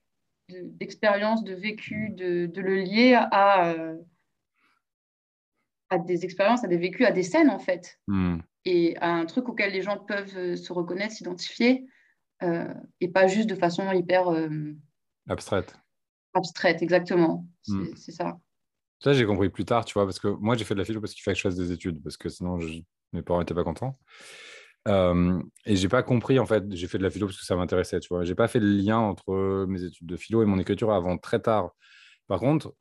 d'expérience, 0.48 1.42
de, 1.42 1.54
vécu, 1.54 2.10
de, 2.10 2.46
de, 2.46 2.60
le 2.60 2.76
lier 2.76 3.14
à, 3.14 3.70
euh, 3.70 3.96
à 5.90 5.98
des 5.98 6.24
expériences, 6.24 6.64
à 6.64 6.68
des 6.68 6.76
vécus, 6.76 7.06
à 7.06 7.12
des 7.12 7.22
scènes 7.22 7.50
en 7.50 7.58
fait. 7.58 7.98
Mm. 8.06 8.38
Et 8.66 8.96
à 8.98 9.10
un 9.10 9.26
truc 9.26 9.48
auquel 9.48 9.72
les 9.72 9.82
gens 9.82 9.98
peuvent 9.98 10.56
se 10.56 10.72
reconnaître, 10.72 11.14
s'identifier 11.14 11.86
et 13.00 13.08
pas 13.08 13.26
juste 13.26 13.48
de 13.48 13.54
façon 13.54 13.90
hyper. 13.92 14.26
abstraite. 15.28 15.78
Abstraite, 16.34 16.82
exactement. 16.82 17.46
C'est 17.62 18.12
ça. 18.12 18.38
Ça, 19.00 19.12
j'ai 19.12 19.26
compris 19.26 19.50
plus 19.50 19.64
tard, 19.64 19.84
tu 19.84 19.94
vois, 19.94 20.04
parce 20.04 20.18
que 20.18 20.28
moi, 20.28 20.56
j'ai 20.56 20.64
fait 20.64 20.74
de 20.74 20.78
la 20.78 20.84
philo 20.84 21.00
parce 21.00 21.12
qu'il 21.12 21.22
fallait 21.22 21.34
que 21.34 21.38
je 21.38 21.42
fasse 21.42 21.56
des 21.56 21.72
études, 21.72 22.02
parce 22.02 22.16
que 22.16 22.28
sinon, 22.28 22.58
mes 23.12 23.22
parents 23.22 23.40
n'étaient 23.40 23.54
pas 23.54 23.64
contents. 23.64 23.98
Euh, 24.88 25.40
et 25.64 25.76
j'ai 25.76 25.88
pas 25.88 26.02
compris, 26.02 26.38
en 26.38 26.46
fait, 26.46 26.64
j'ai 26.70 26.86
fait 26.86 26.98
de 26.98 27.02
la 27.02 27.10
philo 27.10 27.26
parce 27.26 27.38
que 27.38 27.44
ça 27.44 27.56
m'intéressait, 27.56 28.00
tu 28.00 28.08
vois. 28.08 28.24
J'ai 28.24 28.34
pas 28.34 28.48
fait 28.48 28.60
le 28.60 28.68
lien 28.68 28.98
entre 28.98 29.66
mes 29.66 29.82
études 29.82 30.06
de 30.06 30.16
philo 30.16 30.42
et 30.42 30.46
mon 30.46 30.58
écriture 30.58 30.92
avant 30.92 31.16
très 31.18 31.40
tard. 31.40 31.70
Par 32.26 32.40
contre, 32.40 32.74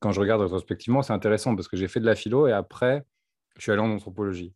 quand 0.00 0.12
je 0.12 0.20
regarde 0.20 0.42
rétrospectivement, 0.42 1.02
c'est 1.02 1.12
intéressant 1.12 1.54
parce 1.54 1.68
que 1.68 1.76
j'ai 1.76 1.88
fait 1.88 2.00
de 2.00 2.06
la 2.06 2.14
philo 2.14 2.46
et 2.46 2.52
après, 2.52 3.04
je 3.56 3.62
suis 3.62 3.72
allé 3.72 3.80
en 3.80 3.90
anthropologie. 3.90 4.54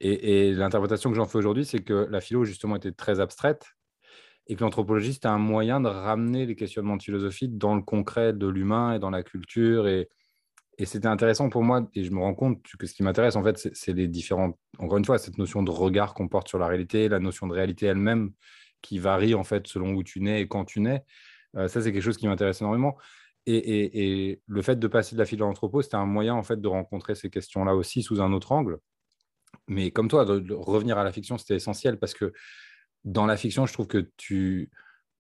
Et, 0.00 0.52
l'interprétation 0.52 1.10
que 1.10 1.16
j'en 1.16 1.26
fais 1.26 1.38
aujourd'hui, 1.38 1.64
c'est 1.66 1.80
que 1.80 2.08
la 2.10 2.20
philo, 2.20 2.44
justement, 2.44 2.76
était 2.76 2.92
très 2.92 3.20
abstraite 3.20 3.66
et 4.46 4.56
que 4.56 4.64
l'anthropologie, 4.64 5.12
c'était 5.14 5.28
un 5.28 5.38
moyen 5.38 5.80
de 5.80 5.88
ramener 5.88 6.46
les 6.46 6.56
questionnements 6.56 6.96
de 6.96 7.02
philosophie 7.02 7.48
dans 7.48 7.74
le 7.74 7.82
concret 7.82 8.32
de 8.32 8.46
l'humain 8.46 8.94
et 8.94 8.98
dans 8.98 9.10
la 9.10 9.22
culture 9.22 9.86
et, 9.88 10.08
et 10.80 10.86
c'était 10.86 11.08
intéressant 11.08 11.50
pour 11.50 11.62
moi, 11.62 11.86
et 11.94 12.04
je 12.04 12.10
me 12.10 12.20
rends 12.20 12.32
compte 12.32 12.62
que 12.78 12.86
ce 12.86 12.94
qui 12.94 13.02
m'intéresse, 13.02 13.36
en 13.36 13.44
fait, 13.44 13.68
c'est 13.74 13.92
les 13.92 14.08
différentes, 14.08 14.58
encore 14.78 14.96
une 14.96 15.04
fois, 15.04 15.18
cette 15.18 15.36
notion 15.36 15.62
de 15.62 15.70
regard 15.70 16.14
qu'on 16.14 16.26
porte 16.26 16.48
sur 16.48 16.58
la 16.58 16.66
réalité, 16.66 17.10
la 17.10 17.18
notion 17.18 17.46
de 17.46 17.52
réalité 17.52 17.84
elle-même 17.84 18.32
qui 18.80 18.98
varie, 18.98 19.34
en 19.34 19.44
fait, 19.44 19.66
selon 19.66 19.92
où 19.92 20.02
tu 20.02 20.22
nais 20.22 20.40
et 20.40 20.48
quand 20.48 20.64
tu 20.64 20.80
nais. 20.80 21.04
Euh, 21.54 21.68
ça, 21.68 21.82
c'est 21.82 21.92
quelque 21.92 22.02
chose 22.02 22.16
qui 22.16 22.26
m'intéresse 22.26 22.62
énormément. 22.62 22.96
Et, 23.44 24.40
le 24.46 24.62
fait 24.62 24.78
de 24.78 24.86
passer 24.86 25.14
de 25.14 25.20
la 25.20 25.26
philo 25.26 25.46
à 25.46 25.82
c'était 25.82 25.96
un 25.96 26.06
moyen, 26.06 26.34
en 26.34 26.42
fait, 26.42 26.58
de 26.58 26.68
rencontrer 26.68 27.14
ces 27.14 27.28
questions-là 27.28 27.74
aussi 27.74 28.02
sous 28.02 28.22
un 28.22 28.32
autre 28.32 28.50
angle. 28.52 28.78
Mais 29.68 29.90
comme 29.90 30.08
toi, 30.08 30.24
de 30.24 30.54
revenir 30.54 30.96
à 30.96 31.04
la 31.04 31.12
fiction, 31.12 31.36
c'était 31.36 31.56
essentiel 31.56 31.98
parce 31.98 32.14
que 32.14 32.32
dans 33.04 33.26
la 33.26 33.36
fiction, 33.36 33.66
je 33.66 33.74
trouve 33.74 33.86
que 33.86 34.10
tu 34.16 34.70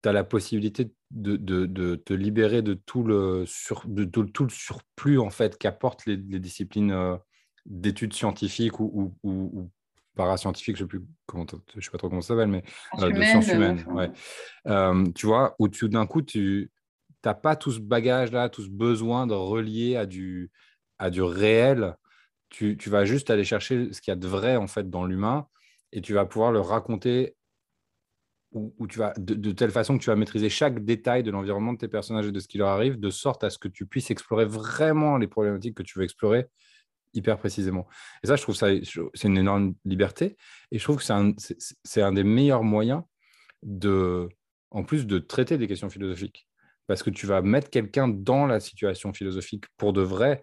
tu 0.03 0.09
as 0.09 0.13
la 0.13 0.25
possibilité 0.25 0.93
de, 1.11 1.37
de, 1.37 1.97
te 1.97 2.13
libérer 2.13 2.63
de 2.63 2.75
tout 2.75 3.03
le, 3.03 3.45
sur, 3.47 3.83
de, 3.87 4.05
tout, 4.05 4.45
le 4.45 4.51
surplus 4.51 5.19
en 5.19 5.31
fait 5.31 5.59
qu'apportent 5.59 6.07
les, 6.07 6.17
disciplines 6.17 6.93
euh, 6.93 7.17
d'études 7.67 8.15
scientifiques 8.15 8.81
ou, 8.81 9.15
ou, 9.23 9.33
ou, 9.33 9.71
parascientifiques, 10.15 10.77
je 10.77 10.85
ne 10.85 10.89
sais, 10.89 10.99
plus 10.99 11.07
comment, 11.27 11.47
je 11.77 11.81
sais 11.81 11.91
pas 11.91 11.99
trop 11.99 12.09
comment 12.09 12.21
ça 12.21 12.29
s'appelle, 12.29 12.49
mais 12.49 12.63
euh, 12.99 13.11
de 13.11 13.23
sciences 13.23 13.49
humaines. 13.49 13.85
Ouais. 13.89 14.11
Euh, 14.67 15.05
tu 15.15 15.27
vois, 15.27 15.55
où 15.59 15.69
tu 15.69 15.89
d'un 15.89 16.07
coup, 16.07 16.23
tu 16.23 16.71
n'as 17.25 17.35
pas 17.35 17.57
tout 17.57 17.73
ce 17.73 17.81
bagage-là, 17.81 18.49
tout 18.49 18.63
ce 18.63 18.69
besoin 18.69 19.27
de 19.27 19.35
relier 19.35 19.97
à 19.97 20.07
du, 20.07 20.51
à 20.99 21.11
du 21.11 21.23
réel. 21.23 21.97
Tu, 22.49 22.77
tu 22.77 22.91
vas 22.91 23.05
juste 23.05 23.31
aller 23.31 23.45
chercher 23.45 23.93
ce 23.93 24.01
qu'il 24.01 24.11
y 24.11 24.17
a 24.17 24.17
de 24.17 24.27
vrai 24.27 24.57
en 24.57 24.67
fait 24.67 24.91
dans 24.91 25.05
l'humain 25.05 25.47
et 25.93 26.01
tu 26.01 26.15
vas 26.15 26.27
pouvoir 26.27 26.51
le 26.51 26.61
raconter 26.61 27.37
où, 28.53 28.87
tu 28.89 28.99
vas, 28.99 29.13
de, 29.17 29.53
telle 29.53 29.71
façon 29.71 29.97
que 29.97 30.03
tu 30.03 30.11
vas 30.11 30.17
maîtriser 30.17 30.49
chaque 30.49 30.85
détail 30.85 31.23
de 31.23 31.31
l'environnement 31.31 31.73
de 31.73 31.79
tes 31.79 31.89
personnages 31.89 32.27
et 32.27 32.33
de 32.33 32.41
ce 32.41 32.49
qui 32.49 32.59
leur 32.59 32.69
arrive, 32.69 32.99
de 32.99 33.11
sorte 33.11 33.45
à 33.45 33.51
ce 33.51 33.59
que 33.59 33.69
tu 33.69 33.87
puisses 33.87 34.11
explorer 34.11 34.45
vraiment 34.45 35.19
les 35.19 35.29
problématiques 35.29 35.77
que 35.77 35.85
tu 35.85 35.99
veux 35.99 36.05
explorer 36.05 36.47
hyper 37.15 37.39
précisément. 37.39 37.87
Et 38.23 38.27
ça, 38.27 38.37
je 38.37 38.43
trouve 38.43 38.55
ça, 38.55 38.69
c'est 39.15 39.29
une 39.29 39.39
énorme 39.39 39.75
liberté. 39.85 40.37
Et 40.71 40.79
je 40.79 40.85
trouve 40.85 40.99
que 40.99 41.03
c'est 41.03 41.13
un, 41.13 41.33
un 41.97 42.13
des 42.13 42.25
meilleurs 42.25 42.63
moyens 42.63 43.03
de, 43.63 44.29
en 44.71 44.85
plus 44.85 45.07
de 45.07 45.19
traiter 45.19 45.59
des 45.59 45.67
questions 45.67 45.91
philosophiques. 45.91 46.49
Parce 46.87 47.03
que 47.03 47.11
tu 47.11 47.27
vas 47.27 47.43
mettre 47.43 47.71
quelqu'un 47.71 48.09
dans 48.09 48.47
la 48.47 48.59
situation 48.59 49.13
philosophique 49.13 49.65
pour 49.77 49.93
de 49.93 50.03
vrai. 50.03 50.43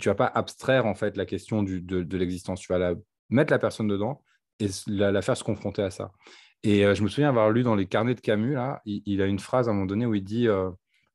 Tu 0.00 0.08
vas 0.08 0.14
pas 0.14 0.26
abstraire 0.26 0.86
en 0.86 0.94
fait 0.94 1.16
la 1.16 1.26
question 1.26 1.62
du, 1.62 1.80
de, 1.80 2.16
l'existence. 2.16 2.60
Tu 2.60 2.72
vas 2.72 2.78
la, 2.78 2.94
mettre 3.28 3.52
la 3.52 3.60
personne 3.60 3.86
dedans 3.86 4.22
et 4.58 4.68
la 4.88 5.22
faire 5.22 5.36
se 5.36 5.44
confronter 5.44 5.82
à 5.82 5.90
ça. 5.90 6.10
Et 6.64 6.84
euh, 6.84 6.94
je 6.94 7.02
me 7.02 7.08
souviens 7.08 7.28
avoir 7.28 7.50
lu 7.50 7.62
dans 7.62 7.74
les 7.74 7.86
carnets 7.86 8.14
de 8.14 8.20
Camus, 8.20 8.54
là, 8.54 8.80
il, 8.86 9.20
a 9.20 9.26
une 9.26 9.38
phrase 9.38 9.68
à 9.68 9.70
un 9.70 9.74
moment 9.74 9.86
donné 9.86 10.06
où 10.06 10.14
il 10.14 10.24
dit 10.24 10.48
euh, 10.48 10.70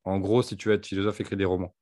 En 0.06 0.20
gros, 0.20 0.44
si 0.44 0.56
tu 0.56 0.70
veux 0.70 0.76
être 0.76 0.86
philosophe, 0.86 1.20
écris 1.20 1.36
des 1.36 1.46
romans. 1.46 1.76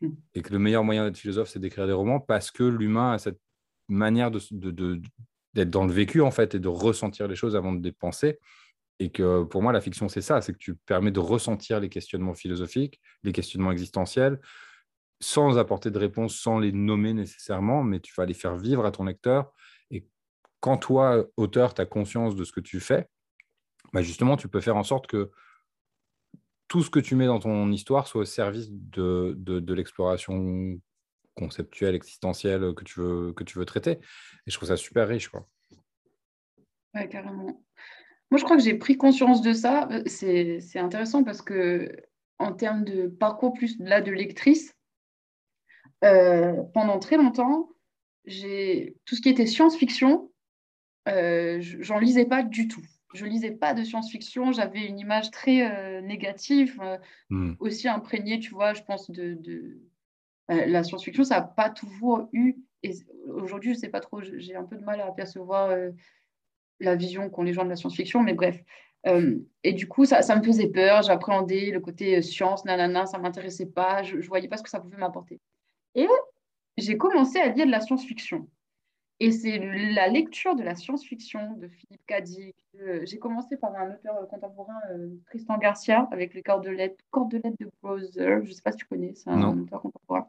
Hmm. 0.00 0.10
Et 0.34 0.42
que 0.42 0.52
le 0.52 0.58
meilleur 0.58 0.82
moyen 0.82 1.04
d'être 1.04 1.16
philosophe, 1.16 1.48
c'est 1.48 1.60
d'écrire 1.60 1.86
des 1.86 1.92
romans 1.92 2.18
parce 2.18 2.50
que 2.50 2.64
l'humain 2.64 3.12
a 3.12 3.18
cette 3.18 3.38
manière 3.88 4.32
d'être 4.32 4.52
de, 4.52 5.00
dans 5.64 5.86
le 5.86 5.92
vécu, 5.92 6.20
en 6.22 6.32
fait, 6.32 6.56
et 6.56 6.58
de 6.58 6.66
ressentir 6.66 7.28
les 7.28 7.36
choses 7.36 7.54
avant 7.54 7.72
de 7.72 7.82
les 7.82 7.92
penser. 7.92 8.40
Et 8.98 9.10
que 9.10 9.44
pour 9.44 9.62
moi, 9.62 9.72
la 9.72 9.80
fiction, 9.80 10.08
c'est 10.08 10.20
ça 10.20 10.40
c'est 10.40 10.52
que 10.52 10.58
tu 10.58 10.74
permets 10.74 11.12
de 11.12 11.20
ressentir 11.20 11.78
les 11.78 11.88
questionnements 11.88 12.34
philosophiques, 12.34 13.00
les 13.22 13.32
questionnements 13.32 13.70
existentiels, 13.70 14.40
sans 15.20 15.56
apporter 15.56 15.92
de 15.92 15.98
réponse, 15.98 16.34
sans 16.34 16.58
les 16.58 16.72
nommer 16.72 17.14
nécessairement, 17.14 17.84
mais 17.84 18.00
tu 18.00 18.12
vas 18.16 18.26
les 18.26 18.34
faire 18.34 18.56
vivre 18.56 18.84
à 18.84 18.90
ton 18.90 19.04
lecteur 19.04 19.52
quand 20.64 20.78
toi, 20.78 21.26
auteur, 21.36 21.74
tu 21.74 21.82
as 21.82 21.84
conscience 21.84 22.36
de 22.36 22.42
ce 22.42 22.50
que 22.50 22.60
tu 22.60 22.80
fais, 22.80 23.06
bah 23.92 24.00
justement, 24.00 24.38
tu 24.38 24.48
peux 24.48 24.62
faire 24.62 24.78
en 24.78 24.82
sorte 24.82 25.06
que 25.06 25.30
tout 26.68 26.82
ce 26.82 26.88
que 26.88 27.00
tu 27.00 27.16
mets 27.16 27.26
dans 27.26 27.38
ton 27.38 27.70
histoire 27.70 28.06
soit 28.06 28.22
au 28.22 28.24
service 28.24 28.70
de, 28.70 29.34
de, 29.36 29.74
l'exploration 29.74 30.80
conceptuelle, 31.34 31.94
existentielle 31.94 32.72
que 32.74 32.82
tu, 32.82 33.00
veux, 33.00 33.34
que 33.34 33.44
tu 33.44 33.58
veux 33.58 33.66
traiter. 33.66 33.98
Et 34.46 34.50
je 34.50 34.56
trouve 34.56 34.70
ça 34.70 34.78
super 34.78 35.06
riche. 35.06 35.28
Quoi. 35.28 35.46
Ouais, 36.94 37.10
carrément. 37.10 37.62
Moi, 38.30 38.38
je 38.38 38.44
crois 38.44 38.56
que 38.56 38.62
j'ai 38.62 38.78
pris 38.78 38.96
conscience 38.96 39.42
de 39.42 39.52
ça. 39.52 39.86
C'est 40.06 40.78
intéressant 40.78 41.24
parce 41.24 41.42
que 41.42 41.94
en 42.38 42.54
termes 42.54 42.86
de 42.86 43.08
parcours 43.08 43.52
plus 43.52 43.78
là 43.80 44.00
de 44.00 44.12
lectrice, 44.12 44.74
euh, 46.04 46.54
pendant 46.72 46.98
très 47.00 47.18
longtemps, 47.18 47.68
tout 48.24 49.14
ce 49.14 49.20
qui 49.20 49.28
était 49.28 49.44
science-fiction, 49.44 50.30
euh, 51.08 51.58
j'en 51.60 51.98
lisais 51.98 52.24
pas 52.24 52.42
du 52.42 52.68
tout. 52.68 52.82
Je 53.14 53.26
lisais 53.26 53.52
pas 53.52 53.74
de 53.74 53.84
science-fiction, 53.84 54.52
j'avais 54.52 54.86
une 54.86 54.98
image 54.98 55.30
très 55.30 55.70
euh, 55.70 56.00
négative, 56.00 56.80
euh, 56.82 56.98
hmm. 57.30 57.54
aussi 57.60 57.88
imprégnée, 57.88 58.40
tu 58.40 58.50
vois, 58.50 58.74
je 58.74 58.82
pense, 58.82 59.10
de, 59.10 59.34
de... 59.34 59.78
la 60.48 60.82
science-fiction, 60.82 61.22
ça 61.22 61.36
n'a 61.36 61.42
pas 61.42 61.70
toujours 61.70 62.28
eu, 62.32 62.56
et 62.82 62.92
aujourd'hui, 63.28 63.74
je 63.74 63.78
sais 63.78 63.88
pas 63.88 64.00
trop, 64.00 64.20
j'ai 64.20 64.56
un 64.56 64.64
peu 64.64 64.76
de 64.76 64.84
mal 64.84 65.00
à 65.00 65.06
apercevoir 65.06 65.74
la 66.80 66.96
vision 66.96 67.30
qu'ont 67.30 67.44
les 67.44 67.52
gens 67.52 67.64
de 67.64 67.70
la 67.70 67.76
science-fiction, 67.76 68.20
mais 68.20 68.34
bref. 68.34 68.60
et 69.62 69.72
du 69.72 69.86
coup, 69.86 70.04
ça, 70.06 70.22
ça 70.22 70.34
me 70.34 70.42
faisait 70.42 70.68
peur, 70.68 71.02
j'appréhendais 71.02 71.70
le 71.70 71.80
côté 71.80 72.20
science, 72.20 72.64
nanana, 72.64 73.06
ça 73.06 73.18
m'intéressait 73.18 73.66
pas, 73.66 74.02
je 74.02 74.16
ne 74.16 74.22
voyais 74.22 74.48
pas 74.48 74.56
ce 74.56 74.64
que 74.64 74.68
ça 74.68 74.80
pouvait 74.80 74.98
m'apporter. 74.98 75.40
Et 75.94 76.08
j'ai 76.76 76.98
commencé 76.98 77.38
à 77.38 77.48
lire 77.48 77.66
de 77.66 77.70
la 77.70 77.80
science-fiction. 77.80 78.48
Et 79.20 79.30
c'est 79.30 79.58
la 79.58 80.08
lecture 80.08 80.56
de 80.56 80.62
la 80.62 80.74
science-fiction 80.74 81.56
de 81.56 81.68
Philippe 81.68 82.04
Cadic. 82.06 82.56
J'ai 83.04 83.18
commencé 83.18 83.56
par 83.56 83.74
un 83.76 83.94
auteur 83.94 84.26
contemporain, 84.28 84.74
euh, 84.90 85.08
Tristan 85.26 85.56
Garcia, 85.58 86.08
avec 86.10 86.34
les 86.34 86.42
cordelettes, 86.42 86.98
cordelettes 87.10 87.58
de 87.60 87.70
Browser. 87.80 88.40
Je 88.42 88.48
ne 88.48 88.52
sais 88.52 88.62
pas 88.62 88.72
si 88.72 88.78
tu 88.78 88.86
connais, 88.86 89.12
c'est 89.14 89.30
un 89.30 89.42
auteur 89.42 89.80
contemporain. 89.82 90.28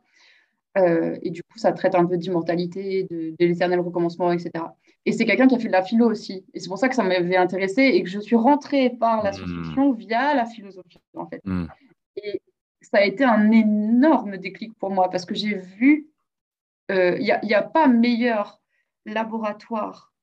Euh, 0.77 1.17
et 1.21 1.31
du 1.31 1.41
coup, 1.43 1.57
ça 1.57 1.71
traite 1.71 1.95
un 1.95 2.05
peu 2.05 2.17
d'immortalité, 2.17 3.07
de, 3.09 3.33
de 3.39 3.45
l'éternel 3.45 3.79
recommencement, 3.79 4.31
etc. 4.31 4.65
Et 5.05 5.13
c'est 5.13 5.25
quelqu'un 5.25 5.47
qui 5.47 5.55
a 5.55 5.59
fait 5.59 5.67
de 5.67 5.73
la 5.73 5.83
philo 5.83 6.09
aussi. 6.09 6.45
Et 6.53 6.59
c'est 6.59 6.67
pour 6.67 6.77
ça 6.77 6.89
que 6.89 6.95
ça 6.95 7.03
m'avait 7.03 7.37
intéressé 7.37 7.81
et 7.81 8.03
que 8.03 8.09
je 8.09 8.19
suis 8.19 8.35
rentrée 8.35 8.89
par 8.89 9.23
la 9.23 9.31
hmm. 9.31 9.33
science-fiction 9.33 9.93
via 9.93 10.35
la 10.35 10.45
philosophie, 10.45 10.99
en 11.15 11.27
fait. 11.27 11.41
Hmm. 11.45 11.67
Et 12.17 12.41
ça 12.81 12.97
a 12.97 13.03
été 13.03 13.23
un 13.23 13.51
énorme 13.51 14.37
déclic 14.37 14.73
pour 14.77 14.91
moi 14.91 15.09
parce 15.09 15.25
que 15.25 15.33
j'ai 15.33 15.55
vu, 15.55 16.09
il 16.89 16.95
euh, 16.95 17.17
n'y 17.17 17.31
a, 17.31 17.59
a, 17.59 17.61
pas 17.63 17.87
meilleur 17.87 18.61
laboratoire 19.05 20.13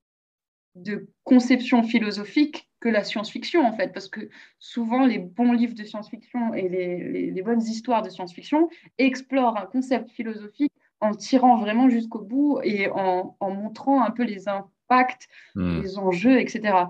de 0.75 1.09
conception 1.25 1.83
philosophique 1.83 2.69
que 2.81 2.89
la 2.89 3.05
science-fiction, 3.05 3.65
en 3.65 3.73
fait, 3.73 3.93
parce 3.93 4.09
que 4.09 4.29
souvent 4.59 5.07
les 5.07 5.19
bons 5.19 5.53
livres 5.53 5.75
de 5.75 5.85
science-fiction 5.85 6.55
et 6.55 6.69
les, 6.69 7.43
bonnes 7.43 7.61
histoires 7.61 8.03
de 8.03 8.09
science-fiction 8.09 8.69
explorent 8.99 9.57
un 9.57 9.67
concept 9.67 10.11
philosophique 10.11 10.73
en 11.01 11.15
tirant 11.15 11.59
vraiment 11.59 11.89
jusqu'au 11.89 12.21
bout 12.21 12.61
et 12.63 12.89
en, 12.91 13.37
montrant 13.41 14.03
un 14.03 14.11
peu 14.11 14.23
les 14.23 14.49
impacts, 14.49 15.29
hmm. 15.55 15.83
les 15.83 15.99
enjeux, 15.99 16.41
etc. 16.41 16.87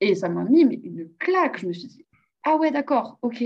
Et 0.00 0.14
ça 0.14 0.28
m'a 0.28 0.44
mis 0.44 0.62
une 0.62 1.10
claque. 1.18 1.58
Je 1.58 1.66
me 1.66 1.72
suis 1.72 1.88
dit, 1.88 2.06
ah 2.44 2.56
ouais, 2.56 2.70
d'accord, 2.70 3.18
ok. 3.22 3.44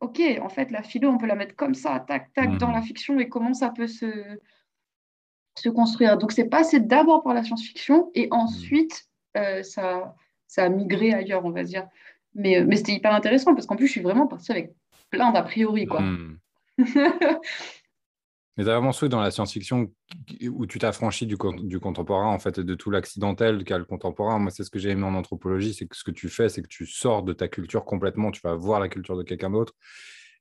Ok, 0.00 0.20
en 0.42 0.48
fait, 0.48 0.70
la 0.70 0.82
philo, 0.82 1.08
on 1.08 1.18
peut 1.18 1.26
la 1.26 1.36
mettre 1.36 1.56
comme 1.56 1.74
ça, 1.74 2.04
tac, 2.06 2.32
tac, 2.34 2.58
dans 2.58 2.68
hmm. 2.68 2.74
la 2.74 2.82
fiction, 2.82 3.18
et 3.18 3.28
comment 3.28 3.54
ça 3.54 3.70
peut 3.70 3.86
se, 3.86 4.38
se 5.58 5.68
construire. 5.68 6.18
Donc, 6.18 6.32
c'est 6.32 6.48
passé 6.48 6.80
d'abord 6.80 7.22
par 7.22 7.34
la 7.34 7.42
science-fiction 7.42 8.10
et 8.14 8.28
ensuite, 8.30 9.06
euh, 9.36 9.62
ça, 9.62 10.14
ça 10.46 10.64
a 10.64 10.68
migré 10.68 11.12
ailleurs, 11.12 11.44
on 11.44 11.50
va 11.50 11.64
dire. 11.64 11.86
Mais, 12.34 12.58
euh, 12.58 12.64
mais 12.66 12.76
c'était 12.76 12.92
hyper 12.92 13.14
intéressant 13.14 13.54
parce 13.54 13.66
qu'en 13.66 13.76
plus, 13.76 13.86
je 13.86 13.92
suis 13.92 14.00
vraiment 14.02 14.26
partie 14.26 14.52
avec 14.52 14.74
plein 15.10 15.32
d'a 15.32 15.42
priori. 15.42 15.86
Quoi. 15.86 16.02
Hmm. 16.02 16.38
Mais 18.56 18.64
tu 18.64 18.70
as 18.70 18.72
vraiment 18.72 18.92
souhaité 18.92 19.10
dans 19.10 19.20
la 19.20 19.30
science-fiction 19.30 19.92
où 20.50 20.66
tu 20.66 20.78
t'affranchis 20.78 21.26
du, 21.26 21.36
du 21.64 21.78
contemporain, 21.78 22.28
en 22.28 22.38
fait, 22.38 22.56
et 22.56 22.64
de 22.64 22.74
tout 22.74 22.90
l'accidentel 22.90 23.64
qu'a 23.64 23.76
le 23.76 23.84
contemporain. 23.84 24.38
Moi, 24.38 24.50
c'est 24.50 24.64
ce 24.64 24.70
que 24.70 24.78
j'ai 24.78 24.90
aimé 24.90 25.04
en 25.04 25.14
anthropologie, 25.14 25.74
c'est 25.74 25.86
que 25.86 25.94
ce 25.94 26.02
que 26.02 26.10
tu 26.10 26.30
fais, 26.30 26.48
c'est 26.48 26.62
que 26.62 26.68
tu 26.68 26.86
sors 26.86 27.22
de 27.22 27.34
ta 27.34 27.48
culture 27.48 27.84
complètement, 27.84 28.30
tu 28.30 28.40
vas 28.42 28.54
voir 28.54 28.80
la 28.80 28.88
culture 28.88 29.16
de 29.18 29.22
quelqu'un 29.24 29.50
d'autre 29.50 29.74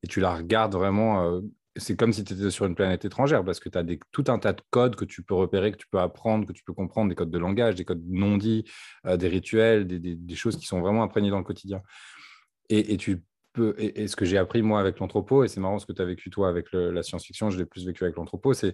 et 0.02 0.08
tu 0.08 0.22
la 0.22 0.34
regardes 0.34 0.76
vraiment 0.76 1.24
euh, 1.24 1.42
c'est 1.78 1.96
comme 1.96 2.14
si 2.14 2.24
tu 2.24 2.34
étais 2.34 2.52
sur 2.52 2.66
une 2.66 2.76
planète 2.76 3.04
étrangère 3.06 3.44
parce 3.44 3.60
que 3.60 3.70
tu 3.70 3.78
as 3.78 3.84
tout 4.12 4.24
un 4.28 4.40
tas 4.40 4.54
de 4.54 4.62
codes 4.70 4.96
que 4.96 5.06
tu 5.06 5.24
peux 5.24 5.34
repérer, 5.34 5.72
que 5.72 5.78
tu 5.78 5.88
peux 5.88 6.00
apprendre, 6.00 6.46
que 6.48 6.54
tu 6.54 6.64
peux 6.64 6.74
comprendre, 6.74 7.10
des 7.10 7.16
codes 7.16 7.32
de 7.32 7.38
langage, 7.38 7.76
des 7.76 7.86
codes 7.86 8.04
non 8.08 8.38
dits, 8.38 8.64
euh, 9.06 9.18
des 9.18 9.28
rituels, 9.28 9.86
des, 9.88 10.36
choses 10.36 10.58
qui 10.58 10.66
sont 10.66 10.80
vraiment 10.80 11.04
imprégnées 11.04 11.30
dans 11.30 11.38
le 11.38 11.44
quotidien. 11.44 11.82
Et, 12.70 12.98
tu 12.98 13.24
peux, 13.54 13.76
et, 13.78 14.08
ce 14.08 14.16
que 14.16 14.26
j'ai 14.26 14.38
appris 14.38 14.62
moi 14.62 14.80
avec 14.80 15.00
l'anthropo, 15.00 15.44
et 15.44 15.48
c'est 15.48 15.60
marrant 15.60 15.78
ce 15.78 15.86
que 15.86 15.92
tu 15.92 16.02
as 16.02 16.06
vécu 16.06 16.30
toi 16.30 16.48
avec 16.50 16.68
la 16.72 17.04
science-fiction, 17.04 17.50
je 17.50 17.58
l'ai 17.58 17.66
plus 17.66 17.86
vécu 17.86 18.04
avec 18.04 18.16
l'anthropo, 18.16 18.54
c'est 18.54 18.74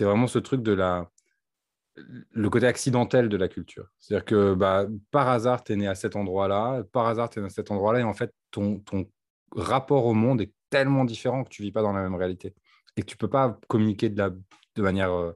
vraiment 0.00 0.26
ce 0.26 0.38
truc 0.38 0.62
de 0.62 0.72
la, 0.72 1.08
le 1.96 2.50
côté 2.50 2.66
accidentel 2.66 3.28
de 3.28 3.36
la 3.36 3.48
culture. 3.48 3.86
C'est-à-dire 3.98 4.24
que 4.24 4.54
bah, 4.54 4.86
par 5.10 5.28
hasard, 5.28 5.64
tu 5.64 5.72
es 5.72 5.76
né 5.76 5.88
à 5.88 5.94
cet 5.94 6.16
endroit-là, 6.16 6.82
par 6.92 7.06
hasard, 7.06 7.30
tu 7.30 7.38
es 7.38 7.42
né 7.42 7.46
à 7.46 7.50
cet 7.50 7.70
endroit-là, 7.70 8.00
et 8.00 8.04
en 8.04 8.14
fait, 8.14 8.32
ton, 8.50 8.80
ton 8.80 9.08
rapport 9.52 10.06
au 10.06 10.14
monde 10.14 10.40
est 10.40 10.52
tellement 10.70 11.04
différent 11.04 11.44
que 11.44 11.50
tu 11.50 11.62
vis 11.62 11.72
pas 11.72 11.82
dans 11.82 11.92
la 11.92 12.02
même 12.02 12.14
réalité 12.14 12.54
et 12.96 13.02
que 13.02 13.06
tu 13.06 13.16
peux 13.16 13.28
pas 13.28 13.58
communiquer 13.68 14.08
de, 14.08 14.18
la, 14.18 14.30
de 14.30 14.82
manière 14.82 15.12
euh, 15.12 15.32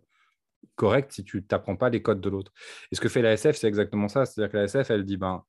correcte 0.76 1.12
si 1.12 1.24
tu 1.24 1.44
t'apprends 1.44 1.76
pas 1.76 1.90
les 1.90 2.02
codes 2.02 2.20
de 2.20 2.28
l'autre. 2.28 2.52
Et 2.90 2.94
ce 2.94 3.00
que 3.00 3.08
fait 3.08 3.22
la 3.22 3.32
SF, 3.32 3.56
c'est 3.56 3.68
exactement 3.68 4.08
ça. 4.08 4.26
C'est-à-dire 4.26 4.52
que 4.52 4.56
la 4.56 4.64
SF, 4.64 4.90
elle 4.90 5.04
dit, 5.04 5.16
ben, 5.16 5.44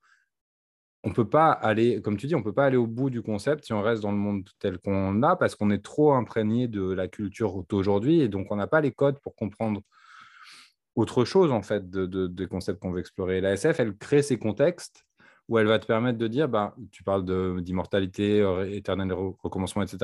on 1.04 1.12
peut 1.12 1.30
pas 1.30 1.52
aller, 1.52 2.02
comme 2.02 2.18
tu 2.18 2.28
dis, 2.28 2.36
on 2.36 2.42
peut 2.42 2.54
pas 2.54 2.66
aller 2.66 2.78
au 2.78 2.88
bout 2.88 3.10
du 3.12 3.22
concept 3.22 3.66
si 3.66 3.74
on 3.74 3.82
reste 3.82 4.02
dans 4.02 4.12
le 4.12 4.18
monde 4.18 4.50
tel 4.60 4.80
qu'on 4.80 5.22
a 5.22 5.36
parce 5.36 5.56
qu'on 5.56 5.70
est 5.70 5.84
trop 5.84 6.14
imprégné 6.14 6.68
de 6.68 6.92
la 6.92 7.08
culture 7.08 7.64
d'aujourd'hui 7.70 8.22
et 8.22 8.28
donc 8.28 8.48
on 8.52 8.56
n'a 8.56 8.68
pas 8.68 8.82
les 8.82 8.92
codes 8.92 9.20
pour 9.20 9.36
comprendre 9.36 9.82
autre 10.96 11.24
chose 11.24 11.52
en 11.52 11.62
fait 11.62 11.90
de, 11.92 12.08
de, 12.08 12.26
des 12.26 12.48
concepts 12.48 12.82
qu'on 12.82 12.92
veut 12.92 13.02
explorer. 13.02 13.40
La 13.40 13.54
SF, 13.54 13.80
elle 13.80 13.96
crée 13.96 14.24
ces 14.24 14.40
contextes 14.40 15.05
où 15.48 15.60
elle 15.60 15.68
va 15.68 15.80
te 15.80 15.86
permettre 15.86 16.18
de 16.18 16.28
dire, 16.28 16.50
bah, 16.50 16.76
tu 16.92 17.04
parles 17.04 17.26
d'immortalité, 17.62 18.42
euh, 18.42 18.70
éternel 18.72 19.14
recommencement, 19.14 19.84
etc. 19.84 19.98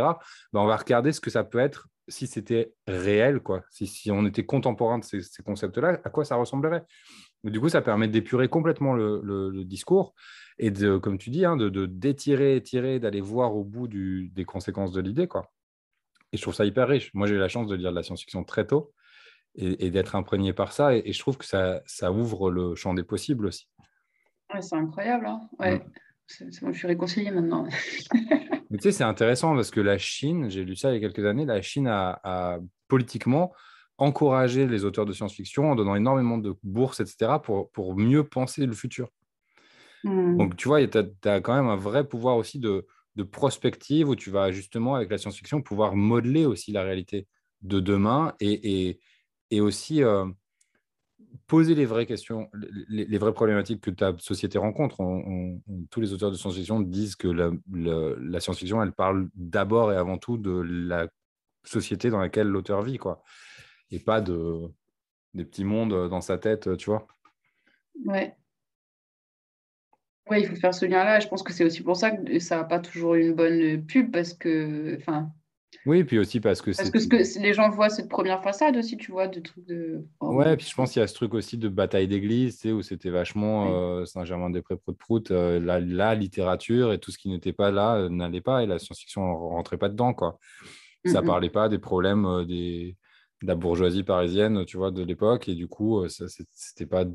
Bah, 0.53 0.61
on 0.61 0.67
va 0.67 0.77
regarder 0.77 1.11
ce 1.11 1.21
que 1.21 1.29
ça 1.29 1.43
peut 1.43 1.59
être 1.59 1.87
si 2.07 2.27
c'était 2.27 2.73
réel, 2.87 3.39
quoi. 3.39 3.63
Si, 3.69 4.11
on 4.11 4.25
était 4.25 4.45
contemporain 4.45 4.99
de 4.99 5.03
ces, 5.03 5.43
concepts-là, 5.43 5.99
à 6.03 6.09
quoi 6.09 6.25
ça 6.25 6.35
ressemblerait? 6.35 6.83
du 7.43 7.59
coup, 7.59 7.69
ça 7.69 7.81
permet 7.81 8.07
d'épurer 8.07 8.49
complètement 8.49 8.93
le, 8.93 9.63
discours 9.63 10.13
et 10.59 10.69
de, 10.69 10.97
comme 10.97 11.17
tu 11.17 11.31
dis, 11.31 11.45
hein, 11.45 11.57
de, 11.57 11.85
d'étirer, 11.87 12.55
étirer, 12.55 12.99
d'aller 12.99 13.21
voir 13.21 13.55
au 13.55 13.63
bout 13.63 13.87
des 13.87 14.45
conséquences 14.45 14.91
de 14.91 15.01
l'idée, 15.01 15.27
quoi. 15.27 15.51
Et 16.33 16.37
je 16.37 16.41
trouve 16.41 16.53
ça 16.53 16.65
hyper 16.65 16.87
riche. 16.87 17.11
Moi, 17.13 17.27
j'ai 17.27 17.35
eu 17.35 17.39
la 17.39 17.49
chance 17.49 17.67
de 17.67 17.75
lire 17.75 17.91
de 17.91 17.95
la 17.95 18.03
science-fiction 18.03 18.43
très 18.43 18.65
tôt 18.65 18.93
et, 19.55 19.89
d'être 19.89 20.15
imprégné 20.15 20.53
par 20.53 20.71
ça. 20.71 20.95
Et, 20.95 21.11
je 21.11 21.19
trouve 21.19 21.37
que 21.37 21.45
ça 21.45 22.11
ouvre 22.11 22.51
le 22.51 22.75
champ 22.75 22.93
des 22.93 23.03
possibles 23.03 23.47
aussi 23.47 23.67
c'est 24.59 24.75
incroyable. 24.75 25.27
Hein. 25.27 25.41
ouais. 25.59 25.81
Je 26.27 26.71
suis 26.71 26.87
réconciliée 26.87 27.31
maintenant. 27.31 27.67
Mais 28.69 28.77
tu 28.77 28.83
sais, 28.83 28.91
c'est 28.91 29.03
intéressant 29.03 29.53
parce 29.55 29.71
que 29.71 29.81
la 29.81 29.97
Chine, 29.97 30.49
j'ai 30.49 30.63
lu 30.63 30.75
ça 30.75 30.91
il 30.91 30.93
y 30.93 30.97
a 30.97 30.99
quelques 30.99 31.25
années, 31.25 31.45
la 31.45 31.61
Chine 31.61 31.87
a, 31.87 32.59
politiquement 32.87 33.53
encouragé 33.97 34.65
les 34.65 34.83
auteurs 34.83 35.05
de 35.05 35.13
science-fiction 35.13 35.71
en 35.71 35.75
donnant 35.75 35.95
énormément 35.95 36.37
de 36.37 36.55
bourses, 36.63 36.99
etc., 36.99 37.33
pour, 37.43 37.69
pour 37.71 37.95
mieux 37.95 38.23
penser 38.23 38.65
le 38.65 38.73
futur. 38.73 39.09
Mm. 40.03 40.37
Donc, 40.37 40.55
tu 40.55 40.67
vois, 40.67 40.85
tu 40.87 40.97
as, 40.97 41.41
quand 41.41 41.53
même 41.53 41.67
un 41.67 41.75
vrai 41.75 42.07
pouvoir 42.07 42.37
aussi 42.37 42.59
de, 42.59 42.87
de 43.15 43.23
prospective 43.23 44.09
où 44.09 44.15
tu 44.15 44.31
vas 44.31 44.51
justement, 44.51 44.95
avec 44.95 45.11
la 45.11 45.17
science-fiction, 45.17 45.61
pouvoir 45.61 45.95
modeler 45.95 46.45
aussi 46.45 46.71
la 46.71 46.83
réalité 46.83 47.27
de 47.61 47.79
demain 47.79 48.33
et, 48.39 48.87
et, 48.87 48.99
et 49.51 49.61
aussi 49.61 50.03
euh, 50.03 50.25
poser 51.47 51.75
les 51.75 51.85
vraies 51.85 52.05
questions, 52.05 52.49
les, 52.87 53.17
vraies 53.17 53.33
problématiques 53.33 53.81
que 53.81 53.91
ta 53.91 54.13
société 54.17 54.57
rencontre. 54.57 54.97
tous 55.89 56.01
les 56.01 56.13
auteurs 56.13 56.31
de 56.31 56.35
science-fiction 56.35 56.79
disent 56.81 57.15
que 57.15 57.27
la, 57.27 58.39
science-fiction, 58.39 58.81
elle 58.81 58.91
parle 58.91 59.29
d'abord 59.35 59.91
et 59.91 59.95
avant 59.95 60.17
tout 60.17 60.37
de 60.37 60.51
la 60.51 61.07
société 61.63 62.09
dans 62.09 62.19
laquelle 62.19 62.47
l'auteur 62.47 62.81
vit, 62.81 62.97
quoi, 62.97 63.23
et 63.91 63.99
pas 63.99 64.21
de 64.21 64.69
des 65.33 65.45
petits 65.45 65.63
mondes 65.63 66.09
dans 66.09 66.19
sa 66.19 66.37
tête, 66.37 66.75
tu 66.75 66.89
vois. 66.89 67.07
Ouais. 68.05 68.35
Ouais, 70.29 70.41
il 70.41 70.47
faut 70.47 70.55
faire 70.55 70.73
ce 70.73 70.85
lien-là. 70.85 71.19
Je 71.19 71.27
pense 71.27 71.43
que 71.43 71.53
c'est 71.53 71.63
aussi 71.63 71.81
pour 71.81 71.95
ça 71.95 72.11
que 72.11 72.39
ça 72.39 72.57
n'a 72.57 72.63
pas 72.63 72.79
toujours 72.79 73.15
une 73.15 73.33
bonne 73.33 73.85
pub 73.85 74.11
parce 74.11 74.33
que, 74.33 74.97
enfin, 74.97 75.31
oui, 75.85 76.03
puis 76.03 76.19
aussi 76.19 76.39
parce 76.39 76.61
que 76.61 76.75
Parce 76.75 76.89
que, 76.89 77.07
que 77.07 77.39
les 77.39 77.53
gens 77.53 77.69
voient 77.69 77.89
cette 77.89 78.09
première 78.09 78.43
façade 78.43 78.77
aussi, 78.77 78.97
tu 78.97 79.11
vois, 79.11 79.27
de 79.27 79.39
trucs 79.39 79.65
de. 79.65 80.05
Oh, 80.19 80.35
ouais, 80.35 80.55
puis 80.55 80.67
je 80.67 80.75
pense 80.75 80.91
qu'il 80.91 80.99
y 80.99 81.03
a 81.03 81.07
ce 81.07 81.13
truc 81.13 81.33
aussi 81.33 81.57
de 81.57 81.69
bataille 81.69 82.07
d'église, 82.07 82.57
tu 82.57 82.61
sais, 82.61 82.71
où 82.71 82.81
c'était 82.81 83.09
vachement 83.09 83.73
euh, 83.73 84.05
Saint-Germain-des-Prés, 84.05 84.77
Prout-Prout, 84.77 85.31
euh, 85.31 85.59
la, 85.59 86.15
littérature 86.15 86.93
et 86.93 86.99
tout 86.99 87.11
ce 87.11 87.17
qui 87.17 87.29
n'était 87.29 87.53
pas 87.53 87.71
là 87.71 87.95
euh, 87.95 88.09
n'allait 88.09 88.41
pas, 88.41 88.63
et 88.63 88.67
la 88.67 88.79
science-fiction 88.79 89.27
ne 89.27 89.33
rentrait 89.33 89.77
pas 89.77 89.89
dedans, 89.89 90.13
quoi. 90.13 90.39
Ça 91.05 91.21
ne 91.21 91.25
parlait 91.25 91.49
pas 91.49 91.67
des 91.67 91.79
problèmes 91.79 92.45
des, 92.45 92.95
de 93.41 93.47
la 93.47 93.55
bourgeoisie 93.55 94.03
parisienne, 94.03 94.65
tu 94.65 94.77
vois, 94.77 94.91
de 94.91 95.03
l'époque, 95.03 95.49
et 95.49 95.55
du 95.55 95.67
coup, 95.67 96.07
ça, 96.09 96.25
c'était 96.27 96.85
pas 96.85 97.05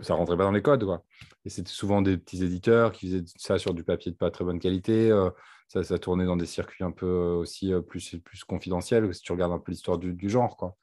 ça 0.00 0.14
rentrait 0.14 0.36
pas 0.36 0.44
dans 0.44 0.52
les 0.52 0.62
codes. 0.62 0.84
Quoi. 0.84 1.02
Et 1.44 1.50
c'était 1.50 1.70
souvent 1.70 2.02
des 2.02 2.16
petits 2.16 2.42
éditeurs 2.42 2.92
qui 2.92 3.06
faisaient 3.06 3.24
ça 3.36 3.58
sur 3.58 3.74
du 3.74 3.84
papier 3.84 4.12
de 4.12 4.16
pas 4.16 4.30
très 4.30 4.44
bonne 4.44 4.58
qualité. 4.58 5.10
Euh, 5.10 5.30
ça, 5.68 5.82
ça 5.82 5.98
tournait 5.98 6.26
dans 6.26 6.36
des 6.36 6.46
circuits 6.46 6.84
un 6.84 6.92
peu 6.92 7.06
euh, 7.06 7.36
aussi 7.36 7.72
euh, 7.72 7.80
plus, 7.80 8.16
plus 8.24 8.44
confidentiels, 8.44 9.12
si 9.14 9.22
tu 9.22 9.32
regardes 9.32 9.52
un 9.52 9.58
peu 9.58 9.72
l'histoire 9.72 9.98
du, 9.98 10.28
genre. 10.28 10.56
Quoi. 10.56 10.76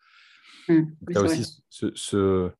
Mmh, 0.68 0.82
tu 1.10 1.18
as 1.18 1.22
aussi 1.22 1.64
ce, 1.70 2.52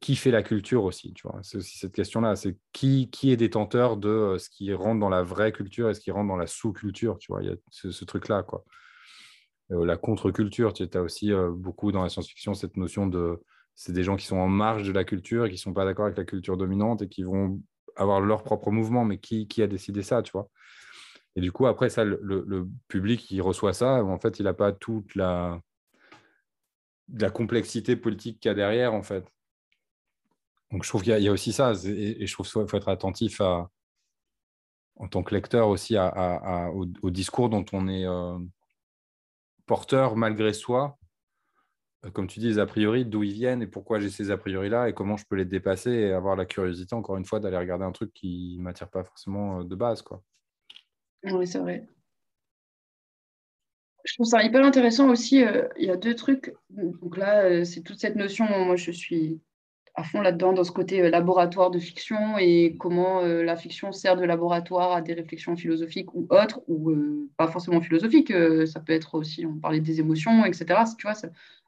qui 0.00 0.16
fait 0.16 0.30
la 0.30 0.42
culture 0.42 0.84
aussi, 0.84 1.12
tu 1.12 1.26
vois. 1.26 1.40
C'est 1.42 1.58
aussi 1.58 1.78
cette 1.78 1.92
question-là, 1.92 2.36
c'est 2.36 2.56
qui, 2.72 3.10
qui 3.10 3.32
est 3.32 3.36
détenteur 3.36 3.96
de 3.96 4.36
ce 4.38 4.48
qui 4.48 4.72
rentre 4.72 5.00
dans 5.00 5.08
la 5.08 5.22
vraie 5.22 5.52
culture 5.52 5.90
et 5.90 5.94
ce 5.94 6.00
qui 6.00 6.10
rentre 6.10 6.28
dans 6.28 6.36
la 6.36 6.46
sous-culture, 6.46 7.18
tu 7.18 7.32
vois. 7.32 7.42
Il 7.42 7.48
y 7.48 7.52
a 7.52 7.56
ce, 7.70 8.04
truc-là, 8.04 8.42
quoi. 8.42 8.64
la 9.70 9.96
contre-culture, 9.96 10.72
tu 10.72 10.86
as 10.92 11.02
aussi 11.02 11.32
beaucoup 11.50 11.90
dans 11.90 12.02
la 12.02 12.08
science-fiction 12.08 12.54
cette 12.54 12.76
notion 12.76 13.06
de 13.06 13.40
c'est 13.74 13.92
des 13.92 14.04
gens 14.04 14.16
qui 14.16 14.26
sont 14.26 14.36
en 14.36 14.48
marge 14.48 14.86
de 14.86 14.92
la 14.92 15.04
culture 15.04 15.46
et 15.46 15.48
qui 15.48 15.54
ne 15.54 15.60
sont 15.60 15.72
pas 15.72 15.84
d'accord 15.84 16.04
avec 16.04 16.18
la 16.18 16.24
culture 16.24 16.56
dominante 16.56 17.02
et 17.02 17.08
qui 17.08 17.22
vont 17.22 17.60
avoir 17.96 18.20
leur 18.20 18.42
propre 18.42 18.70
mouvement. 18.70 19.04
Mais 19.04 19.18
qui, 19.18 19.46
a 19.62 19.66
décidé 19.66 20.02
ça, 20.02 20.22
tu 20.22 20.32
vois 20.32 20.48
Et 21.36 21.40
du 21.40 21.52
coup, 21.52 21.66
après 21.66 21.88
ça, 21.88 22.04
le, 22.04 22.68
public 22.88 23.20
qui 23.20 23.40
reçoit 23.40 23.72
ça, 23.72 24.04
en 24.04 24.18
fait, 24.18 24.38
il 24.38 24.44
n'a 24.44 24.54
pas 24.54 24.72
toute 24.72 25.14
la, 25.14 25.60
la 27.14 27.30
complexité 27.30 27.96
politique 27.96 28.40
qu'il 28.40 28.48
y 28.48 28.52
a 28.52 28.54
derrière, 28.54 28.94
en 28.94 29.02
fait. 29.02 29.24
Donc, 30.70 30.84
je 30.84 30.88
trouve 30.88 31.02
qu'il 31.02 31.18
y, 31.18 31.28
a 31.28 31.32
aussi 31.32 31.52
ça. 31.52 31.72
Et, 31.84 32.26
je 32.26 32.32
trouve 32.32 32.46
qu'il 32.46 32.68
faut 32.68 32.76
être 32.76 32.88
attentif 32.88 33.40
à, 33.40 33.70
en 34.96 35.08
tant 35.08 35.22
que 35.22 35.34
lecteur 35.34 35.68
aussi 35.68 35.96
au, 35.98 37.10
discours 37.10 37.48
dont 37.48 37.64
on 37.72 37.88
est 37.88 38.06
euh, 38.06 38.38
porteur 39.66 40.16
malgré 40.16 40.52
soi 40.52 40.98
comme 42.10 42.26
tu 42.26 42.40
dis, 42.40 42.48
les 42.48 42.58
a 42.58 42.66
priori, 42.66 43.04
d'où 43.04 43.22
ils 43.22 43.32
viennent 43.32 43.62
et 43.62 43.66
pourquoi 43.66 44.00
j'ai 44.00 44.10
ces 44.10 44.30
a 44.30 44.36
priori-là 44.36 44.88
et 44.88 44.92
comment 44.92 45.16
je 45.16 45.24
peux 45.24 45.36
les 45.36 45.44
dépasser 45.44 45.90
et 45.90 46.12
avoir 46.12 46.34
la 46.34 46.46
curiosité, 46.46 46.94
encore 46.96 47.16
une 47.16 47.24
fois, 47.24 47.38
d'aller 47.38 47.56
regarder 47.56 47.84
un 47.84 47.92
truc 47.92 48.12
qui 48.12 48.56
ne 48.58 48.62
m'attire 48.62 48.90
pas 48.90 49.04
forcément 49.04 49.62
de 49.62 49.74
base. 49.76 50.02
Quoi. 50.02 50.20
Oui, 51.24 51.46
c'est 51.46 51.58
vrai. 51.58 51.86
Je 54.04 54.14
trouve 54.14 54.26
ça 54.26 54.42
hyper 54.42 54.64
intéressant 54.64 55.08
aussi. 55.08 55.44
Il 55.76 55.84
y 55.84 55.90
a 55.90 55.96
deux 55.96 56.14
trucs. 56.14 56.52
Donc 56.70 57.16
là, 57.16 57.64
c'est 57.64 57.82
toute 57.82 58.00
cette 58.00 58.16
notion. 58.16 58.46
Moi, 58.64 58.74
je 58.76 58.90
suis 58.90 59.40
à 59.94 60.04
fond 60.04 60.20
là-dedans, 60.20 60.52
dans 60.52 60.64
ce 60.64 60.72
côté 60.72 61.02
euh, 61.02 61.10
laboratoire 61.10 61.70
de 61.70 61.78
fiction 61.78 62.38
et 62.38 62.76
comment 62.78 63.20
euh, 63.20 63.42
la 63.42 63.56
fiction 63.56 63.92
sert 63.92 64.16
de 64.16 64.24
laboratoire 64.24 64.92
à 64.92 65.02
des 65.02 65.12
réflexions 65.12 65.54
philosophiques 65.56 66.14
ou 66.14 66.26
autres, 66.30 66.62
ou 66.66 66.90
euh, 66.90 67.28
pas 67.36 67.48
forcément 67.48 67.80
philosophiques, 67.80 68.32
ça 68.66 68.80
peut 68.80 68.92
être 68.92 69.14
aussi, 69.14 69.44
on 69.44 69.58
parlait 69.58 69.80
des 69.80 70.00
émotions, 70.00 70.44
etc. 70.44 70.80
Tu 70.98 71.06
vois, 71.06 71.16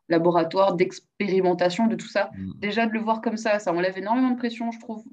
laboratoire 0.08 0.74
d'expérimentation 0.74 1.86
de 1.86 1.96
tout 1.96 2.08
ça. 2.08 2.30
Mm. 2.36 2.52
Déjà 2.58 2.86
de 2.86 2.92
le 2.92 3.00
voir 3.00 3.20
comme 3.20 3.36
ça, 3.36 3.58
ça 3.58 3.72
enlève 3.72 3.98
énormément 3.98 4.30
de 4.30 4.36
pression, 4.36 4.70
je 4.70 4.78
trouve, 4.78 5.04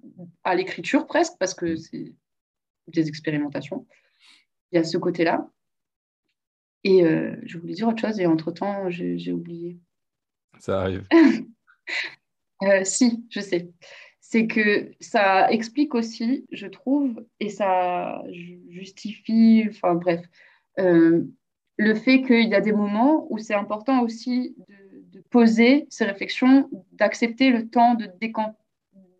à 0.43 0.55
l'écriture 0.55 1.05
presque, 1.05 1.33
parce 1.39 1.53
que 1.53 1.73
mm. 1.73 1.77
c'est 1.77 2.13
des 2.87 3.07
expérimentations. 3.07 3.85
Il 4.71 4.77
y 4.77 4.79
a 4.79 4.83
ce 4.83 4.97
côté-là. 4.97 5.49
Et 6.83 7.03
je 7.43 7.57
voulais 7.59 7.73
dire 7.73 7.87
autre 7.87 8.01
chose 8.01 8.19
et 8.19 8.25
entre-temps, 8.25 8.89
j'ai 8.89 9.31
oublié. 9.31 9.77
Ça 10.59 10.81
arrive. 10.81 11.07
Euh, 12.63 12.83
si, 12.83 13.25
je 13.29 13.39
sais. 13.39 13.69
C'est 14.19 14.47
que 14.47 14.91
ça 14.99 15.51
explique 15.51 15.95
aussi, 15.95 16.45
je 16.51 16.67
trouve, 16.67 17.25
et 17.39 17.49
ça 17.49 18.23
justifie, 18.69 19.65
enfin 19.67 19.95
bref, 19.95 20.21
euh, 20.79 21.23
le 21.77 21.95
fait 21.95 22.21
qu'il 22.21 22.47
y 22.47 22.55
a 22.55 22.61
des 22.61 22.71
moments 22.71 23.25
où 23.29 23.39
c'est 23.39 23.55
important 23.55 24.03
aussi 24.03 24.55
de, 24.69 25.21
poser 25.31 25.87
ces 25.89 26.03
réflexions, 26.03 26.69
d'accepter 26.91 27.51
le 27.51 27.69
temps 27.69 27.95
de 27.95 28.09
décanter, 28.19 28.57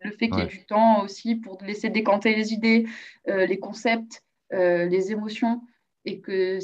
le 0.02 0.10
fait 0.10 0.28
qu'il 0.28 0.38
y 0.38 0.42
ait 0.42 0.46
du 0.46 0.64
temps 0.66 1.02
aussi 1.02 1.36
pour 1.36 1.60
laisser 1.62 1.88
décanter 1.88 2.34
les 2.34 2.52
idées, 2.52 2.86
euh, 3.28 3.46
les 3.46 3.58
concepts, 3.58 4.22
les 4.52 5.12
émotions, 5.12 5.62
et 6.04 6.20
que, 6.20 6.58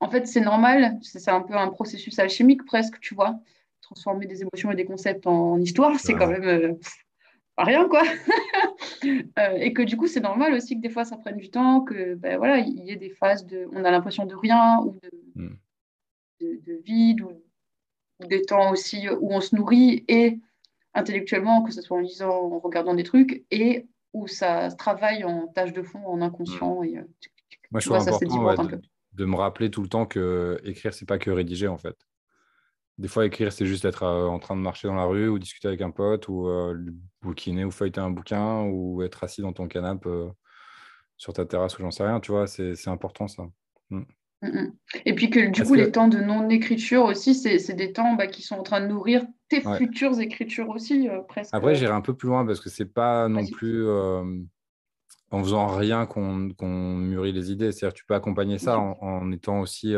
en 0.00 0.08
fait, 0.08 0.26
c'est 0.26 0.40
normal, 0.40 0.98
c'est 1.02 1.30
un 1.30 1.42
peu 1.42 1.54
un 1.54 1.68
processus 1.68 2.18
alchimique 2.18 2.64
presque, 2.64 3.00
tu 3.00 3.14
vois 3.14 3.40
transformer 3.88 4.26
des 4.26 4.42
émotions 4.42 4.70
et 4.70 4.76
des 4.76 4.84
concepts 4.84 5.26
en, 5.26 5.58
histoire, 5.58 5.98
c'est 5.98 6.14
quand 6.14 6.26
même 6.26 6.44
euh, 6.44 6.74
pas 7.56 7.64
rien, 7.64 7.88
quoi. 7.88 8.02
Euh, 9.38 9.56
et 9.58 9.72
que 9.72 9.82
du 9.82 9.96
coup, 9.96 10.08
c'est 10.08 10.20
normal 10.20 10.54
aussi 10.54 10.74
que 10.74 10.80
des 10.80 10.88
fois, 10.88 11.04
ça 11.04 11.16
prenne 11.16 11.36
du 11.36 11.50
temps, 11.50 11.82
que 11.82 12.14
ben, 12.14 12.36
voilà, 12.36 12.58
il 12.58 12.84
y 12.84 12.90
ait 12.90 12.96
des 12.96 13.10
phases 13.10 13.46
de, 13.46 13.68
on 13.72 13.84
a 13.84 13.90
l'impression 13.92 14.26
de 14.26 14.34
rien 14.34 14.80
ou 14.80 14.98
de, 15.02 15.10
hmm. 15.36 15.56
de, 16.40 16.82
vide 16.84 17.20
ou, 17.20 17.30
des 18.26 18.42
temps 18.42 18.72
aussi 18.72 19.08
où 19.08 19.32
on 19.32 19.40
se 19.40 19.54
nourrit 19.54 20.04
et 20.08 20.40
intellectuellement, 20.94 21.62
que 21.62 21.72
ce 21.72 21.80
soit 21.80 21.96
en 21.96 22.00
lisant, 22.00 22.30
en 22.30 22.58
regardant 22.58 22.94
des 22.94 23.04
trucs, 23.04 23.44
et 23.52 23.86
où 24.12 24.26
ça 24.26 24.70
travaille 24.70 25.24
en 25.24 25.48
tâche 25.48 25.72
de 25.72 25.82
fond, 25.82 26.04
en 26.06 26.20
inconscient. 26.20 26.80
Hmm. 26.80 26.84
Et, 26.84 26.98
euh, 26.98 27.02
Moi, 27.70 27.80
je 27.80 27.86
trouve 27.86 28.00
ça, 28.00 28.14
important 28.14 28.64
de, 28.64 28.80
de, 29.12 29.24
me 29.24 29.36
rappeler 29.36 29.70
tout 29.70 29.82
le 29.82 29.88
temps 29.88 30.06
que 30.06 30.60
écrire, 30.64 30.94
c'est 30.94 31.06
pas 31.06 31.18
que 31.18 31.30
rédiger, 31.30 31.68
en 31.68 31.78
fait. 31.78 31.96
Des 32.98 33.06
fois, 33.06 33.24
écrire, 33.24 33.52
c'est 33.52 33.66
juste 33.66 33.84
être 33.84 34.02
euh, 34.02 34.26
en 34.26 34.40
train 34.40 34.56
de 34.56 34.60
marcher 34.60 34.88
dans 34.88 34.96
la 34.96 35.04
rue 35.04 35.28
ou 35.28 35.38
discuter 35.38 35.68
avec 35.68 35.80
un 35.82 35.92
pote 35.92 36.26
ou 36.26 36.48
euh, 36.48 36.76
bouquiner 37.22 37.64
ou 37.64 37.70
feuilleter 37.70 38.00
un 38.00 38.10
bouquin 38.10 38.62
ou 38.62 39.02
être 39.02 39.22
assis 39.22 39.40
dans 39.40 39.52
ton 39.52 39.68
canapé 39.68 40.08
euh, 40.08 40.28
sur 41.16 41.32
ta 41.32 41.46
terrasse 41.46 41.78
ou 41.78 41.82
j'en 41.82 41.92
sais 41.92 42.04
rien, 42.04 42.18
tu 42.18 42.32
vois, 42.32 42.48
c'est 42.48 42.88
important 42.88 43.28
ça. 43.28 43.44
Mm. 43.90 44.02
Mm, 44.42 44.48
mm. 44.48 44.72
Et 45.04 45.14
puis 45.14 45.30
que 45.30 45.48
du 45.48 45.62
coup, 45.62 45.74
les 45.74 45.92
temps 45.92 46.08
de 46.08 46.18
non-écriture 46.18 47.04
aussi, 47.04 47.36
c'est 47.36 47.74
des 47.74 47.92
temps 47.92 48.14
bah, 48.14 48.26
qui 48.26 48.42
sont 48.42 48.56
en 48.56 48.62
train 48.64 48.80
de 48.80 48.86
nourrir 48.86 49.24
tes 49.48 49.60
futures 49.60 50.18
écritures 50.20 50.68
aussi, 50.68 51.08
presque. 51.28 51.54
Après, 51.54 51.74
j'irai 51.74 51.92
un 51.92 52.00
peu 52.00 52.14
plus 52.14 52.28
loin 52.28 52.44
parce 52.46 52.60
que 52.60 52.70
c'est 52.70 52.92
pas 52.92 53.28
non 53.28 53.46
plus 53.46 53.88
en 55.30 55.42
faisant 55.42 55.66
rien 55.66 56.06
qu'on 56.06 56.96
mûrit 56.96 57.32
les 57.32 57.50
idées. 57.50 57.72
C'est-à-dire 57.72 57.94
tu 57.94 58.04
peux 58.04 58.14
accompagner 58.14 58.58
ça 58.58 58.78
en, 58.78 58.98
en 59.00 59.32
étant 59.32 59.60
aussi 59.60 59.94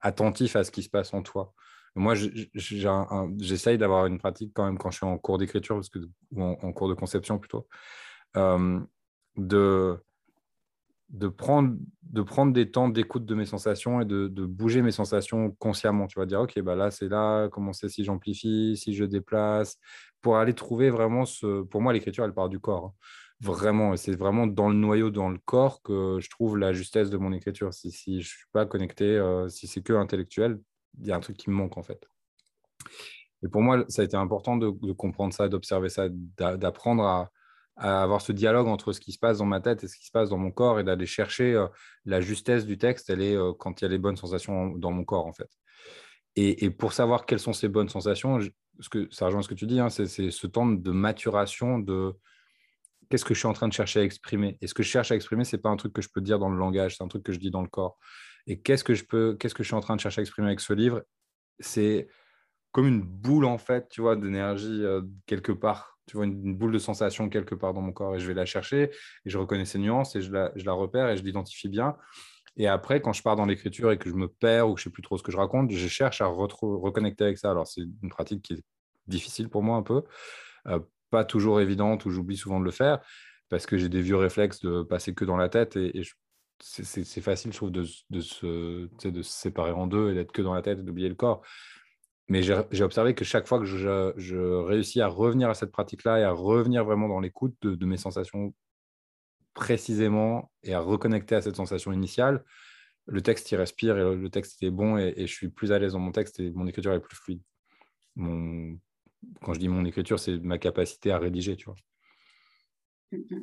attentif 0.00 0.56
à 0.56 0.64
ce 0.64 0.70
qui 0.70 0.82
se 0.82 0.90
passe 0.90 1.14
en 1.14 1.22
toi. 1.22 1.54
Moi, 1.98 2.14
j'essaye 2.14 3.76
d'avoir 3.78 4.06
une 4.06 4.18
pratique 4.18 4.52
quand 4.54 4.64
même 4.64 4.78
quand 4.78 4.90
je 4.90 4.98
suis 4.98 5.06
en 5.06 5.18
cours 5.18 5.38
d'écriture, 5.38 5.76
parce 5.76 5.88
que, 5.88 5.98
ou 6.32 6.42
en, 6.42 6.72
cours 6.72 6.88
de 6.88 6.94
conception 6.94 7.38
plutôt, 7.38 7.66
euh, 8.36 8.80
de, 9.36 9.98
de, 11.10 11.28
prendre, 11.28 11.76
de 12.02 12.22
prendre 12.22 12.52
des 12.52 12.70
temps 12.70 12.88
d'écoute 12.88 13.24
de 13.24 13.34
mes 13.34 13.46
sensations 13.46 14.00
et 14.00 14.04
de, 14.04 14.28
de, 14.28 14.46
bouger 14.46 14.82
mes 14.82 14.90
sensations 14.90 15.50
consciemment. 15.58 16.06
Tu 16.06 16.18
vas 16.18 16.26
dire, 16.26 16.40
OK, 16.40 16.58
bah 16.60 16.74
là, 16.74 16.90
c'est 16.90 17.08
là, 17.08 17.48
comment 17.48 17.72
c'est 17.72 17.88
si 17.88 18.04
j'amplifie, 18.04 18.76
si 18.76 18.94
je 18.94 19.04
déplace, 19.04 19.78
pour 20.20 20.36
aller 20.36 20.54
trouver 20.54 20.90
vraiment 20.90 21.24
ce. 21.24 21.62
Pour 21.62 21.80
moi, 21.80 21.92
l'écriture, 21.92 22.24
elle 22.24 22.34
part 22.34 22.48
du 22.48 22.60
corps. 22.60 22.86
Hein. 22.86 22.92
Vraiment, 23.40 23.96
c'est 23.96 24.16
vraiment 24.16 24.46
dans 24.48 24.68
le 24.68 24.74
noyau, 24.74 25.10
dans 25.10 25.28
le 25.28 25.38
corps, 25.38 25.80
que 25.82 26.18
je 26.20 26.28
trouve 26.28 26.58
la 26.58 26.72
justesse 26.72 27.08
de 27.08 27.16
mon 27.16 27.32
écriture. 27.32 27.72
Si, 27.72 27.92
si 27.92 28.20
je 28.20 28.26
ne 28.26 28.36
suis 28.36 28.46
pas 28.52 28.66
connecté, 28.66 29.04
euh, 29.04 29.48
si 29.48 29.68
c'est 29.68 29.82
que 29.82 29.92
intellectuel, 29.92 30.60
il 31.00 31.06
y 31.06 31.12
a 31.12 31.16
un 31.16 31.20
truc 31.20 31.36
qui 31.36 31.48
me 31.50 31.54
manque 31.54 31.78
en 31.78 31.82
fait. 31.82 32.04
Et 33.44 33.48
pour 33.48 33.62
moi, 33.62 33.84
ça 33.88 34.02
a 34.02 34.04
été 34.04 34.16
important 34.16 34.56
de, 34.56 34.70
comprendre 34.92 35.32
ça, 35.32 35.48
d'observer 35.48 35.88
ça, 35.88 36.08
d'apprendre 36.08 37.04
à, 37.04 37.30
avoir 37.78 38.20
ce 38.20 38.32
dialogue 38.32 38.66
entre 38.66 38.92
ce 38.92 39.00
qui 39.00 39.12
se 39.12 39.18
passe 39.18 39.38
dans 39.38 39.46
ma 39.46 39.60
tête 39.60 39.84
et 39.84 39.88
ce 39.88 39.96
qui 39.96 40.06
se 40.06 40.10
passe 40.10 40.30
dans 40.30 40.38
mon 40.38 40.50
corps 40.50 40.80
et 40.80 40.84
d'aller 40.84 41.06
chercher 41.06 41.54
euh, 41.54 41.66
la 42.04 42.20
justesse 42.20 42.66
du 42.66 42.76
texte, 42.78 43.08
elle 43.10 43.22
est 43.22 43.36
euh, 43.36 43.52
quand 43.52 43.80
il 43.80 43.84
y 43.84 43.86
a 43.86 43.90
les 43.90 43.98
bonnes 43.98 44.16
sensations 44.16 44.68
dans 44.76 44.90
mon 44.90 45.04
corps 45.04 45.26
en 45.26 45.32
fait. 45.32 45.50
Et, 46.40 46.70
pour 46.70 46.92
savoir 46.92 47.26
quelles 47.26 47.40
sont 47.40 47.52
ces 47.52 47.66
bonnes 47.66 47.88
sensations, 47.88 48.38
ce 48.78 48.88
que, 48.88 49.08
ça 49.10 49.26
rejoint 49.26 49.42
ce 49.42 49.48
que 49.48 49.54
tu 49.54 49.66
dis, 49.66 49.80
hein, 49.80 49.88
c'est 49.88 50.06
ce 50.06 50.46
temps 50.46 50.66
de 50.66 50.90
maturation 50.92 51.80
de 51.80 52.14
qu'est-ce 53.10 53.24
que 53.24 53.34
je 53.34 53.40
suis 53.40 53.48
en 53.48 53.52
train 53.52 53.66
de 53.66 53.72
chercher 53.72 54.00
à 54.00 54.02
exprimer. 54.04 54.56
Et 54.60 54.68
ce 54.68 54.74
que 54.74 54.84
je 54.84 54.88
cherche 54.88 55.10
à 55.10 55.16
exprimer, 55.16 55.42
ce 55.42 55.56
n'est 55.56 55.62
pas 55.62 55.70
un 55.70 55.76
truc 55.76 55.92
que 55.92 56.00
je 56.00 56.08
peux 56.08 56.20
dire 56.20 56.38
dans 56.38 56.48
le 56.48 56.56
langage, 56.56 56.96
c'est 56.96 57.02
un 57.02 57.08
truc 57.08 57.24
que 57.24 57.32
je 57.32 57.40
dis 57.40 57.50
dans 57.50 57.62
le 57.62 57.68
corps. 57.68 57.98
Et 58.46 58.60
qu'est-ce 58.60 58.84
que 58.84 58.94
je 58.94 59.02
que 59.02 59.36
je 59.40 59.62
suis 59.64 59.74
en 59.74 59.80
train 59.80 59.96
de 59.96 60.00
chercher 60.00 60.20
à 60.20 60.22
exprimer 60.22 60.46
avec 60.46 60.60
ce 60.60 60.72
livre? 60.74 61.02
C'est 61.58 62.06
comme 62.72 62.86
une 62.86 63.02
boule 63.02 63.44
en 63.44 63.58
fait, 63.58 63.88
tu 63.88 64.00
vois, 64.00 64.16
d'énergie 64.16 64.84
euh, 64.84 65.02
quelque 65.26 65.52
part. 65.52 65.98
Tu 66.06 66.16
vois, 66.16 66.24
une, 66.24 66.56
boule 66.56 66.72
de 66.72 66.78
sensation 66.78 67.28
quelque 67.28 67.54
part 67.54 67.74
dans 67.74 67.82
mon 67.82 67.92
corps 67.92 68.16
et 68.16 68.18
je 68.18 68.26
vais 68.26 68.34
la 68.34 68.46
chercher 68.46 68.84
et 68.84 69.30
je 69.30 69.36
reconnais 69.36 69.66
ces 69.66 69.78
nuances 69.78 70.16
et 70.16 70.22
je 70.22 70.32
la, 70.32 70.52
je 70.56 70.64
la 70.64 70.72
repère 70.72 71.08
et 71.08 71.16
je 71.16 71.22
l'identifie 71.22 71.68
bien. 71.68 71.96
Et 72.56 72.66
après, 72.66 73.00
quand 73.00 73.12
je 73.12 73.22
pars 73.22 73.36
dans 73.36 73.46
l'écriture 73.46 73.92
et 73.92 73.98
que 73.98 74.08
je 74.10 74.14
me 74.14 74.26
perds 74.26 74.68
ou 74.68 74.74
que 74.74 74.80
je 74.80 74.88
ne 74.88 74.90
sais 74.90 74.92
plus 74.92 75.02
trop 75.02 75.16
ce 75.16 75.22
que 75.22 75.30
je 75.30 75.36
raconte, 75.36 75.70
je 75.70 75.88
cherche 75.88 76.20
à 76.20 76.26
reconnecter 76.26 77.24
avec 77.24 77.38
ça. 77.38 77.50
Alors, 77.50 77.66
c'est 77.66 77.82
une 78.02 78.08
pratique 78.08 78.42
qui 78.42 78.54
est 78.54 78.64
difficile 79.06 79.48
pour 79.48 79.62
moi 79.62 79.76
un 79.76 79.82
peu, 79.82 80.02
euh, 80.66 80.80
pas 81.10 81.24
toujours 81.24 81.60
évidente 81.60 82.04
ou 82.04 82.10
j'oublie 82.10 82.36
souvent 82.36 82.58
de 82.60 82.64
le 82.64 82.70
faire 82.70 83.00
parce 83.48 83.64
que 83.64 83.78
j'ai 83.78 83.88
des 83.88 84.02
vieux 84.02 84.16
réflexes 84.16 84.60
de 84.60 84.82
passer 84.82 85.14
que 85.14 85.24
dans 85.24 85.36
la 85.36 85.48
tête 85.48 85.76
et, 85.76 86.02
c'est 86.60 87.20
facile, 87.20 87.52
je 87.52 87.56
trouve, 87.56 87.70
de, 87.70 87.84
de, 88.10 88.20
se, 88.20 88.88
de 89.08 89.22
se 89.22 89.30
séparer 89.30 89.70
en 89.70 89.86
deux 89.86 90.10
et 90.10 90.14
d'être 90.14 90.32
que 90.32 90.42
dans 90.42 90.54
la 90.54 90.60
tête 90.60 90.80
et 90.80 90.82
d'oublier 90.82 91.08
le 91.08 91.14
corps. 91.14 91.42
Mais 92.28 92.42
j'ai 92.42 92.82
observé 92.82 93.14
que 93.14 93.24
chaque 93.24 93.46
fois 93.46 93.58
que 93.58 93.64
je, 93.64 94.12
je, 94.16 94.36
réussis 94.36 95.00
à 95.00 95.08
revenir 95.08 95.48
à 95.48 95.54
cette 95.54 95.72
pratique-là 95.72 96.20
et 96.20 96.24
à 96.24 96.30
revenir 96.30 96.84
vraiment 96.84 97.08
dans 97.08 97.20
l'écoute 97.20 97.54
de, 97.62 97.86
mes 97.86 97.96
sensations 97.96 98.54
précisément 99.54 100.52
et 100.62 100.74
à 100.74 100.80
reconnecter 100.80 101.34
à 101.34 101.40
cette 101.40 101.56
sensation 101.56 101.90
initiale, 101.90 102.44
le 103.06 103.22
texte 103.22 103.50
y 103.50 103.56
respire 103.56 103.96
et 103.96 104.14
le, 104.14 104.28
texte 104.28 104.62
est 104.62 104.70
bon 104.70 104.98
et, 104.98 105.26
je 105.26 105.32
suis 105.32 105.48
plus 105.48 105.72
à 105.72 105.78
l'aise 105.78 105.94
dans 105.94 106.00
mon 106.00 106.12
texte 106.12 106.38
et 106.38 106.50
mon 106.50 106.66
écriture 106.66 106.92
est 106.92 107.00
plus 107.00 107.16
fluide. 107.16 107.40
Mon, 108.14 108.78
quand 109.42 109.54
je 109.54 109.58
dis 109.58 109.68
mon 109.68 109.86
écriture, 109.86 110.18
c'est 110.18 110.38
ma 110.38 110.58
capacité 110.58 111.10
à 111.10 111.18
rédiger, 111.18 111.56
tu 111.56 111.64
vois. 111.64 111.76
Mmh 113.12 113.40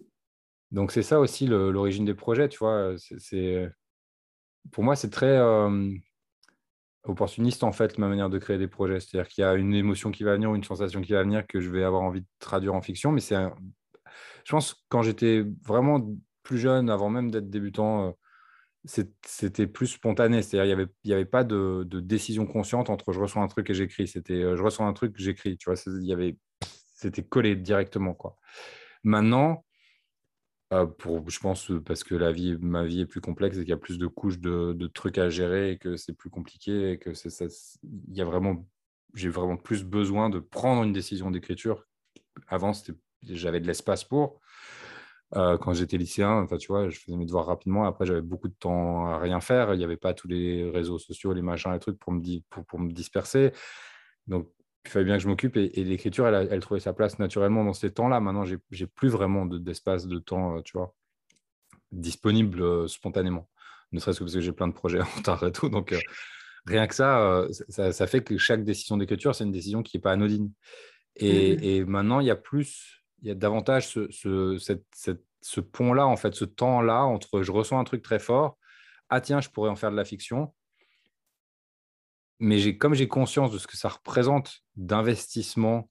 donc 0.71 0.91
c'est 0.91 1.03
ça 1.03 1.19
aussi 1.19 1.47
l'origine 1.47 2.05
des 2.05 2.15
projets, 2.15 2.49
tu 2.49 2.57
vois. 2.57 2.95
C'est, 2.97 3.71
pour 4.71 4.83
moi, 4.83 4.95
c'est 4.95 5.09
très 5.09 5.37
opportuniste 7.05 7.63
en 7.63 7.71
fait 7.71 7.97
ma 7.97 8.07
manière 8.07 8.29
de 8.29 8.37
créer 8.37 8.57
des 8.57 8.67
projets. 8.67 8.99
C'est-à-dire 8.99 9.29
qu'il 9.29 9.41
y 9.43 9.45
a 9.45 9.53
une 9.55 9.73
émotion 9.73 10.11
qui 10.11 10.23
va 10.23 10.33
venir 10.33 10.53
une 10.53 10.63
sensation 10.63 11.01
qui 11.01 11.13
va 11.13 11.23
venir 11.23 11.45
que 11.47 11.59
je 11.59 11.69
vais 11.69 11.83
avoir 11.83 12.01
envie 12.03 12.21
de 12.21 12.27
traduire 12.39 12.73
en 12.73 12.81
fiction. 12.81 13.11
Mais 13.11 13.21
c'est, 13.21 13.35
je 14.43 14.51
pense 14.51 14.85
quand 14.89 15.01
j'étais 15.01 15.45
vraiment 15.63 16.01
plus 16.43 16.57
jeune, 16.57 16.89
avant 16.89 17.09
même 17.09 17.31
d'être 17.31 17.49
débutant, 17.49 18.15
c'était 18.85 19.67
plus 19.67 19.87
spontané. 19.87 20.41
C'est-à-dire 20.41 20.65
il 20.65 20.75
n'y 20.75 20.81
avait, 20.83 20.91
y 21.05 21.13
avait 21.13 21.25
pas 21.25 21.43
de, 21.43 21.83
décision 21.83 22.45
consciente 22.45 22.89
entre 22.89 23.11
je 23.13 23.19
reçois 23.19 23.41
un 23.41 23.47
truc 23.47 23.69
et 23.69 23.73
j'écris. 23.73 24.07
C'était 24.07 24.41
je 24.55 24.61
reçois 24.61 24.85
un 24.85 24.93
truc, 24.93 25.15
j'écris. 25.17 25.57
Tu 25.57 25.69
vois, 25.69 25.75
c'était 25.75 27.23
collé 27.23 27.55
directement 27.55 28.13
quoi. 28.13 28.37
Maintenant, 29.03 29.63
pour, 30.97 31.29
je 31.29 31.39
pense 31.39 31.71
parce 31.85 32.03
que 32.03 32.15
ma 32.57 32.83
vie 32.83 33.01
est 33.01 33.05
plus 33.05 33.21
complexe 33.21 33.57
et 33.57 33.61
qu'il 33.61 33.69
y 33.69 33.73
a 33.73 33.77
plus 33.77 33.97
de 33.97 34.07
couches 34.07 34.39
de, 34.39 34.87
trucs 34.87 35.17
à 35.17 35.29
gérer 35.29 35.71
et 35.71 35.77
que 35.77 35.95
c'est 35.95 36.13
plus 36.13 36.29
compliqué 36.29 36.91
et 36.91 36.97
que 36.97 37.11
il 37.11 38.15
y 38.15 38.21
a 38.21 38.25
vraiment, 38.25 38.67
j'ai 39.13 39.29
vraiment 39.29 39.57
plus 39.57 39.83
besoin 39.83 40.29
de 40.29 40.39
prendre 40.39 40.83
une 40.83 40.93
décision 40.93 41.31
d'écriture. 41.31 41.85
Avant, 42.47 42.71
j'avais 43.23 43.59
de 43.59 43.67
l'espace 43.67 44.03
pour. 44.03 44.41
Quand 45.33 45.73
j'étais 45.73 45.97
lycéen, 45.97 46.43
enfin, 46.43 46.57
tu 46.57 46.67
vois, 46.67 46.89
je 46.89 46.99
faisais 46.99 47.17
mes 47.17 47.25
devoirs 47.25 47.45
rapidement. 47.45 47.85
Après, 47.85 48.05
j'avais 48.05 48.21
beaucoup 48.21 48.47
de 48.47 48.53
temps 48.53 49.07
à 49.07 49.19
rien 49.19 49.41
faire. 49.41 49.73
Il 49.73 49.77
n'y 49.77 49.83
avait 49.83 49.97
pas 49.97 50.13
tous 50.13 50.27
les 50.27 50.69
réseaux 50.69 50.97
sociaux, 50.97 51.33
les 51.33 51.41
machins, 51.41 51.73
les 51.73 51.79
trucs 51.79 51.99
pour 51.99 52.13
me, 52.13 52.21
pour, 52.49 52.65
pour 52.65 52.79
me 52.79 52.91
disperser. 52.91 53.51
Donc, 54.27 54.49
il 54.85 54.91
fallait 54.91 55.05
bien 55.05 55.17
que 55.17 55.23
je 55.23 55.27
m'occupe 55.27 55.57
et, 55.57 55.69
l'écriture, 55.83 56.27
elle, 56.27 56.47
elle, 56.51 56.59
trouvait 56.59 56.79
sa 56.79 56.93
place 56.93 57.19
naturellement 57.19 57.63
dans 57.63 57.73
ces 57.73 57.91
temps-là. 57.91 58.19
Maintenant, 58.19 58.43
j'ai 58.43 58.87
plus 58.87 59.09
vraiment 59.09 59.45
d'espace 59.45 60.07
de, 60.07 60.19
temps, 60.19 60.61
tu 60.61 60.77
vois, 60.77 60.93
disponible 61.91 62.87
spontanément. 62.89 63.49
Ne 63.91 63.99
serait-ce 63.99 64.19
que 64.19 64.23
parce 64.23 64.33
que 64.33 64.41
j'ai 64.41 64.51
plein 64.51 64.67
de 64.67 64.73
projets 64.73 65.01
en 65.01 65.17
retard 65.17 65.43
et 65.43 65.51
tout. 65.51 65.69
Donc, 65.69 65.95
rien 66.65 66.87
que 66.87 66.95
ça, 66.95 67.47
ça, 67.69 68.07
fait 68.07 68.23
que 68.23 68.37
chaque 68.37 68.63
décision 68.63 68.97
d'écriture, 68.97 69.35
c'est 69.35 69.43
une 69.43 69.51
décision 69.51 69.83
qui 69.83 69.97
n'est 69.97 70.01
pas 70.01 70.11
anodine. 70.11 70.51
Et, 71.15 71.55
mmh. 71.55 71.59
et, 71.63 71.85
maintenant, 71.85 72.19
il 72.19 72.27
y 72.27 72.31
a 72.31 72.35
plus, 72.35 73.03
il 73.21 73.27
y 73.27 73.31
a 73.31 73.35
davantage 73.35 73.87
ce, 73.87 74.11
ce, 74.11 74.57
cette, 74.57 74.85
ce 75.41 75.61
pont-là, 75.61 76.07
en 76.07 76.17
fait, 76.17 76.33
ce 76.33 76.45
temps-là 76.45 77.03
entre 77.03 77.43
je 77.43 77.51
ressens 77.51 77.79
un 77.79 77.83
truc 77.83 78.01
très 78.01 78.19
fort, 78.19 78.57
ah 79.09 79.21
tiens, 79.21 79.41
je 79.41 79.49
pourrais 79.49 79.69
en 79.69 79.75
faire 79.75 79.91
de 79.91 79.95
la 79.95 80.05
fiction. 80.05 80.53
Mais 82.39 82.77
comme 82.77 82.93
j'ai 82.93 83.07
conscience 83.07 83.51
de 83.51 83.57
ce 83.57 83.67
que 83.67 83.77
ça 83.77 83.89
représente 83.89 84.61
d'investissement, 84.75 85.89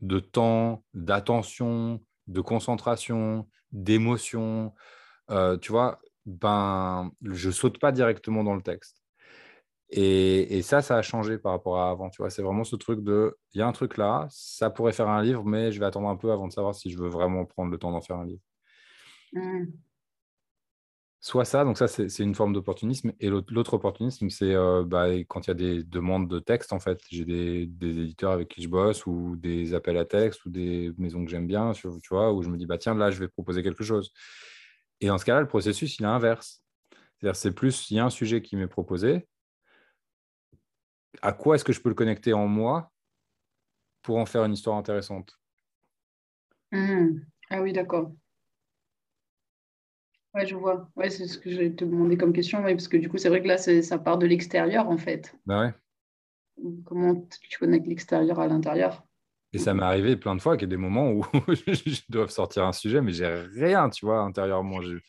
de 0.00 0.18
temps, 0.18 0.84
d'attention, 0.94 2.00
de 2.26 2.40
concentration, 2.40 3.48
d'émotion, 3.72 4.74
euh, 5.30 5.56
tu 5.56 5.72
vois, 5.72 6.00
ben, 6.26 7.10
je 7.22 7.50
saute 7.50 7.78
pas 7.78 7.92
directement 7.92 8.44
dans 8.44 8.54
le 8.54 8.62
texte. 8.62 9.02
Et, 9.90 10.62
ça, 10.62 10.82
ça 10.82 10.96
a 10.96 11.02
changé 11.02 11.38
par 11.38 11.52
rapport 11.52 11.78
à 11.78 11.90
avant. 11.90 12.10
Tu 12.10 12.20
vois, 12.20 12.30
c'est 12.30 12.42
vraiment 12.42 12.64
ce 12.64 12.74
truc 12.74 13.04
de, 13.04 13.38
il 13.54 13.58
y 13.58 13.62
a 13.62 13.66
un 13.68 13.72
truc 13.72 13.96
là, 13.96 14.26
ça 14.30 14.68
pourrait 14.68 14.92
faire 14.92 15.08
un 15.08 15.22
livre, 15.22 15.44
mais 15.44 15.70
je 15.70 15.78
vais 15.78 15.86
attendre 15.86 16.08
un 16.08 16.16
peu 16.16 16.32
avant 16.32 16.48
de 16.48 16.52
savoir 16.52 16.74
si 16.74 16.90
je 16.90 16.98
veux 16.98 17.08
vraiment 17.08 17.44
prendre 17.44 17.70
le 17.70 17.78
temps 17.78 17.92
d'en 17.92 18.00
faire 18.00 18.16
un 18.16 18.26
livre. 18.26 18.42
Mmh. 19.32 19.66
Soit 21.20 21.44
ça, 21.44 21.64
donc 21.64 21.78
ça 21.78 21.88
c'est 21.88 22.18
une 22.20 22.34
forme 22.34 22.52
d'opportunisme, 22.52 23.12
et 23.20 23.28
l'autre 23.28 23.74
opportunisme 23.74 24.28
c'est 24.30 24.54
euh, 24.54 24.84
bah, 24.84 25.08
quand 25.26 25.46
il 25.46 25.48
y 25.48 25.50
a 25.50 25.54
des 25.54 25.82
demandes 25.82 26.28
de 26.28 26.38
texte 26.38 26.72
en 26.72 26.78
fait, 26.78 27.00
j'ai 27.10 27.24
des, 27.24 27.62
éditeurs 27.80 28.32
avec 28.32 28.48
qui 28.48 28.62
je 28.62 28.68
bosse 28.68 29.06
ou 29.06 29.34
des 29.36 29.74
appels 29.74 29.96
à 29.96 30.04
texte 30.04 30.44
ou 30.44 30.50
des 30.50 30.92
maisons 30.98 31.24
que 31.24 31.30
j'aime 31.30 31.46
bien, 31.46 31.72
tu 31.72 31.88
vois, 32.10 32.32
où 32.32 32.42
je 32.42 32.48
me 32.48 32.56
dis 32.56 32.66
bah 32.66 32.78
tiens 32.78 32.94
là 32.94 33.10
je 33.10 33.18
vais 33.18 33.28
proposer 33.28 33.62
quelque 33.62 33.82
chose. 33.82 34.12
Et 35.00 35.08
dans 35.08 35.18
ce 35.18 35.24
cas-là 35.24 35.40
le 35.40 35.48
processus 35.48 35.98
il 35.98 36.04
est 36.04 36.06
inverse, 36.06 36.62
c'est-à-dire 37.18 37.36
c'est 37.36 37.52
plus 37.52 37.90
il 37.90 37.96
y 37.96 37.98
a 37.98 38.04
un 38.04 38.10
sujet 38.10 38.42
qui 38.42 38.54
m'est 38.54 38.68
proposé, 38.68 39.26
à 41.22 41.32
quoi 41.32 41.56
est-ce 41.56 41.64
que 41.64 41.72
je 41.72 41.80
peux 41.80 41.88
le 41.88 41.94
connecter 41.94 42.34
en 42.34 42.46
moi 42.46 42.92
pour 44.02 44.18
en 44.18 44.26
faire 44.26 44.44
une 44.44 44.52
histoire 44.52 44.76
intéressante? 44.76 45.40
Mmh. 46.72 47.20
Ah 47.50 47.62
oui 47.62 47.72
d'accord. 47.72 48.12
Ouais, 50.36 50.46
je 50.46 50.54
vois. 50.54 50.86
Ouais, 50.96 51.08
c'est 51.08 51.26
ce 51.26 51.38
que 51.38 51.50
je 51.50 51.56
vais 51.56 51.70
te 51.70 51.82
demander 51.82 52.18
comme 52.18 52.34
question, 52.34 52.62
parce 52.62 52.88
que 52.88 52.98
du 52.98 53.08
coup, 53.08 53.16
c'est 53.16 53.30
vrai 53.30 53.42
que 53.42 53.48
là, 53.48 53.56
ça 53.56 53.98
part 53.98 54.18
de 54.18 54.26
l'extérieur, 54.26 54.86
en 54.86 54.98
fait. 54.98 55.34
Bah 55.46 55.60
ouais. 55.60 55.74
Comment 56.84 57.26
tu 57.50 57.58
connectes 57.58 57.86
l'extérieur 57.86 58.38
à 58.38 58.46
l'intérieur? 58.46 59.02
Et 59.54 59.58
ça 59.58 59.72
m'est 59.72 59.82
arrivé 59.82 60.16
plein 60.16 60.36
de 60.36 60.42
fois 60.42 60.58
qu'il 60.58 60.68
y 60.68 60.70
a 60.70 60.76
des 60.76 60.76
moments 60.76 61.10
où 61.10 61.24
je 61.48 62.02
dois 62.10 62.28
sortir 62.28 62.64
un 62.64 62.72
sujet, 62.72 63.00
mais 63.00 63.12
j'ai 63.12 63.26
rien, 63.54 63.88
tu 63.88 64.04
vois, 64.04 64.20
intérieurement. 64.20 64.82
Je 64.82 64.94
ne 64.94 65.00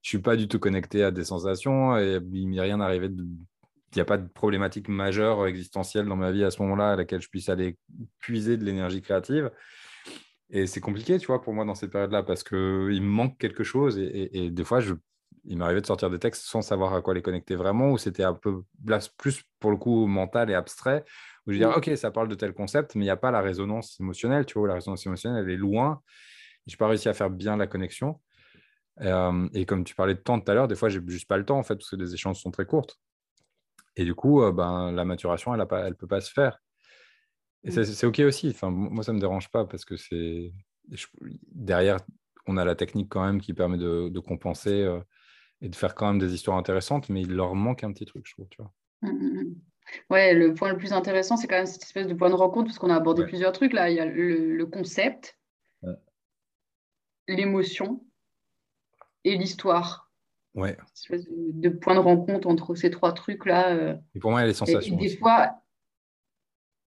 suis 0.00 0.20
pas 0.20 0.36
du 0.36 0.48
tout 0.48 0.58
connecté 0.58 1.04
à 1.04 1.10
des 1.10 1.24
sensations 1.24 1.98
et 1.98 2.18
il 2.32 2.48
m'est 2.48 2.60
rien 2.60 2.80
arrivé 2.80 3.08
Il 3.10 3.94
n'y 3.94 4.00
a 4.00 4.06
pas 4.06 4.16
de 4.16 4.26
problématique 4.26 4.88
majeure 4.88 5.46
existentielle 5.46 6.06
dans 6.06 6.16
ma 6.16 6.30
vie 6.30 6.44
à 6.44 6.50
ce 6.50 6.62
moment-là 6.62 6.92
à 6.92 6.96
laquelle 6.96 7.20
je 7.20 7.28
puisse 7.28 7.50
aller 7.50 7.76
puiser 8.20 8.56
de 8.56 8.64
l'énergie 8.64 9.02
créative. 9.02 9.50
Et 10.54 10.66
c'est 10.66 10.80
compliqué, 10.80 11.18
tu 11.18 11.26
vois, 11.26 11.40
pour 11.40 11.54
moi 11.54 11.64
dans 11.64 11.74
cette 11.74 11.90
période-là, 11.90 12.22
parce 12.22 12.44
qu'il 12.44 12.58
me 12.58 13.00
manque 13.00 13.38
quelque 13.38 13.64
chose. 13.64 13.98
Et, 13.98 14.50
des 14.50 14.64
fois, 14.64 14.80
je, 14.80 14.92
il 15.44 15.56
m'arrivait 15.56 15.80
de 15.80 15.86
sortir 15.86 16.10
des 16.10 16.18
textes 16.18 16.44
sans 16.44 16.60
savoir 16.60 16.92
à 16.92 17.00
quoi 17.00 17.14
les 17.14 17.22
connecter 17.22 17.56
vraiment, 17.56 17.90
ou 17.90 17.96
c'était 17.96 18.22
un 18.22 18.34
peu 18.34 18.62
plus 19.16 19.42
pour 19.58 19.70
le 19.70 19.78
coup 19.78 20.06
mental 20.06 20.50
et 20.50 20.54
abstrait, 20.54 21.04
où 21.46 21.52
je 21.52 21.56
dis, 21.56 21.64
OK, 21.64 21.90
ça 21.96 22.10
parle 22.10 22.28
de 22.28 22.34
tel 22.34 22.52
concept, 22.52 22.94
mais 22.94 23.00
il 23.00 23.06
n'y 23.06 23.10
a 23.10 23.16
pas 23.16 23.30
la 23.30 23.40
résonance 23.40 23.98
émotionnelle, 23.98 24.44
tu 24.44 24.58
vois, 24.58 24.68
la 24.68 24.74
résonance 24.74 25.06
émotionnelle, 25.06 25.44
elle 25.44 25.54
est 25.54 25.56
loin. 25.56 26.02
Je 26.66 26.74
n'ai 26.74 26.76
pas 26.76 26.86
réussi 26.86 27.08
à 27.08 27.14
faire 27.14 27.30
bien 27.30 27.56
la 27.56 27.66
connexion. 27.66 28.20
Euh, 29.00 29.48
et 29.54 29.64
comme 29.64 29.84
tu 29.84 29.94
parlais 29.94 30.14
de 30.14 30.20
temps 30.20 30.38
tout 30.38 30.50
à 30.50 30.54
l'heure, 30.54 30.68
des 30.68 30.76
fois, 30.76 30.90
j'ai 30.90 31.00
juste 31.06 31.28
pas 31.28 31.38
le 31.38 31.46
temps, 31.46 31.58
en 31.58 31.62
fait, 31.62 31.76
parce 31.76 31.88
que 31.88 31.96
les 31.96 32.12
échanges 32.12 32.38
sont 32.38 32.50
très 32.50 32.66
courtes. 32.66 32.98
Et 33.96 34.04
du 34.04 34.14
coup, 34.14 34.42
euh, 34.42 34.52
ben, 34.52 34.92
la 34.92 35.06
maturation, 35.06 35.54
elle 35.54 35.60
ne 35.60 35.94
peut 35.94 36.06
pas 36.06 36.20
se 36.20 36.30
faire. 36.30 36.58
Et 37.64 37.70
mmh. 37.70 37.84
c'est 37.84 38.06
OK 38.06 38.18
aussi. 38.20 38.48
Enfin, 38.50 38.70
moi, 38.70 39.04
ça 39.04 39.12
ne 39.12 39.16
me 39.16 39.20
dérange 39.20 39.50
pas 39.50 39.64
parce 39.64 39.84
que 39.84 39.96
c'est. 39.96 40.52
Derrière, 41.52 41.98
on 42.46 42.56
a 42.56 42.64
la 42.64 42.74
technique 42.74 43.08
quand 43.08 43.24
même 43.24 43.40
qui 43.40 43.54
permet 43.54 43.78
de, 43.78 44.18
compenser 44.18 44.82
euh, 44.82 45.00
et 45.60 45.68
de 45.68 45.76
faire 45.76 45.94
quand 45.94 46.08
même 46.08 46.18
des 46.18 46.34
histoires 46.34 46.56
intéressantes, 46.56 47.08
mais 47.08 47.22
il 47.22 47.32
leur 47.32 47.54
manque 47.54 47.84
un 47.84 47.92
petit 47.92 48.04
truc, 48.04 48.24
je 48.26 48.34
trouve. 48.34 48.48
Tu 48.48 48.60
vois. 48.60 48.72
Mmh, 49.02 49.10
mmh, 49.10 49.54
ouais, 50.10 50.34
le 50.34 50.54
point 50.54 50.72
le 50.72 50.76
plus 50.76 50.92
intéressant, 50.92 51.36
c'est 51.36 51.46
quand 51.46 51.56
même 51.56 51.66
cette 51.66 51.84
espèce 51.84 52.08
de 52.08 52.14
point 52.14 52.30
de 52.30 52.34
rencontre, 52.34 52.66
parce 52.66 52.78
qu'on 52.78 52.90
a 52.90 52.96
abordé 52.96 53.24
plusieurs 53.24 53.52
trucs 53.52 53.72
là. 53.72 53.90
Il 53.90 53.96
y 53.96 54.00
a 54.00 54.06
le, 54.06 54.66
concept, 54.66 55.38
l'émotion 57.28 58.04
et 59.24 59.36
l'histoire. 59.36 60.10
Ouais. 60.54 60.76
Une 60.76 60.84
espèce 60.94 61.26
de, 61.30 61.68
point 61.68 61.94
de 61.94 62.00
rencontre 62.00 62.48
entre 62.48 62.74
ces 62.74 62.90
trois 62.90 63.12
trucs 63.12 63.46
là. 63.46 63.70
Euh. 63.70 63.96
et 64.14 64.18
pour 64.18 64.32
moi, 64.32 64.40
il 64.40 64.42
y 64.42 64.44
a 64.44 64.48
les 64.48 64.54
sensations. 64.54 64.96
des 64.96 65.16
fois, 65.16 65.61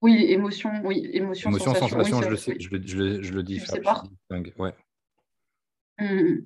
oui, 0.05 0.27
émotion, 0.29 0.71
oui, 0.85 1.09
émotion, 1.15 1.49
émotion 1.49 1.75
sensation, 1.75 2.21
je, 2.21 2.29
le 2.29 2.37
sais, 2.37 2.57
je, 2.61 2.69
le, 2.69 3.23
je, 3.23 3.33
le, 3.33 3.43
dis. 3.43 3.59
Je 3.59 3.81
pas. 3.81 4.03
Ouais. 4.59 4.75
Mmh. 5.99 6.43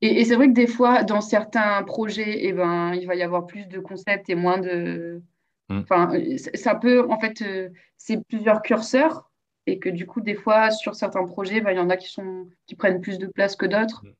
Et, 0.00 0.24
c'est 0.24 0.36
vrai 0.36 0.48
que 0.48 0.54
des 0.54 0.66
fois, 0.66 1.02
dans 1.02 1.20
certains 1.20 1.82
projets, 1.82 2.46
eh 2.46 2.54
ben, 2.54 2.94
il 2.94 3.06
va 3.06 3.14
y 3.14 3.22
avoir 3.22 3.46
plus 3.46 3.66
de 3.66 3.78
concepts 3.78 4.30
et 4.30 4.34
moins 4.34 4.56
de. 4.56 5.20
Mmh. 5.68 5.80
Enfin, 5.80 6.12
ça 6.54 6.74
peut, 6.74 7.06
en 7.10 7.20
fait, 7.20 7.42
euh, 7.42 7.68
c'est 7.98 8.26
plusieurs 8.26 8.62
curseurs 8.62 9.30
et 9.66 9.78
que 9.78 9.90
du 9.90 10.06
coup, 10.06 10.22
des 10.22 10.34
fois, 10.34 10.70
sur 10.70 10.94
certains 10.94 11.26
projets, 11.26 11.60
ben, 11.60 11.72
il 11.72 11.76
y 11.76 11.80
en 11.80 11.90
a 11.90 11.98
qui, 11.98 12.08
sont, 12.08 12.48
qui 12.66 12.74
prennent 12.74 13.02
plus 13.02 13.18
de 13.18 13.26
place 13.26 13.54
que 13.54 13.66
d'autres. 13.66 14.02
Mmh. 14.02 14.12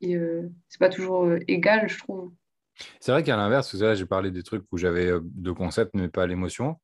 Et 0.00 0.16
euh, 0.16 0.50
c'est 0.68 0.80
pas 0.80 0.88
toujours 0.88 1.26
euh, 1.26 1.38
égal, 1.46 1.88
je 1.88 1.98
trouve. 1.98 2.32
C'est 2.98 3.12
vrai 3.12 3.22
qu'à 3.22 3.36
l'inverse, 3.36 3.76
j'ai 3.94 4.06
parlé 4.06 4.32
des 4.32 4.42
trucs 4.42 4.64
où 4.72 4.78
j'avais 4.78 5.12
deux 5.22 5.54
concepts, 5.54 5.94
mais 5.94 6.08
pas 6.08 6.26
l'émotion. 6.26 6.76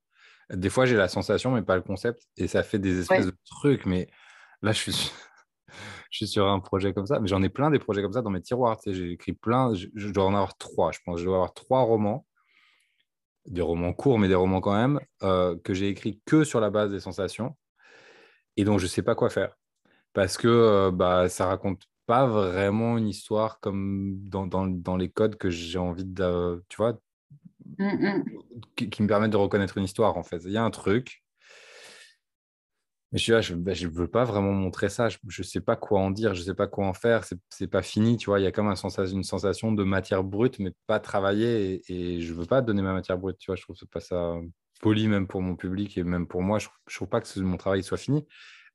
Des 0.53 0.71
fois, 0.71 0.85
j'ai 0.85 0.97
la 0.97 1.09
sensation, 1.09 1.53
mais 1.53 1.63
pas 1.63 1.77
le 1.77 1.83
concept. 1.83 2.27
Et 2.37 2.49
ça 2.49 2.63
fait 2.63 2.79
des 2.79 3.01
espèces 3.01 3.27
de 3.27 3.37
trucs. 3.45 3.87
Mais 3.87 4.09
là, 4.63 4.73
je 4.73 4.79
suis, 4.79 4.93
sur... 4.93 5.13
je 6.11 6.17
suis 6.17 6.27
sur 6.27 6.49
un 6.49 6.61
projet 6.61 6.93
comme 6.93 7.07
ça. 7.07 7.21
Mais 7.21 7.29
j'en 7.29 7.43
ai 7.43 7.49
plein 7.49 7.71
des 7.71 7.79
projets 7.79 8.03
comme 8.03 8.13
ça 8.13 8.23
dans 8.23 8.31
mes 8.31 8.43
tiroirs. 8.43 8.77
Tu 8.79 8.91
sais, 8.91 8.97
j'ai 8.97 9.13
écrit 9.13 9.33
plein. 9.33 9.73
Je... 9.75 10.09
dois 10.09 10.25
en 10.25 10.35
avoir 10.35 10.57
trois, 10.57 10.93
je 10.93 10.99
pense. 11.05 11.21
Je 11.21 11.25
dois 11.25 11.37
avoir 11.37 11.55
trois 11.55 11.83
romans. 11.83 12.27
Des 13.47 13.63
romans 13.63 13.93
courts, 13.93 14.19
mais 14.19 14.29
des 14.29 14.35
romans 14.35 14.61
quand 14.61 14.75
même, 14.75 15.01
euh, 15.23 15.57
que 15.65 15.73
j'ai 15.73 15.89
écrits 15.89 16.21
que 16.27 16.45
sur 16.45 16.61
la 16.61 16.71
base 16.71 16.91
des 16.91 17.01
sensations. 17.01 17.57
Et 18.57 18.65
donc, 18.65 18.79
je 18.81 18.85
ne 18.85 18.89
sais 18.89 19.03
pas 19.03 19.15
quoi 19.15 19.31
faire. 19.31 19.57
Parce 20.13 20.37
que 20.37 20.49
euh, 20.49 20.91
bah, 20.91 21.29
ça 21.29 21.47
raconte 21.47 21.83
pas 22.07 22.27
vraiment 22.27 22.99
une 22.99 23.09
histoire 23.09 23.61
comme 23.61 24.17
dans, 24.29 24.47
dans, 24.47 24.67
dans 24.67 24.97
les 24.97 25.11
codes 25.11 25.37
que 25.37 25.49
j'ai 25.49 25.79
envie 25.79 26.05
de. 26.05 26.63
Tu 26.69 26.77
vois, 26.77 26.99
Qui, 28.77 29.03
me 29.03 29.07
permettent 29.07 29.31
de 29.31 29.37
reconnaître 29.37 29.79
une 29.79 29.85
histoire, 29.85 30.17
en 30.17 30.23
fait. 30.23 30.43
Il 30.45 30.53
y 30.53 30.57
a 30.57 30.65
un 30.65 30.71
truc. 30.71 31.23
Mais 33.13 33.19
je 33.19 33.41
je 33.41 33.55
ne 33.55 33.61
bah, 33.61 33.73
veux 33.91 34.09
pas 34.09 34.25
vraiment 34.25 34.53
montrer 34.53 34.89
ça. 34.89 35.09
Je 35.09 35.19
ne 35.27 35.45
sais 35.45 35.61
pas 35.61 35.77
quoi 35.77 36.01
en 36.01 36.11
dire, 36.11 36.35
je 36.35 36.41
ne 36.41 36.45
sais 36.47 36.55
pas 36.55 36.69
quoi 36.69 36.87
en 36.87 36.93
faire. 36.93 37.25
Ce 37.25 37.35
n'est 37.61 37.67
pas 37.67 37.83
fini, 37.83 38.17
tu 38.17 38.27
vois. 38.27 38.39
Il 38.39 38.45
y 38.45 38.47
a 38.47 38.53
comme 38.53 38.69
un 38.69 38.75
une 38.75 39.25
sensation 39.25 39.73
de 39.73 39.83
matière 39.85 40.23
brute, 40.23 40.59
mais 40.61 40.73
pas 40.87 41.01
travaillée. 41.01 41.83
Et, 41.89 42.21
je 42.21 42.33
ne 42.33 42.39
veux 42.39 42.47
pas 42.47 42.63
donner 42.63 42.83
ma 42.83 42.93
matière 42.93 43.19
brute, 43.19 43.39
tu 43.39 43.51
vois. 43.51 43.57
Je 43.57 43.63
trouve 43.63 43.77
pas 43.91 44.01
ça 44.01 44.37
poli, 44.81 45.09
même 45.09 45.27
pour 45.27 45.43
mon 45.43 45.57
public 45.57 45.99
et 45.99 46.05
même 46.05 46.27
pour 46.27 46.43
moi. 46.43 46.59
Je 46.59 46.69
ne 46.69 46.95
trouve 46.95 47.09
pas 47.09 47.21
que 47.21 47.41
mon 47.41 47.57
travail 47.57 47.83
soit 47.83 47.99
fini. 47.99 48.27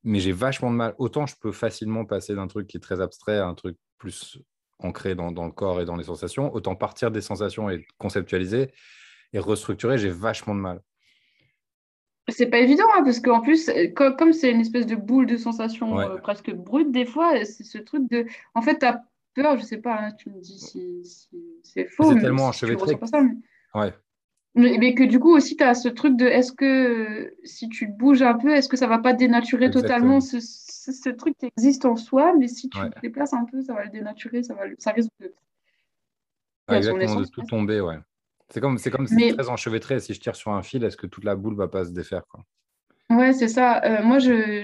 Mais 0.04 0.20
j'ai 0.20 0.34
vachement 0.34 0.70
de 0.70 0.76
mal. 0.76 0.96
Autant 0.98 1.26
je 1.26 1.36
peux 1.40 1.52
facilement 1.52 2.06
passer 2.06 2.36
d'un 2.36 2.48
truc 2.48 2.68
qui 2.68 2.78
est 2.78 2.82
très 2.82 3.02
abstrait 3.02 3.40
à 3.40 3.48
un 3.48 3.56
truc 3.56 3.78
plus 3.98 4.38
ancré 4.80 5.16
dans, 5.16 5.30
le 5.30 5.52
corps 5.52 5.82
et 5.82 5.86
dans 5.86 5.96
les 5.96 6.04
sensations, 6.04 6.54
autant 6.54 6.76
partir 6.76 7.12
des 7.12 7.22
sensations 7.22 7.70
et 7.70 7.86
conceptualiser 7.98 8.72
et 9.34 9.40
restructurer, 9.40 9.98
j'ai 9.98 10.10
vachement 10.10 10.56
de 10.56 10.60
mal. 10.60 10.82
C'est 12.28 12.48
pas 12.48 12.60
évident, 12.60 12.86
hein, 12.96 13.04
parce 13.04 13.20
qu'en 13.20 13.42
plus, 13.42 13.70
comme 13.96 14.34
c'est 14.34 14.52
une 14.52 14.62
espèce 14.62 14.88
de 14.88 14.96
boule 14.96 15.28
de 15.28 15.38
sensations 15.38 16.00
euh, 16.00 16.18
presque 16.18 16.52
brute, 16.52 16.92
des 16.92 17.06
fois, 17.06 17.46
c'est 17.46 17.64
ce 17.64 17.78
truc 17.78 18.10
de. 18.10 18.26
En 18.56 18.64
fait, 18.64 18.80
tu 18.80 18.86
as 18.86 19.04
peur, 19.36 19.58
je 19.58 19.64
sais 19.64 19.78
pas, 19.78 19.96
hein, 20.00 20.12
tu 20.14 20.32
me 20.32 20.42
dis 20.42 20.58
si, 20.58 21.04
c'est 21.62 21.86
faux. 21.86 22.12
C'est 22.14 22.20
tellement 22.20 22.48
enchevêtré. 22.48 22.98
Ouais. 23.76 23.94
Mais 24.56 24.94
que 24.94 25.04
du 25.04 25.20
coup 25.20 25.36
aussi, 25.36 25.58
tu 25.58 25.64
as 25.64 25.74
ce 25.74 25.90
truc 25.90 26.16
de 26.16 26.26
est-ce 26.26 26.54
que 26.54 27.36
si 27.44 27.68
tu 27.68 27.88
bouges 27.88 28.22
un 28.22 28.36
peu, 28.36 28.52
est-ce 28.54 28.70
que 28.70 28.78
ça 28.78 28.88
va 28.88 29.00
pas 29.00 29.12
dénaturer 29.12 29.70
totalement 29.70 30.22
ce, 30.22 30.40
ce, 30.40 31.10
truc 31.10 31.38
qui 31.38 31.48
existe 31.48 31.84
en 31.84 31.98
soi, 31.98 32.34
mais 32.38 32.48
si 32.48 32.70
tu 32.70 32.80
te 32.80 33.00
déplaces 33.02 33.34
un 33.34 33.44
peu, 33.44 33.62
ça 33.62 33.74
va 33.74 33.84
le 33.84 33.90
dénaturer, 33.90 34.44
ça, 34.44 34.54
va, 34.54 34.64
ça 34.78 34.92
risque 34.92 35.12
de. 35.20 35.34
exactement, 36.74 37.20
de 37.20 37.28
tout 37.28 37.44
tomber, 37.44 37.82
ouais. 37.82 38.00
C'est 38.50 38.62
comme 38.62 38.78
c'est 38.78 38.92
comme 38.92 39.08
c'est 39.08 39.34
très 39.34 39.50
enchevêtré. 39.50 40.00
Si 40.00 40.14
je 40.14 40.22
tire 40.22 40.36
sur 40.36 40.52
un 40.52 40.62
fil, 40.62 40.84
est-ce 40.84 40.96
que 40.96 41.08
toute 41.08 41.26
la 41.26 41.36
boule 41.36 41.56
va 41.56 41.68
pas 41.68 41.84
se 41.84 41.92
défaire 41.92 42.26
quoi? 42.30 42.46
Ouais, 43.10 43.34
c'est 43.34 43.48
ça. 43.48 43.84
Euh, 43.84 44.04
moi, 44.04 44.20
je, 44.20 44.64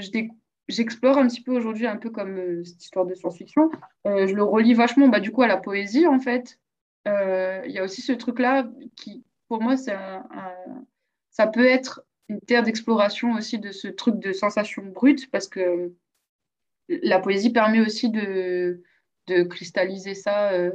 j'explore 0.67 1.17
un 1.17 1.27
petit 1.27 1.41
peu 1.41 1.51
aujourd'hui, 1.51 1.87
un 1.87 1.97
peu 1.97 2.09
comme 2.09 2.37
euh, 2.37 2.63
cette 2.63 2.83
histoire 2.83 3.05
de 3.05 3.13
science-fiction. 3.13 3.69
Euh, 4.07 4.27
je 4.27 4.35
le 4.35 4.43
relis 4.43 4.73
vachement, 4.73 5.09
bah, 5.09 5.19
du 5.19 5.31
coup, 5.31 5.41
à 5.41 5.47
la 5.47 5.57
poésie, 5.57 6.07
en 6.07 6.19
fait. 6.19 6.59
Il 7.05 7.71
y 7.71 7.79
a 7.79 7.83
aussi 7.83 8.01
ce 8.01 8.13
truc-là 8.13 8.69
qui, 8.95 9.23
pour 9.51 9.61
moi, 9.61 9.75
c'est 9.75 9.93
ça 11.29 11.45
peut 11.47 11.65
être 11.65 12.03
une 12.29 12.39
terre 12.39 12.63
d'exploration 12.63 13.33
aussi 13.33 13.59
de 13.59 13.73
ce 13.73 13.89
truc 13.89 14.17
de 14.17 14.31
sensation 14.31 14.81
brute, 14.85 15.29
parce 15.29 15.49
que 15.49 15.91
la 16.87 17.19
poésie 17.19 17.51
permet 17.51 17.81
aussi 17.81 18.09
de, 18.09 18.81
de 19.27 19.43
cristalliser 19.43 20.13
ça, 20.13 20.53
euh, 20.53 20.71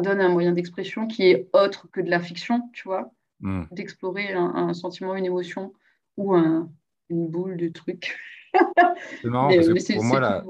donne 0.00 0.20
un 0.20 0.28
moyen 0.28 0.52
d'expression 0.52 1.08
qui 1.08 1.24
est 1.24 1.48
autre 1.52 1.88
que 1.90 2.00
de 2.00 2.08
la 2.08 2.20
fiction, 2.20 2.70
tu 2.72 2.84
vois, 2.86 3.10
Hmm. 3.40 3.64
d'explorer 3.72 4.32
un, 4.32 4.54
un 4.54 4.74
sentiment, 4.74 5.16
une 5.16 5.24
émotion 5.26 5.72
ou 6.16 6.34
un- 6.36 6.70
une 7.10 7.26
boule 7.26 7.56
de 7.56 7.66
trucs. 7.68 8.16
C'est 9.22 9.28
marrant 9.28 9.48
Mais- 9.48 9.56
parce 9.56 9.68
mais 9.68 9.74
que 9.74 9.80
c'est- 9.80 9.94
pour 9.96 10.04
moi, 10.04 10.20
la, 10.20 10.44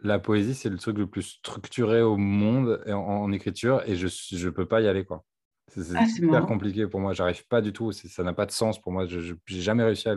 la 0.00 0.18
poésie, 0.18 0.54
c'est 0.54 0.70
le 0.70 0.78
truc 0.78 0.96
le 0.96 1.06
plus 1.06 1.22
structuré 1.22 2.00
au 2.00 2.16
monde 2.16 2.82
en, 2.88 2.92
en 2.94 3.32
écriture 3.32 3.82
et 3.86 3.96
je 3.96 4.06
ne 4.46 4.50
peux 4.50 4.64
pas 4.66 4.80
y 4.80 4.88
aller. 4.88 5.04
quoi. 5.04 5.24
C'est 5.74 5.96
Ah, 5.96 6.06
super 6.06 6.30
marrant. 6.32 6.46
compliqué 6.46 6.86
pour 6.86 7.00
moi. 7.00 7.12
J'arrive 7.14 7.46
pas 7.46 7.60
du 7.62 7.72
tout. 7.72 7.92
Ça 7.92 8.22
n'a 8.22 8.32
pas 8.34 8.46
de 8.46 8.50
sens 8.50 8.80
pour 8.80 8.92
moi. 8.92 9.06
Je 9.06 9.32
n'ai 9.32 9.60
jamais 9.60 9.82
réussi 9.84 10.08
à, 10.08 10.16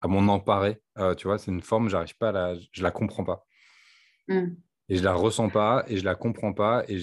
à 0.00 0.08
m'en 0.08 0.32
emparer. 0.32 0.80
Euh, 0.98 1.14
tu 1.14 1.26
vois, 1.26 1.38
c'est 1.38 1.50
une 1.50 1.60
forme, 1.62 1.88
j'arrive 1.88 2.16
pas 2.16 2.28
à 2.28 2.32
la, 2.32 2.54
je 2.72 2.82
la 2.82 2.90
comprends 2.90 3.24
pas. 3.24 3.46
Hmm. 4.28 4.54
Et 4.88 4.96
je 4.96 5.02
la 5.02 5.14
ressens 5.14 5.48
pas 5.48 5.84
et 5.88 5.96
je 5.96 6.04
la 6.04 6.14
comprends 6.14 6.52
pas 6.52 6.84
et 6.88 6.98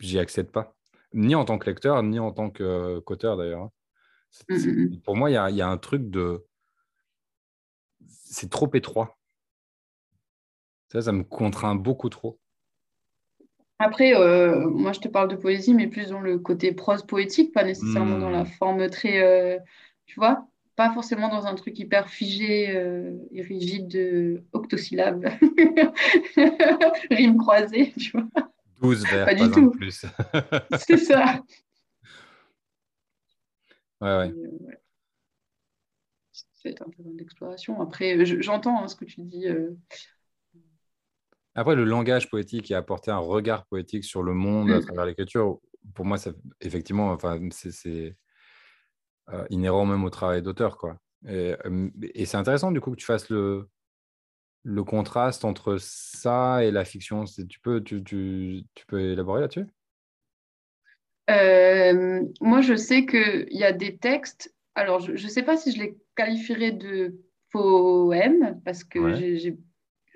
j'y 0.00 0.18
accède 0.18 0.50
pas. 0.50 0.74
Ni 1.14 1.34
en 1.34 1.44
tant 1.44 1.58
que 1.58 1.68
lecteur, 1.70 2.02
ni 2.02 2.18
en 2.18 2.32
tant 2.32 2.50
que, 2.50 2.62
euh, 2.62 3.00
qu'auteur 3.00 3.36
d'ailleurs. 3.36 3.70
C'est- 4.30 4.44
Mm, 4.50 4.58
c'est- 4.58 4.72
mm, 4.72 4.90
mm. 4.96 5.00
Pour 5.02 5.16
moi, 5.16 5.30
il 5.30 5.34
y 5.34 5.36
a, 5.36 5.50
il 5.50 5.56
y 5.56 5.62
a 5.62 5.68
un 5.68 5.78
truc 5.78 6.08
de. 6.10 6.44
C'est 8.08 8.50
trop 8.50 8.70
étroit. 8.74 9.18
Ça, 10.90 11.02
ça 11.02 11.12
me 11.12 11.22
contraint 11.22 11.74
beaucoup 11.74 12.08
trop. 12.08 12.40
Après, 13.82 14.14
euh, 14.14 14.68
moi, 14.68 14.92
je 14.92 15.00
te 15.00 15.08
parle 15.08 15.28
de 15.28 15.36
poésie, 15.36 15.74
mais 15.74 15.88
plus 15.88 16.10
dans 16.10 16.20
le 16.20 16.38
côté 16.38 16.72
prose 16.72 17.02
poétique, 17.04 17.52
pas 17.52 17.64
nécessairement 17.64 18.18
dans 18.18 18.30
la 18.30 18.44
Hmm. 18.44 18.46
forme 18.46 18.88
très, 18.90 19.22
euh, 19.22 19.58
tu 20.06 20.16
vois, 20.20 20.46
pas 20.76 20.92
forcément 20.92 21.28
dans 21.28 21.46
un 21.46 21.54
truc 21.56 21.78
hyper 21.78 22.08
figé 22.08 22.70
euh, 22.76 23.12
et 23.32 23.42
rigide 23.42 23.88
de 23.88 24.44
octosyllabes, 24.52 25.26
rimes 27.10 27.38
croisées, 27.38 27.92
tu 27.98 28.12
vois. 28.12 28.28
12 28.80 29.06
vers, 29.06 29.30
Pas 29.30 29.34
pas, 29.34 29.48
du 29.48 29.50
tout. 29.50 29.72
plus. 29.72 30.04
C'est 30.70 30.98
ça. 30.98 31.42
ouais, 34.00 34.16
ouais. 34.16 34.34
C'est 36.52 36.80
un 36.82 36.86
terrain 36.90 37.10
d'exploration. 37.14 37.80
Après, 37.80 38.24
je- 38.24 38.40
j'entends 38.40 38.82
hein, 38.82 38.88
ce 38.88 38.96
que 38.96 39.04
tu 39.04 39.22
dis. 39.22 39.46
Après, 41.54 41.74
le 41.74 41.84
langage 41.84 42.30
poétique 42.30 42.70
et 42.70 42.74
apporter 42.74 43.10
un 43.10 43.18
regard 43.18 43.66
poétique 43.66 44.04
sur 44.04 44.22
le 44.22 44.32
monde 44.34 44.70
à 44.70 44.78
Mm. 44.78 44.80
travers 44.80 45.06
l'écriture, 45.06 45.60
pour 45.94 46.04
moi, 46.04 46.16
ça, 46.18 46.30
effectivement, 46.60 47.10
enfin, 47.10 47.38
c'est 47.50 48.16
euh, 49.30 49.44
inhérent 49.50 49.86
même 49.86 50.04
au 50.04 50.10
travail 50.10 50.42
d'auteur. 50.42 50.78
quoi. 50.78 50.96
Et, 51.28 51.54
et 52.14 52.26
c'est 52.26 52.36
intéressant, 52.36 52.72
du 52.72 52.80
coup, 52.80 52.90
que 52.90 52.96
tu 52.96 53.06
fasses 53.06 53.28
le, 53.30 53.68
le 54.64 54.84
contraste 54.84 55.44
entre 55.44 55.76
ça 55.78 56.64
et 56.64 56.70
la 56.70 56.84
fiction. 56.84 57.26
C'est- 57.26 57.46
Tu 57.46 57.60
peux, 57.60 57.82
tu, 57.82 58.02
tu, 58.02 58.64
tu 58.74 58.86
peux 58.86 59.00
élaborer 59.00 59.40
là-dessus? 59.42 59.66
Euh, 61.30 62.24
moi, 62.40 62.60
je 62.62 62.74
sais 62.74 63.06
qu'il 63.06 63.46
y 63.50 63.64
a 63.64 63.72
des 63.72 63.96
textes. 63.96 64.54
Alors, 64.74 65.00
je 65.00 65.12
ne 65.12 65.28
sais 65.28 65.42
pas 65.42 65.56
si 65.56 65.72
je 65.72 65.78
les 65.78 65.96
qualifierais 66.16 66.72
de 66.72 67.14
poèmes, 67.50 68.60
parce 68.64 68.84
que 68.84 68.98
Ouais. 68.98 69.14
j'ai- 69.14 69.58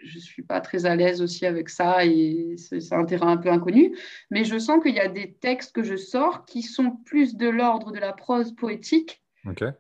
je 0.07 0.17
ne 0.17 0.23
suis 0.23 0.43
pas 0.43 0.61
très 0.61 0.87
à 0.87 0.97
l'aise 0.97 1.21
aussi 1.21 1.45
avec 1.47 1.69
ça 1.69 2.05
et 2.07 2.55
c'est 2.57 2.93
un 2.93 3.05
terrain 3.05 3.33
un 3.33 3.37
peu 3.37 3.51
inconnu. 3.51 3.97
Mais 4.31 4.45
je 4.45 4.59
sens 4.59 4.83
qu'il 4.83 4.95
y 4.95 5.01
a 5.01 5.09
des 5.09 5.35
textes 5.35 5.75
que 5.75 5.83
je 5.83 5.97
sors 5.97 6.45
qui 6.47 6.63
sont 6.63 6.93
plus 7.05 7.37
de 7.37 7.49
l'ordre 7.49 7.93
de 7.93 7.99
la 7.99 8.13
prose 8.13 8.55
poétique 8.55 9.23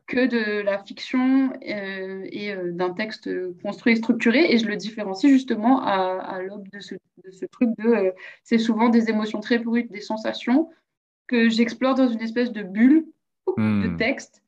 que 0.07 0.27
de 0.27 0.61
la 0.62 0.79
fiction 0.79 1.53
euh, 1.68 2.24
et 2.31 2.53
euh, 2.53 2.70
d'un 2.72 2.91
texte 2.91 3.29
construit 3.62 3.95
et 3.95 3.97
structuré. 3.97 4.53
Et 4.53 4.59
je 4.59 4.66
le 4.66 4.77
différencie 4.77 5.33
justement 5.33 5.83
à, 5.83 6.18
à 6.20 6.43
l'aube 6.43 6.68
de 6.72 6.79
ce, 6.81 6.95
de 6.95 7.31
ce 7.31 7.47
truc 7.47 7.70
de... 7.79 7.89
euh, 7.89 8.12
c'est 8.45 8.59
souvent 8.59 8.89
des 8.91 9.11
émotions 9.11 9.41
très 9.41 9.59
brutes, 9.59 9.91
des 9.91 10.01
sensations 10.01 10.70
que 11.27 11.49
j'explore 11.49 11.95
dans 11.97 12.09
une 12.09 12.20
espèce 12.22 12.53
de 12.53 12.62
bulle 12.62 13.07
de 13.47 13.89
Hmm. 13.89 13.97
texte 13.97 14.43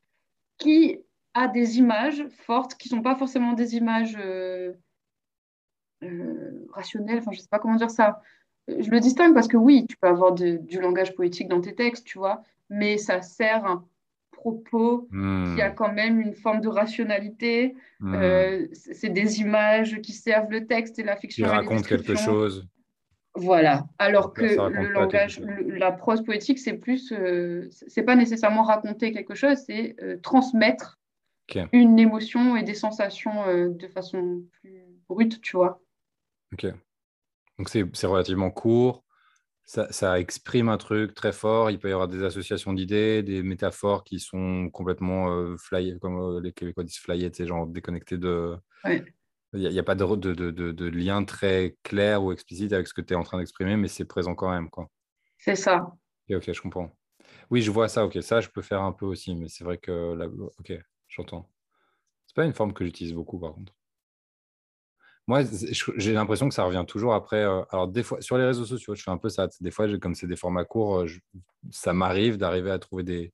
qui 0.57 0.99
a 1.33 1.47
des 1.47 1.77
images 1.77 2.27
fortes, 2.45 2.75
qui 2.75 2.89
sont 2.89 3.01
pas 3.01 3.15
forcément 3.15 3.53
des 3.53 3.75
images 3.75 4.17
euh, 4.19 4.73
euh, 6.03 6.65
rationnelles, 6.73 7.19
enfin 7.19 7.31
je 7.31 7.39
sais 7.39 7.47
pas 7.49 7.59
comment 7.59 7.75
dire 7.75 7.91
ça. 7.91 8.21
Euh, 8.69 8.75
Je 8.79 8.89
le 8.91 8.99
distingue 8.99 9.33
parce 9.33 9.47
que 9.47 9.57
oui, 9.57 9.85
tu 9.89 9.97
peux 9.97 10.07
avoir 10.07 10.33
de- 10.33 10.57
du 10.57 10.79
langage 10.79 11.13
poétique 11.15 11.47
dans 11.49 11.61
tes 11.61 11.75
textes, 11.75 12.05
tu 12.05 12.17
vois, 12.17 12.43
mais 12.69 12.97
ça 12.97 13.21
sert 13.21 13.65
un 13.65 13.85
propos 14.31 15.07
Hmm. 15.11 15.55
qui 15.55 15.61
a 15.61 15.69
quand 15.69 15.91
même 15.91 16.21
une 16.21 16.33
forme 16.33 16.61
de 16.61 16.69
rationalité. 16.69 17.75
Hmm. 17.99 18.13
Euh, 18.15 18.67
c'est 18.71 19.09
des 19.09 19.41
images 19.41 19.99
qui 20.01 20.13
servent 20.13 20.49
le 20.51 20.65
texte 20.65 20.97
et 20.99 21.03
la 21.03 21.15
Qui 21.15 21.21
fiction. 21.27 21.45
les 21.47 21.51
raconte 21.51 21.85
quelque 21.85 22.15
chose. 22.15 22.65
Voilà. 23.35 23.85
Alors 23.99 24.33
que 24.33 24.47
Ça 24.55 24.69
le 24.69 24.87
langage, 24.87 25.39
le- 25.41 25.75
la 25.75 25.91
prose 25.91 26.23
poétique, 26.23 26.59
c'est 26.59 26.73
plus, 26.73 27.11
euh, 27.11 27.67
c'est 27.87 28.03
pas 28.03 28.15
nécessairement 28.15 28.63
raconter 28.63 29.11
quelque 29.11 29.35
chose, 29.35 29.57
c'est 29.67 29.95
euh, 30.01 30.17
transmettre 30.21 30.97
une 31.73 31.97
émotion 31.99 32.55
et 32.55 32.63
des 32.63 32.73
sensations 32.75 33.33
de 33.69 33.87
façon 33.87 34.43
plus 34.61 34.83
brute, 35.09 35.41
tu 35.41 35.57
vois. 35.57 35.81
Ok. 36.53 36.67
Donc 37.57 37.69
c'est 37.69 38.07
relativement 38.07 38.51
court. 38.51 39.03
Ça, 39.65 39.91
ça 39.91 40.19
exprime 40.19 40.67
un 40.69 40.77
truc 40.77 41.13
très 41.13 41.31
fort. 41.31 41.69
Il 41.69 41.77
peut 41.77 41.89
y 41.89 41.91
avoir 41.91 42.07
des 42.07 42.23
associations 42.23 42.73
d'idées, 42.73 43.21
des 43.21 43.43
métaphores 43.43 44.03
qui 44.03 44.19
sont 44.19 44.69
complètement 44.71 45.31
euh, 45.31 45.57
flyées, 45.57 45.99
comme 45.99 46.19
euh, 46.19 46.41
les 46.41 46.53
Québécois 46.53 46.83
disent 46.83 46.97
flyées, 46.97 47.29
c'est 47.31 47.45
genre 47.45 47.67
déconnectés 47.67 48.17
de. 48.17 48.57
Ouais. 48.83 49.05
Il 49.53 49.67
n'y 49.67 49.79
a, 49.79 49.83
pas 49.83 49.95
de, 49.95 50.05
de, 50.15 50.33
de, 50.33 50.71
de- 50.71 50.85
lien 50.85 51.23
très 51.23 51.75
clair 51.83 52.23
ou 52.23 52.31
explicite 52.31 52.71
avec 52.71 52.87
ce 52.87 52.93
que 52.93 53.01
tu 53.01 53.13
es 53.13 53.15
en 53.15 53.23
train 53.23 53.39
d'exprimer, 53.39 53.77
mais 53.77 53.87
c'est 53.87 54.05
présent 54.05 54.35
quand 54.35 54.49
même. 54.49 54.69
Quoi. 54.69 54.89
C'est 55.39 55.55
ça. 55.55 55.91
Ok, 56.29 56.37
ok, 56.37 56.51
je 56.51 56.61
comprends. 56.61 56.95
Oui, 57.49 57.61
je 57.61 57.71
vois 57.71 57.87
ça. 57.89 58.05
Ok, 58.05 58.17
ça, 58.21 58.41
je 58.41 58.49
peux 58.49 58.61
faire 58.61 58.81
un 58.81 58.91
peu 58.91 59.05
aussi, 59.05 59.35
mais 59.35 59.49
c'est 59.49 59.63
vrai 59.63 59.79
que 59.79 60.13
là, 60.13 60.27
ok, 60.27 60.73
j'entends. 61.07 61.49
C'est 62.27 62.35
pas 62.35 62.45
une 62.45 62.53
forme 62.53 62.73
que 62.73 62.85
j'utilise 62.85 63.13
beaucoup, 63.13 63.39
par 63.39 63.53
contre. 63.53 63.73
Moi, 65.29 65.41
j'ai 65.97 66.11
l'impression 66.13 66.49
que 66.49 66.55
ça 66.55 66.63
revient 66.63 66.83
toujours 66.87 67.13
après. 67.13 67.43
euh, 67.43 67.61
alors, 67.69 67.87
des 67.87 68.01
fois, 68.01 68.19
sur 68.19 68.35
les 68.39 68.45
réseaux 68.45 68.65
sociaux, 68.65 68.95
je 68.95 69.03
fais 69.03 69.11
un 69.11 69.19
peu 69.19 69.29
ça. 69.29 69.47
Des 69.61 69.69
fois, 69.69 69.85
comme 69.99 70.15
c'est 70.15 70.25
des 70.25 70.35
formats 70.35 70.65
courts, 70.65 71.01
euh, 71.01 71.05
je- 71.05 71.19
ça 71.69 71.93
m'arrive 71.93 72.37
d'arriver 72.37 72.71
à 72.71 72.79
trouver 72.79 73.03
des. 73.03 73.31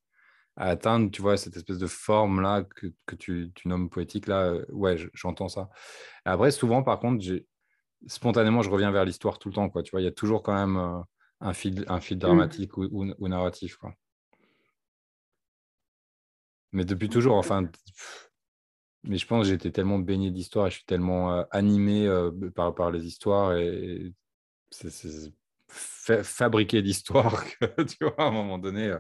à 0.58 0.66
atteindre, 0.72 1.10
tu 1.12 1.22
vois, 1.22 1.38
cette 1.38 1.56
espèce 1.58 1.78
de 1.78 1.88
forme-là 1.88 2.64
que, 2.64 2.88
que 3.06 3.16
tu, 3.16 3.52
tu 3.56 3.68
nommes 3.70 3.90
poétique. 3.90 4.28
Là, 4.28 4.44
euh, 4.52 4.66
ouais, 4.72 4.98
je- 4.98 5.08
j'entends 5.14 5.48
ça. 5.50 5.70
Après, 6.26 6.52
souvent, 6.52 6.84
par 6.84 7.00
contre, 7.00 7.26
spontanément, 8.08 8.62
je 8.62 8.70
reviens 8.70 8.92
vers 8.92 9.06
l'histoire 9.06 9.40
tout 9.40 9.50
le 9.50 9.56
temps. 9.56 9.70
Quoi, 9.70 9.84
tu 9.84 9.92
vois, 9.92 10.02
il 10.02 10.06
y 10.06 10.08
a 10.08 10.12
toujours 10.12 10.44
quand 10.44 10.54
même 10.54 10.78
euh, 10.78 11.00
un 11.42 11.54
fil, 11.54 11.86
un 11.88 12.02
fil 12.02 12.18
dramatique 12.20 12.78
ou, 12.78 12.84
ou- 12.92 13.14
ou 13.20 13.28
narratif. 13.30 13.78
Quoi. 13.78 13.94
Mais 16.74 16.86
depuis 16.86 17.10
toujours, 17.10 17.36
enfin. 17.38 17.66
pff, 17.66 18.32
mais 19.08 19.18
je 19.18 19.26
pense 19.28 19.48
que 19.48 19.54
été 19.54 19.72
tellement 19.72 20.00
baigné 20.00 20.32
d'histoire 20.32 20.68
et 20.68 20.70
je 20.72 20.78
suis 20.78 20.86
tellement 20.86 21.34
euh, 21.34 21.44
animé 21.52 22.08
euh, 22.08 22.32
par, 22.54 22.74
par 22.76 22.92
les 22.92 23.06
histoires 23.06 23.56
et 23.56 24.14
c'est 24.70 24.90
c'est 24.92 25.32
fa- 25.68 26.24
fabriqué 26.24 26.82
d'histoire 26.82 27.44
que, 27.60 27.84
tu 27.84 27.98
vois, 28.02 28.16
à 28.20 28.24
un 28.26 28.32
moment 28.32 28.58
donné, 28.58 28.88
euh, 28.88 29.00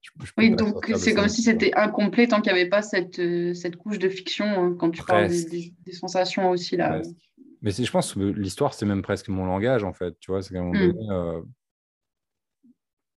je, 0.00 0.10
je 0.24 0.32
peux 0.32 0.42
Oui, 0.42 0.50
donc 0.50 0.84
c'est 0.96 1.14
comme 1.14 1.28
si 1.28 1.42
c'était 1.42 1.74
incomplet 1.74 2.26
tant 2.28 2.40
qu'il 2.40 2.52
n'y 2.52 2.60
avait 2.60 2.68
pas 2.68 2.82
cette, 2.82 3.18
euh, 3.18 3.54
cette 3.54 3.76
couche 3.76 3.98
de 3.98 4.08
fiction 4.08 4.46
hein, 4.46 4.76
quand 4.78 4.90
tu 4.90 5.02
parles 5.02 5.28
des, 5.28 5.72
sensations 5.92 6.50
aussi 6.50 6.76
là. 6.76 6.90
Presque. 6.90 7.16
Mais 7.62 7.70
c'est- 7.70 7.84
je 7.84 7.92
pense 7.92 8.14
que 8.14 8.20
l'histoire, 8.20 8.74
c'est 8.74 8.86
même 8.86 9.02
presque 9.02 9.28
mon 9.28 9.46
langage, 9.46 9.84
en 9.84 9.92
fait. 9.92 10.18
Tu 10.18 10.30
vois, 10.30 10.42
c'est 10.42 10.52
qu'à 10.52 10.60
un 10.60 10.64
moment 10.64 10.86
Mm. 10.86 10.92
donné, 10.92 11.42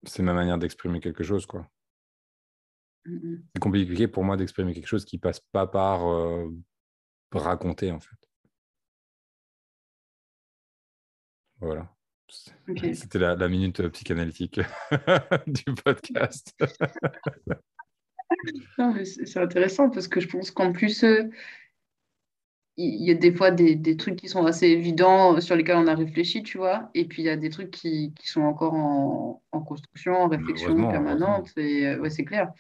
c'est 0.05 0.24
ma 0.24 0.34
manière 0.34 0.57
d'exprimer 0.57 0.99
quelque 0.99 1.24
chose, 1.24 1.45
quoi. 1.45 1.66
Mm, 3.06 3.16
mm. 3.16 3.43
C'est 3.56 3.62
compliqué 3.62 4.08
pour 4.08 4.24
moi 4.24 4.38
d'exprimer 4.38 4.74
quelque 4.74 4.88
chose 4.88 5.06
qui 5.06 5.18
passe 5.18 5.39
pas 5.39 5.68
par 5.68 6.08
euh, 6.08 6.49
raconter, 7.32 7.91
en 7.91 7.99
fait. 7.99 8.16
Voilà. 11.60 11.89
C'était 12.93 13.20
la, 13.20 13.36
la 13.36 13.47
minute 13.47 13.82
euh, 13.82 13.89
psychanalytique 13.89 14.60
du 15.47 15.64
podcast. 15.84 16.54
C'est 19.04 19.39
intéressant 19.39 19.89
parce 19.89 20.08
que 20.08 20.20
je 20.20 20.28
pense 20.28 20.51
qu'en 20.51 20.72
plus, 20.72 21.04
euh, 21.04 21.30
il 22.78 23.06
y 23.06 23.12
a 23.12 23.14
des 23.14 23.34
fois 23.34 23.51
des, 23.51 23.76
des 23.76 23.97
trucs 23.97 24.16
qui 24.16 24.28
sont 24.28 24.45
assez 24.45 24.68
évidents 24.68 25.39
sur 25.39 25.56
lesquels 25.56 25.78
on 25.78 25.88
a 25.88 25.93
réfléchi, 25.93 26.41
tu 26.41 26.58
vois, 26.58 26.89
et 26.95 27.06
puis 27.06 27.22
il 27.22 27.26
y 27.26 27.30
a 27.30 27.38
des 27.38 27.51
trucs 27.51 27.70
qui, 27.70 28.14
qui 28.16 28.28
sont 28.28 28.41
encore 28.41 28.74
en, 28.74 29.43
en 29.51 29.62
construction, 29.62 30.16
en 30.16 30.28
réflexion 30.28 30.76
permanente, 30.89 31.51
et 31.58 31.88
euh, 31.88 31.99
ouais, 31.99 32.10
c'est 32.10 32.26
clair. 32.26 32.51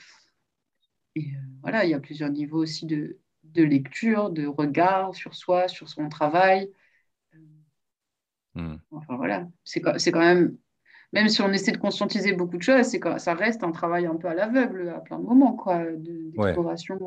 Et 1.15 1.21
euh, 1.21 1.39
voilà, 1.61 1.85
il 1.85 1.91
y 1.91 1.93
a 1.93 1.99
plusieurs 1.99 2.29
niveaux 2.29 2.59
aussi 2.59 2.85
de, 2.85 3.17
de 3.43 3.63
lecture, 3.63 4.29
de 4.29 4.45
regard 4.45 5.13
sur 5.13 5.35
soi, 5.35 5.67
sur 5.67 5.89
son 5.89 6.09
travail. 6.09 6.69
Hmm. 8.55 8.75
Enfin 8.91 9.15
voilà, 9.15 9.47
c'est 9.63 9.81
quand, 9.81 10.19
même, 10.19 10.55
même 11.11 11.27
si 11.27 11.41
on 11.41 11.51
essaie 11.51 11.71
de 11.71 11.77
conscientiser 11.77 12.33
beaucoup 12.33 12.57
de 12.57 12.61
choses, 12.61 12.85
c'est 12.85 12.99
quand, 12.99 13.17
ça 13.17 13.33
reste 13.33 13.63
un 13.63 13.71
travail 13.71 14.05
un 14.05 14.15
peu 14.15 14.27
à 14.27 14.35
l'aveugle 14.35 14.89
à 14.89 14.99
plein 14.99 15.17
de 15.17 15.23
moments, 15.23 15.53
quoi, 15.53 15.83
de- 15.83 16.31
Ouais. 16.37 16.51
d'exploration. 16.51 16.99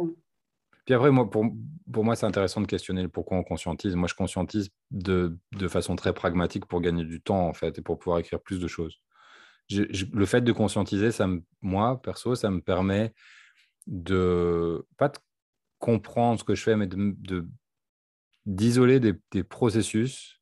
Puis 0.84 0.94
après, 0.94 1.10
moi, 1.10 1.28
pour, 1.28 1.44
pour 1.92 2.04
moi, 2.04 2.14
c'est 2.14 2.26
intéressant 2.26 2.60
de 2.60 2.66
questionner 2.66 3.08
pourquoi 3.08 3.36
on 3.36 3.42
conscientise. 3.42 3.96
Moi, 3.96 4.08
je 4.08 4.14
conscientise 4.14 4.70
de, 4.92 5.36
de, 5.52 5.68
façon 5.68 5.96
très 5.96 6.12
pragmatique 6.12 6.66
pour 6.66 6.80
gagner 6.80 7.04
du 7.04 7.20
temps, 7.20 7.48
en 7.48 7.52
fait, 7.52 7.78
et 7.78 7.82
pour 7.82 7.98
pouvoir 7.98 8.20
écrire 8.20 8.40
plus 8.40 8.60
de 8.60 8.68
choses. 8.68 9.00
le 9.70 10.26
fait 10.26 10.42
de 10.42 10.52
conscientiser, 10.52 11.10
ça 11.10 11.28
moi, 11.60 12.00
perso, 12.02 12.36
ça 12.36 12.50
me 12.50 12.60
permet 12.60 13.12
de, 13.86 14.84
pas 14.96 15.12
comprendre 15.78 16.38
ce 16.38 16.44
que 16.44 16.54
je 16.54 16.62
fais, 16.62 16.76
mais 16.76 16.86
de, 16.86 17.46
d'isoler 18.46 19.00
des, 19.00 19.44
processus 19.44 20.40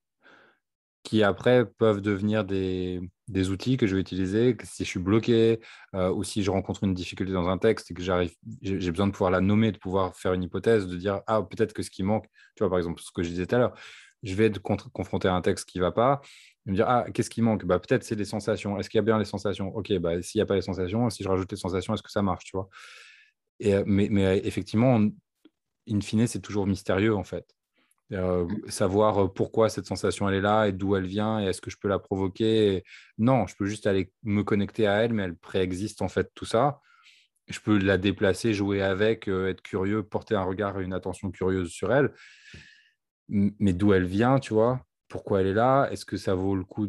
qui 1.02 1.22
après 1.22 1.66
peuvent 1.66 2.00
devenir 2.00 2.44
des, 2.44 3.00
des, 3.28 3.50
outils 3.50 3.76
que 3.76 3.86
je 3.86 3.94
vais 3.94 4.00
utiliser 4.00 4.56
si 4.62 4.84
je 4.84 4.88
suis 4.88 5.00
bloqué 5.00 5.60
euh, 5.94 6.10
ou 6.10 6.24
si 6.24 6.42
je 6.42 6.50
rencontre 6.50 6.84
une 6.84 6.94
difficulté 6.94 7.32
dans 7.32 7.48
un 7.48 7.58
texte 7.58 7.90
et 7.90 7.94
que 7.94 8.02
j'arrive, 8.02 8.34
j'ai 8.62 8.90
besoin 8.90 9.06
de 9.06 9.12
pouvoir 9.12 9.30
la 9.30 9.42
nommer, 9.42 9.70
de 9.70 9.78
pouvoir 9.78 10.16
faire 10.16 10.32
une 10.32 10.42
hypothèse, 10.42 10.86
de 10.86 10.96
dire 10.96 11.20
ah 11.26 11.42
peut-être 11.42 11.74
que 11.74 11.82
ce 11.82 11.90
qui 11.90 12.02
manque, 12.02 12.26
tu 12.56 12.62
vois 12.62 12.70
par 12.70 12.78
exemple 12.78 13.02
ce 13.02 13.10
que 13.12 13.22
je 13.22 13.28
disais 13.28 13.46
tout 13.46 13.54
à 13.54 13.58
l'heure, 13.58 13.74
je 14.22 14.34
vais 14.34 14.46
être 14.46 14.60
confronté 14.60 15.28
à 15.28 15.34
un 15.34 15.42
texte 15.42 15.68
qui 15.68 15.78
va 15.78 15.92
pas, 15.92 16.22
me 16.64 16.74
dire 16.74 16.86
ah 16.88 17.04
qu'est-ce 17.12 17.28
qui 17.28 17.42
manque, 17.42 17.66
bah 17.66 17.78
peut-être 17.78 18.02
c'est 18.02 18.14
les 18.14 18.24
sensations, 18.24 18.78
est-ce 18.78 18.88
qu'il 18.88 18.98
y 18.98 19.00
a 19.00 19.02
bien 19.02 19.18
les 19.18 19.26
sensations, 19.26 19.74
ok 19.76 19.92
bah 19.98 20.22
s'il 20.22 20.38
n'y 20.38 20.42
a 20.42 20.46
pas 20.46 20.54
les 20.54 20.62
sensations, 20.62 21.10
si 21.10 21.22
je 21.22 21.28
rajoute 21.28 21.50
les 21.52 21.58
sensations, 21.58 21.92
est-ce 21.92 22.02
que 22.02 22.10
ça 22.10 22.22
marche, 22.22 22.44
tu 22.44 22.56
vois? 22.56 22.70
Et, 23.60 23.74
euh, 23.74 23.84
mais, 23.86 24.08
mais 24.10 24.40
effectivement, 24.44 25.00
in 25.88 26.00
fine 26.00 26.26
c'est 26.26 26.40
toujours 26.40 26.66
mystérieux 26.66 27.14
en 27.14 27.24
fait. 27.24 27.46
Euh, 28.12 28.44
mmh. 28.44 28.68
savoir 28.68 29.32
pourquoi 29.32 29.70
cette 29.70 29.86
sensation 29.86 30.28
elle 30.28 30.34
est 30.36 30.40
là 30.42 30.66
et 30.68 30.72
d'où 30.72 30.94
elle 30.94 31.06
vient 31.06 31.40
et 31.40 31.46
est-ce 31.46 31.62
que 31.62 31.70
je 31.70 31.78
peux 31.78 31.88
la 31.88 31.98
provoquer. 31.98 32.84
Non, 33.18 33.46
je 33.46 33.56
peux 33.56 33.66
juste 33.66 33.86
aller 33.86 34.12
me 34.22 34.42
connecter 34.42 34.86
à 34.86 35.02
elle, 35.02 35.14
mais 35.14 35.22
elle 35.22 35.36
préexiste 35.36 36.02
en 36.02 36.08
fait 36.08 36.30
tout 36.34 36.44
ça. 36.44 36.80
Je 37.48 37.60
peux 37.60 37.78
la 37.78 37.98
déplacer, 37.98 38.54
jouer 38.54 38.82
avec, 38.82 39.28
être 39.28 39.62
curieux, 39.62 40.02
porter 40.02 40.34
un 40.34 40.44
regard 40.44 40.80
et 40.80 40.84
une 40.84 40.94
attention 40.94 41.30
curieuse 41.30 41.70
sur 41.70 41.92
elle. 41.92 42.12
Mais 43.28 43.72
d'où 43.72 43.92
elle 43.92 44.06
vient, 44.06 44.38
tu 44.38 44.54
vois? 44.54 44.84
Pourquoi 45.08 45.40
elle 45.40 45.48
est 45.48 45.54
là? 45.54 45.88
Est-ce 45.90 46.04
que 46.04 46.16
ça 46.16 46.34
vaut 46.34 46.56
le 46.56 46.64
coup 46.64 46.88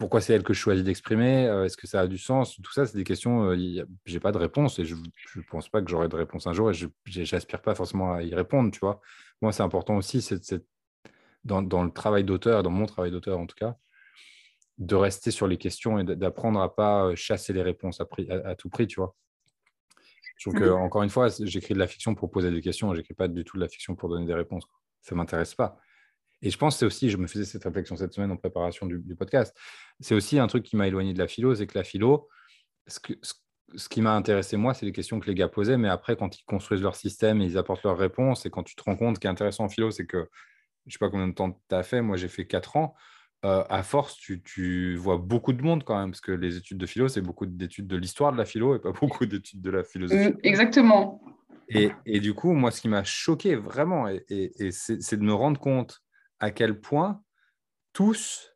pourquoi 0.00 0.22
c'est 0.22 0.32
elle 0.32 0.42
que 0.42 0.54
je 0.54 0.58
choisis 0.58 0.82
d'exprimer 0.82 1.44
Est-ce 1.64 1.76
que 1.76 1.86
ça 1.86 2.00
a 2.00 2.06
du 2.06 2.16
sens 2.16 2.56
Tout 2.62 2.72
ça, 2.72 2.86
c'est 2.86 2.96
des 2.96 3.04
questions, 3.04 3.54
je 3.54 3.84
n'ai 4.12 4.20
pas 4.20 4.32
de 4.32 4.38
réponse 4.38 4.78
et 4.78 4.86
je 4.86 4.94
ne 4.94 5.42
pense 5.42 5.68
pas 5.68 5.82
que 5.82 5.90
j'aurai 5.90 6.08
de 6.08 6.16
réponse 6.16 6.46
un 6.46 6.54
jour 6.54 6.70
et 6.70 6.74
je 6.74 6.88
n'aspire 7.34 7.60
pas 7.60 7.74
forcément 7.74 8.14
à 8.14 8.22
y 8.22 8.34
répondre, 8.34 8.70
tu 8.70 8.80
vois. 8.80 9.02
Moi, 9.42 9.52
c'est 9.52 9.62
important 9.62 9.98
aussi, 9.98 10.22
c'est, 10.22 10.64
dans, 11.44 11.60
dans, 11.60 11.84
le 11.84 11.90
travail 11.90 12.24
d'auteur, 12.24 12.62
dans 12.62 12.70
mon 12.70 12.86
travail 12.86 13.10
d'auteur 13.10 13.38
en 13.38 13.46
tout 13.46 13.54
cas, 13.54 13.76
de 14.78 14.94
rester 14.94 15.30
sur 15.30 15.46
les 15.46 15.58
questions 15.58 15.98
et 15.98 16.04
d'apprendre 16.04 16.62
à 16.62 16.74
pas 16.74 17.14
chasser 17.14 17.52
les 17.52 17.62
réponses 17.62 18.00
à, 18.00 18.06
à, 18.46 18.54
tout 18.54 18.70
prix, 18.70 18.86
tu 18.86 19.00
vois. 19.00 19.14
Je 20.38 20.48
trouve 20.48 20.58
que, 20.58 20.70
encore 20.70 21.02
une 21.02 21.10
fois, 21.10 21.28
j'écris 21.42 21.74
de 21.74 21.78
la 21.78 21.86
fiction 21.86 22.14
pour 22.14 22.30
poser 22.30 22.50
des 22.50 22.62
questions, 22.62 22.94
j'écris 22.94 23.12
pas 23.12 23.28
du 23.28 23.44
tout 23.44 23.58
de 23.58 23.62
la 23.62 23.68
fiction 23.68 23.94
pour 23.94 24.08
donner 24.08 24.24
des 24.24 24.32
réponses. 24.32 24.64
Ça 25.02 25.14
m'intéresse 25.14 25.54
pas. 25.54 25.78
Et 26.42 26.50
je 26.50 26.56
pense 26.56 26.74
que 26.74 26.78
c'est 26.80 26.86
aussi, 26.86 27.10
je 27.10 27.16
me 27.16 27.26
faisais 27.26 27.44
cette 27.44 27.64
réflexion 27.64 27.96
cette 27.96 28.14
semaine 28.14 28.30
en 28.30 28.36
préparation 28.36 28.86
du, 28.86 29.14
podcast, 29.14 29.56
c'est 30.00 30.14
aussi 30.14 30.38
un 30.38 30.46
truc 30.46 30.62
qui 30.64 30.76
m'a 30.76 30.86
éloigné 30.86 31.12
de 31.12 31.18
la 31.18 31.28
philo, 31.28 31.54
c'est 31.54 31.66
que 31.66 31.76
la 31.76 31.84
philo, 31.84 32.28
ce, 32.86 32.98
que, 32.98 33.12
ce, 33.22 33.88
qui 33.88 34.00
m'a 34.00 34.14
intéressé 34.14 34.56
moi, 34.56 34.72
c'est 34.72 34.86
les 34.86 34.92
questions 34.92 35.20
que 35.20 35.26
les 35.26 35.34
gars 35.34 35.48
posaient, 35.48 35.76
mais 35.76 35.88
après, 35.88 36.16
quand 36.16 36.38
ils 36.38 36.44
construisent 36.44 36.82
leur 36.82 36.96
système 36.96 37.42
et 37.42 37.44
ils 37.44 37.58
apportent 37.58 37.82
leurs 37.82 37.98
réponses, 37.98 38.46
et 38.46 38.50
quand 38.50 38.62
tu 38.62 38.74
te 38.74 38.82
rends 38.82 38.96
compte, 38.96 39.16
ce 39.16 39.20
qui 39.20 39.26
est 39.26 39.30
intéressant 39.30 39.64
en 39.64 39.68
philo, 39.68 39.90
c'est 39.90 40.06
que, 40.06 40.28
je 40.86 40.88
ne 40.88 40.92
sais 40.92 40.98
pas 40.98 41.10
combien 41.10 41.28
de 41.28 41.34
temps 41.34 41.60
tu 41.68 41.74
as 41.74 41.82
fait, 41.82 42.00
moi 42.00 42.16
j'ai 42.16 42.28
fait 42.28 42.46
4 42.46 42.76
ans, 42.76 42.94
euh, 43.44 43.64
à 43.68 43.82
force, 43.82 44.16
tu, 44.16 44.42
tu, 44.42 44.96
vois 44.96 45.18
beaucoup 45.18 45.52
de 45.52 45.62
monde 45.62 45.84
quand 45.84 45.98
même, 45.98 46.10
parce 46.10 46.22
que 46.22 46.32
les 46.32 46.56
études 46.56 46.78
de 46.78 46.86
philo, 46.86 47.08
c'est 47.08 47.20
beaucoup 47.20 47.46
d'études 47.46 47.86
de 47.86 47.96
l'histoire 47.96 48.32
de 48.32 48.38
la 48.38 48.46
philo 48.46 48.74
et 48.76 48.78
pas 48.78 48.92
beaucoup 48.92 49.26
d'études 49.26 49.60
de 49.60 49.70
la 49.70 49.84
philosophie. 49.84 50.30
Mmh, 50.30 50.38
exactement. 50.42 51.22
Et, 51.68 51.90
et, 52.04 52.18
du 52.18 52.34
coup, 52.34 52.52
moi, 52.52 52.70
ce 52.70 52.80
qui 52.80 52.88
m'a 52.88 53.04
choqué 53.04 53.54
vraiment, 53.54 54.08
et, 54.08 54.24
et 54.28 54.72
c'est 54.72 55.16
de 55.16 55.22
me 55.22 55.32
rendre 55.32 55.60
compte 55.60 56.02
à 56.40 56.50
quel 56.50 56.80
point 56.80 57.22
tous, 57.92 58.54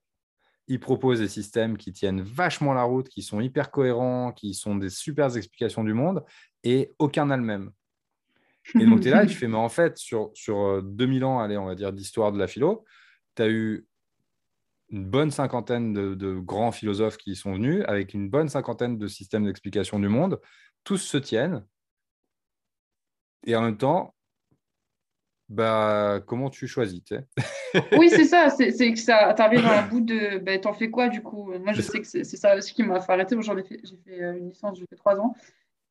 ils 0.67 0.81
proposent 0.81 1.21
des 1.21 1.29
systèmes 1.29 1.77
qui 1.77 1.93
tiennent 1.93 2.23
vachement 2.23 2.73
la 2.73 2.85
route, 2.85 3.09
qui 3.09 3.23
sont 3.23 3.41
hyper 3.41 3.71
cohérents, 3.71 4.33
qui 4.33 4.55
sont 4.55 4.77
des 4.77 4.91
super 4.91 5.37
explications 5.37 5.85
du 5.85 5.93
monde, 5.93 6.25
et 6.63 6.95
aucun 6.99 7.27
n'a 7.27 7.37
le 7.37 7.43
même. 7.43 7.71
Et 8.81 8.87
donc, 8.87 9.01
tu 9.01 9.09
es 9.09 9.11
là, 9.11 9.27
tu 9.27 9.35
fais, 9.35 9.47
mais 9.47 9.59
en 9.59 9.69
fait, 9.69 9.99
sur, 9.99 10.31
sur 10.33 10.83
2000 10.83 11.23
euh, 11.23 11.27
ans, 11.27 11.41
allez, 11.41 11.59
on 11.59 11.67
va 11.67 11.75
dire, 11.75 11.93
d'histoire 11.93 12.33
de 12.33 12.39
la 12.39 12.47
philo, 12.47 12.85
tu 13.37 13.43
as 13.43 13.49
eu 13.49 13.87
une 14.89 15.05
bonne 15.05 15.31
cinquantaine 15.31 15.93
de, 15.93 16.15
de, 16.15 16.39
grands 16.39 16.73
philosophes 16.73 17.19
qui 17.19 17.33
y 17.33 17.37
sont 17.37 17.55
venus, 17.55 17.85
avec 17.87 18.15
une 18.15 18.31
bonne 18.31 18.49
cinquantaine 18.49 18.97
de 18.97 19.07
systèmes 19.07 19.45
d'explication 19.45 19.99
du 19.99 20.09
monde. 20.09 20.41
Tous 20.83 20.99
se 20.99 21.19
tiennent. 21.19 21.67
Et 23.47 23.55
en 23.55 23.63
même 23.63 23.77
temps, 23.77 24.15
bah, 25.49 26.21
comment 26.27 26.49
tu 26.49 26.67
choisis 26.67 27.03
Oui, 27.99 28.09
c'est 28.09 28.25
ça. 28.25 28.49
C'est 28.51 28.93
que 28.93 28.99
ça 28.99 29.35
t'arrive 29.35 29.65
à 29.67 29.83
un 29.83 29.89
bout 29.89 30.01
de. 30.01 30.39
Bah, 30.39 30.59
T'en 30.59 30.73
fais 30.73 30.91
quoi 30.91 31.09
du 31.09 31.23
coup? 31.23 31.53
Moi, 31.59 31.73
je 31.73 31.83
sais 31.83 32.01
que 32.01 32.07
c'est 32.07 32.25
ça 32.25 32.57
aussi 32.57 32.73
qui 32.73 32.83
m'a 32.83 33.01
fait 33.01 33.13
arrêter. 33.13 33.37
J'en 33.41 33.57
ai 33.57 33.65
fait, 33.65 33.81
j'ai 33.85 33.97
fait 34.05 34.23
euh, 34.23 34.39
une 34.39 34.49
licence, 34.49 34.79
j'ai 34.79 34.87
fait 34.89 34.97
trois 34.97 35.19
ans. 35.19 35.35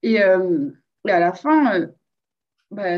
Et, 0.01 0.21
euh, 0.21 0.71
et 1.07 1.11
à 1.11 1.19
la 1.19 1.33
fin, 1.33 1.79
euh, 1.79 1.87
bah, 2.71 2.97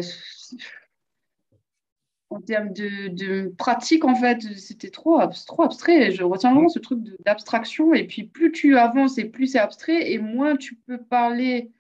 en 2.29 2.41
termes 2.41 2.73
de, 2.73 3.09
de, 3.09 3.53
pratique, 3.57 4.05
en 4.05 4.15
fait, 4.15 4.41
c'était 4.57 4.89
trop, 4.89 5.19
trop 5.45 5.63
abstrait. 5.63 6.11
Je 6.11 6.23
retiens 6.23 6.53
vraiment 6.53 6.69
ce 6.69 6.79
truc 6.79 6.99
d'abstraction. 7.25 7.93
Et 7.93 8.07
puis, 8.07 8.23
plus 8.23 8.51
tu 8.51 8.77
avances 8.77 9.17
et 9.17 9.25
plus 9.25 9.47
c'est 9.47 9.59
abstrait, 9.59 10.11
et 10.11 10.19
moins 10.19 10.55
tu 10.55 10.75
peux 10.75 10.97
parler 10.97 11.71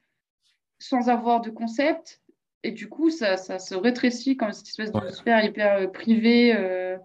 sans 0.79 1.07
avoir 1.07 1.39
de 1.41 1.49
concept 1.49 2.21
et 2.65 2.71
du 2.71 2.89
coup, 2.89 3.11
ça, 3.11 3.37
ça, 3.37 3.59
se 3.59 3.75
rétrécit 3.75 4.37
comme 4.37 4.51
cette 4.51 4.67
espèce 4.67 4.91
de 4.91 5.09
sphère 5.09 5.45
hyper 5.45 5.81
euh, 5.81 5.87
privée. 5.87 6.51
Euh, 6.55 6.97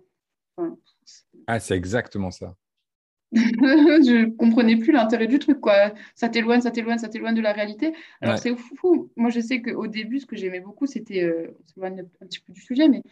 ah, 1.46 1.60
c'est 1.60 1.76
exactement 1.76 2.30
ça. 2.30 2.56
je 3.32 4.30
comprenais 4.36 4.76
plus 4.76 4.90
l'intérêt 4.90 5.26
du 5.26 5.38
truc, 5.38 5.60
quoi. 5.60 5.92
Ça 6.14 6.30
t'éloigne, 6.30 6.62
ça 6.62 6.70
t'éloigne, 6.70 6.96
ça 6.96 7.10
t'éloigne 7.10 7.34
de 7.34 7.42
la 7.42 7.52
réalité. 7.52 7.92
Alors, 8.22 8.38
c'est 8.38 8.56
fou. 8.56 9.10
Moi, 9.16 9.28
je 9.28 9.40
sais 9.40 9.60
qu'au 9.60 9.86
début, 9.86 10.18
ce 10.18 10.24
que 10.24 10.34
j'aimais 10.34 10.60
beaucoup, 10.60 10.86
c'était, 10.86 11.24
euh, 11.24 11.54
on 11.62 11.66
s'éloigne 11.68 12.06
un 12.22 12.26
petit 12.26 12.40
peu 12.40 12.54
du 12.54 12.60
sujet, 12.62 12.88
mais 12.88 13.02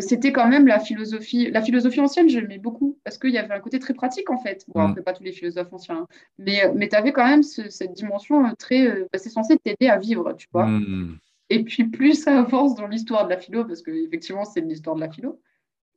c'était 0.00 0.32
quand 0.32 0.48
même 0.48 0.68
la 0.68 0.78
philosophie. 0.78 1.50
La 1.50 1.60
philosophie 1.60 2.00
ancienne, 2.00 2.28
j'aimais 2.28 2.58
beaucoup 2.58 3.00
parce 3.02 3.18
qu'il 3.18 3.30
y 3.30 3.38
avait 3.38 3.52
un 3.52 3.60
côté 3.60 3.80
très 3.80 3.94
pratique, 3.94 4.30
en 4.30 4.38
fait. 4.38 4.64
Bon, 4.68 4.80
mm. 4.80 4.90
après, 4.90 5.02
pas 5.02 5.12
tous 5.12 5.24
les 5.24 5.32
philosophes 5.32 5.72
anciens, 5.72 6.02
hein. 6.02 6.06
mais, 6.38 6.72
mais 6.72 6.88
tu 6.88 6.94
avais 6.94 7.12
quand 7.12 7.26
même 7.26 7.42
cette 7.42 7.92
dimension 7.94 8.44
très. 8.54 8.88
Bah, 9.12 9.18
c'est 9.18 9.28
censé 9.28 9.58
t'aider 9.58 9.88
à 9.88 9.98
vivre, 9.98 10.34
tu 10.38 10.46
vois. 10.52 10.66
Mm. 10.66 11.18
Et 11.50 11.62
puis 11.64 11.84
plus 11.84 12.14
ça 12.14 12.40
avance 12.40 12.74
dans 12.74 12.86
l'histoire 12.86 13.24
de 13.24 13.30
la 13.30 13.38
philo, 13.38 13.64
parce 13.64 13.82
qu'effectivement 13.82 14.44
c'est 14.44 14.60
l'histoire 14.60 14.96
de 14.96 15.00
la 15.00 15.10
philo, 15.10 15.40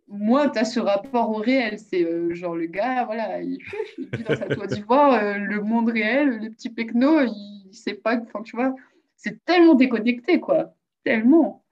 moins 0.08 0.50
tu 0.50 0.60
as 0.60 0.66
ce 0.66 0.80
rapport 0.80 1.30
au 1.30 1.36
réel. 1.36 1.78
C'est 1.80 2.04
euh, 2.04 2.34
genre 2.34 2.56
le 2.56 2.68
gars, 2.68 3.06
voilà, 3.06 3.42
il, 3.42 3.58
vit 3.98 4.24
dans 4.24 4.36
sa 4.36 4.48
toit 4.48 4.68
d'ivoire, 4.68 5.14
euh, 5.14 5.34
le 5.38 5.62
monde 5.62 5.90
réel, 5.90 6.40
les 6.40 6.50
petits 6.50 6.70
pecnos, 6.70 7.24
il, 7.26 7.68
ne 7.68 7.74
sait 7.74 7.96
pas, 7.96 8.18
enfin 8.18 8.42
tu 8.44 8.56
vois, 8.56 8.74
c'est 9.16 9.44
tellement 9.46 9.76
déconnecté, 9.76 10.40
quoi. 10.40 10.74
Tellement. 11.04 11.64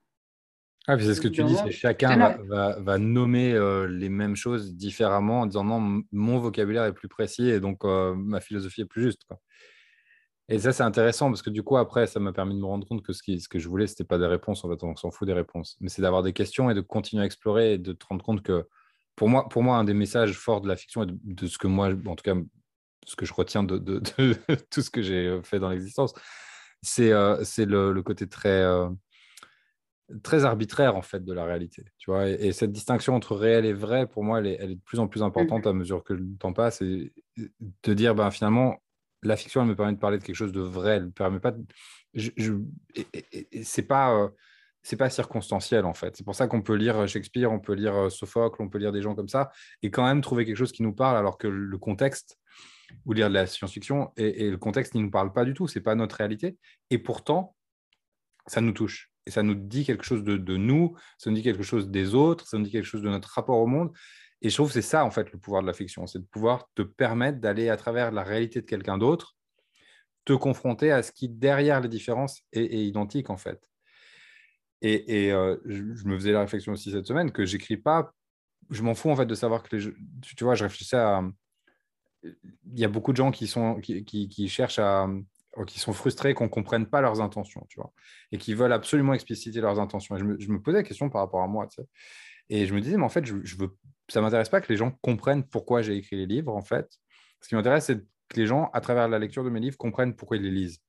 Ah, 0.88 0.96
c'est 0.98 1.14
ce 1.14 1.20
que 1.20 1.28
tu 1.28 1.42
dis, 1.42 1.56
c'est 1.56 1.72
chacun 1.72 2.36
va, 2.44 2.78
va, 2.78 2.98
nommer 2.98 3.52
euh, 3.52 3.88
les 3.88 4.08
mêmes 4.08 4.36
choses 4.36 4.76
différemment 4.76 5.40
en 5.40 5.46
disant 5.46 5.64
non, 5.64 6.02
mon 6.12 6.38
vocabulaire 6.38 6.84
est 6.84 6.92
plus 6.92 7.08
précis 7.08 7.50
et 7.50 7.58
donc 7.58 7.82
ma 7.82 8.40
philosophie 8.40 8.82
est 8.82 8.86
plus 8.86 9.02
juste. 9.02 9.24
Quoi. 9.26 9.40
Et 10.48 10.60
ça, 10.60 10.72
c'est 10.72 10.84
intéressant 10.84 11.28
parce 11.28 11.42
que 11.42 11.50
du 11.50 11.62
coup, 11.62 11.76
après, 11.76 12.06
ça 12.06 12.20
m'a 12.20 12.32
permis 12.32 12.54
de 12.54 12.60
me 12.60 12.66
rendre 12.66 12.86
compte 12.86 13.02
que 13.02 13.12
ce, 13.12 13.22
qui, 13.22 13.40
ce 13.40 13.48
que 13.48 13.58
je 13.58 13.68
voulais, 13.68 13.86
ce 13.86 13.92
n'était 13.92 14.04
pas 14.04 14.18
des 14.18 14.26
réponses. 14.26 14.64
En 14.64 14.70
fait, 14.70 14.84
on 14.84 14.94
s'en 14.94 15.10
fout 15.10 15.26
des 15.26 15.34
réponses. 15.34 15.76
Mais 15.80 15.88
c'est 15.88 16.02
d'avoir 16.02 16.22
des 16.22 16.32
questions 16.32 16.70
et 16.70 16.74
de 16.74 16.80
continuer 16.80 17.22
à 17.22 17.26
explorer 17.26 17.74
et 17.74 17.78
de 17.78 17.92
te 17.92 18.06
rendre 18.06 18.24
compte 18.24 18.42
que 18.42 18.68
pour 19.16 19.28
moi, 19.28 19.48
pour 19.48 19.62
moi 19.62 19.76
un 19.76 19.84
des 19.84 19.94
messages 19.94 20.34
forts 20.38 20.60
de 20.60 20.68
la 20.68 20.76
fiction 20.76 21.02
et 21.02 21.06
de, 21.08 21.46
ce 21.46 21.58
que 21.58 21.66
moi, 21.66 21.88
en 22.06 22.14
tout 22.14 22.22
cas, 22.22 22.36
ce 23.06 23.16
que 23.16 23.26
je 23.26 23.32
retiens 23.32 23.64
de, 23.64 23.78
de, 23.78 24.00
tout 24.70 24.82
ce 24.82 24.90
que 24.90 25.02
j'ai 25.02 25.40
fait 25.42 25.58
dans 25.58 25.70
l'existence, 25.70 26.12
c'est 26.82 27.12
euh, 27.12 27.42
le, 27.58 27.92
le, 27.92 28.02
côté 28.02 28.28
très, 28.28 28.62
euh, 28.62 28.88
très 30.22 30.44
arbitraire 30.44 30.96
en 30.96 31.02
fait 31.02 31.24
de 31.24 31.32
la 31.32 31.44
réalité. 31.44 31.84
Tu 31.98 32.10
vois 32.10 32.28
et, 32.28 32.52
cette 32.52 32.72
distinction 32.72 33.14
entre 33.14 33.34
réel 33.34 33.64
et 33.64 33.72
vrai, 33.72 34.06
pour 34.06 34.22
moi, 34.22 34.38
elle 34.38 34.46
est, 34.46 34.58
elle 34.60 34.70
est 34.72 34.76
de 34.76 34.82
plus 34.84 35.00
en 35.00 35.08
plus 35.08 35.22
importante 35.22 35.64
mmh. 35.64 35.68
à 35.68 35.72
mesure 35.72 36.04
que 36.04 36.12
le 36.12 36.36
temps 36.38 36.52
passe 36.52 36.82
et 36.82 37.12
de 37.82 37.94
dire 37.94 38.14
ben, 38.14 38.30
finalement, 38.30 38.76
la 39.26 39.36
fiction, 39.36 39.62
elle 39.62 39.68
me 39.68 39.76
permet 39.76 39.92
de 39.92 39.98
parler 39.98 40.18
de 40.18 40.24
quelque 40.24 40.36
chose 40.36 40.52
de 40.52 40.60
vrai. 40.60 40.96
Elle 40.96 41.06
me 41.06 41.10
permet 41.10 41.40
pas. 41.40 41.52
C'est 43.62 43.82
pas. 43.82 44.14
Euh, 44.14 44.28
c'est 44.82 44.96
pas 44.96 45.10
circonstanciel 45.10 45.84
en 45.84 45.94
fait. 45.94 46.16
C'est 46.16 46.22
pour 46.22 46.36
ça 46.36 46.46
qu'on 46.46 46.62
peut 46.62 46.76
lire 46.76 47.08
Shakespeare, 47.08 47.50
on 47.50 47.58
peut 47.58 47.72
lire 47.72 47.96
euh, 47.96 48.08
Sophocle, 48.08 48.62
on 48.62 48.68
peut 48.68 48.78
lire 48.78 48.92
des 48.92 49.02
gens 49.02 49.16
comme 49.16 49.28
ça 49.28 49.50
et 49.82 49.90
quand 49.90 50.04
même 50.04 50.20
trouver 50.20 50.46
quelque 50.46 50.56
chose 50.56 50.70
qui 50.70 50.84
nous 50.84 50.92
parle 50.92 51.16
alors 51.16 51.38
que 51.38 51.48
le 51.48 51.76
contexte 51.76 52.38
ou 53.04 53.12
lire 53.12 53.28
de 53.28 53.34
la 53.34 53.48
science-fiction 53.48 54.12
et, 54.16 54.48
le 54.48 54.56
contexte 54.58 54.94
ne 54.94 55.00
nous 55.00 55.10
parle 55.10 55.32
pas 55.32 55.44
du 55.44 55.54
tout. 55.54 55.66
C'est 55.66 55.80
pas 55.80 55.96
notre 55.96 56.14
réalité 56.16 56.56
et 56.90 56.98
pourtant 56.98 57.56
ça 58.46 58.60
nous 58.60 58.70
touche 58.70 59.10
et 59.26 59.32
ça 59.32 59.42
nous 59.42 59.56
dit 59.56 59.84
quelque 59.84 60.04
chose 60.04 60.22
de, 60.22 60.56
nous, 60.56 60.96
ça 61.18 61.30
nous 61.30 61.36
dit 61.36 61.42
quelque 61.42 61.64
chose 61.64 61.88
des 61.88 62.14
autres, 62.14 62.46
ça 62.46 62.56
nous 62.56 62.64
dit 62.64 62.70
quelque 62.70 62.84
chose 62.84 63.02
de 63.02 63.08
notre 63.08 63.28
rapport 63.28 63.58
au 63.58 63.66
monde 63.66 63.90
et 64.42 64.50
je 64.50 64.54
trouve 64.54 64.68
que 64.68 64.74
c'est 64.74 64.82
ça, 64.82 65.04
en 65.04 65.10
fait, 65.10 65.32
le 65.32 65.38
pouvoir 65.38 65.62
de 65.62 65.66
la 65.66 65.72
fiction, 65.72 66.06
c'est 66.06 66.18
de 66.18 66.24
pouvoir 66.24 66.68
te 66.74 66.82
permettre 66.82 67.40
d'aller 67.40 67.68
à 67.68 67.76
travers 67.76 68.10
la 68.10 68.22
réalité 68.22 68.60
de 68.60 68.66
quelqu'un 68.66 68.98
d'autre, 68.98 69.34
te 70.24 70.34
confronter 70.34 70.92
à 70.92 71.02
ce 71.02 71.12
qui, 71.12 71.28
derrière 71.28 71.80
les 71.80 71.88
différences, 71.88 72.42
est, 72.52 72.86
identique, 72.86 73.30
en 73.30 73.36
fait. 73.36 73.70
Et, 74.82 75.32
euh, 75.32 75.56
je, 75.64 75.82
me 76.06 76.16
faisais 76.18 76.32
la 76.32 76.40
réflexion 76.40 76.72
aussi 76.72 76.90
cette 76.90 77.06
semaine 77.06 77.32
que 77.32 77.46
j'écris 77.46 77.78
pas. 77.78 78.12
Je 78.68 78.82
m'en 78.82 78.94
fous 78.94 79.10
en 79.10 79.16
fait 79.16 79.26
de 79.26 79.34
savoir 79.34 79.62
que 79.62 79.74
les. 79.74 79.94
Tu, 80.22 80.44
vois, 80.44 80.54
je 80.54 80.64
réfléchissais 80.64 80.98
à. 80.98 81.22
Il 82.22 82.78
y 82.78 82.84
a 82.84 82.88
beaucoup 82.88 83.12
de 83.12 83.16
gens 83.16 83.30
qui, 83.30 83.46
sont, 83.46 83.80
qui, 83.80 84.48
cherchent 84.48 84.78
à. 84.78 85.08
qui 85.66 85.80
sont 85.80 85.92
frustrés 85.92 86.34
qu'on 86.34 86.44
ne 86.44 86.50
comprenne 86.50 86.86
pas 86.86 87.00
leurs 87.00 87.20
intentions, 87.20 87.64
tu 87.68 87.80
vois, 87.80 87.92
et 88.32 88.38
qui 88.38 88.54
veulent 88.54 88.72
absolument 88.72 89.14
expliciter 89.14 89.60
leurs 89.60 89.80
intentions. 89.80 90.16
Et 90.16 90.18
je 90.18 90.24
me, 90.24 90.38
je 90.38 90.48
me 90.50 90.60
posais 90.60 90.78
la 90.78 90.82
question 90.82 91.08
par 91.08 91.22
rapport 91.22 91.42
à 91.42 91.46
moi, 91.46 91.66
tu 91.68 91.82
sais. 91.82 91.88
Et 92.48 92.66
je 92.66 92.74
me 92.74 92.80
disais, 92.80 92.96
mais 92.96 93.04
en 93.04 93.08
fait, 93.08 93.24
je, 93.24 93.36
je 93.42 93.56
veux, 93.56 93.76
ça 94.08 94.20
ne 94.20 94.24
m'intéresse 94.24 94.48
pas 94.48 94.60
que 94.60 94.72
les 94.72 94.76
gens 94.76 94.92
comprennent 95.02 95.44
pourquoi 95.44 95.82
j'ai 95.82 95.96
écrit 95.96 96.16
les 96.16 96.26
livres, 96.26 96.54
en 96.54 96.62
fait. 96.62 96.88
Ce 97.40 97.48
qui 97.48 97.54
m'intéresse, 97.54 97.86
c'est 97.86 97.98
que 98.28 98.36
les 98.36 98.46
gens, 98.46 98.70
à 98.72 98.80
travers 98.80 99.08
la 99.08 99.18
lecture 99.18 99.44
de 99.44 99.50
mes 99.50 99.60
livres, 99.60 99.76
comprennent 99.76 100.14
pourquoi 100.14 100.36
ils 100.36 100.42
les 100.42 100.50
lisent. 100.50 100.80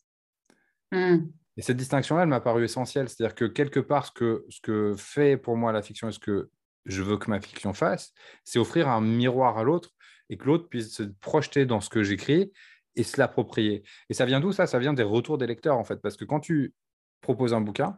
Hmm. 0.91 1.27
Et 1.57 1.61
cette 1.61 1.77
distinction-là, 1.77 2.23
elle 2.23 2.29
m'a 2.29 2.39
paru 2.39 2.63
essentielle. 2.63 3.09
C'est-à-dire 3.09 3.35
que 3.35 3.45
quelque 3.45 3.79
part, 3.79 4.05
ce 4.05 4.11
que, 4.11 4.45
ce 4.49 4.61
que 4.61 4.93
fait 4.95 5.37
pour 5.37 5.57
moi 5.57 5.71
la 5.71 5.81
fiction 5.81 6.07
et 6.09 6.11
ce 6.11 6.19
que 6.19 6.49
je 6.85 7.01
veux 7.01 7.17
que 7.17 7.29
ma 7.29 7.41
fiction 7.41 7.73
fasse, 7.73 8.13
c'est 8.43 8.59
offrir 8.59 8.87
un 8.87 9.01
miroir 9.01 9.57
à 9.57 9.63
l'autre 9.63 9.89
et 10.29 10.37
que 10.37 10.45
l'autre 10.45 10.69
puisse 10.69 10.93
se 10.93 11.03
projeter 11.03 11.65
dans 11.65 11.81
ce 11.81 11.89
que 11.89 12.03
j'écris 12.03 12.51
et 12.95 13.03
se 13.03 13.19
l'approprier. 13.19 13.83
Et 14.09 14.13
ça 14.13 14.25
vient 14.25 14.39
d'où 14.39 14.51
ça? 14.51 14.67
Ça 14.67 14.79
vient 14.79 14.93
des 14.93 15.03
retours 15.03 15.37
des 15.37 15.47
lecteurs, 15.47 15.77
en 15.77 15.83
fait. 15.83 15.97
Parce 15.97 16.15
que 16.15 16.25
quand 16.25 16.39
tu 16.39 16.73
proposes 17.21 17.53
un 17.53 17.61
bouquin 17.61 17.97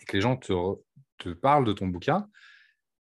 et 0.00 0.04
que 0.04 0.16
les 0.16 0.20
gens 0.20 0.36
te, 0.36 0.52
te 1.18 1.30
parlent 1.30 1.64
de 1.64 1.72
ton 1.72 1.88
bouquin, 1.88 2.28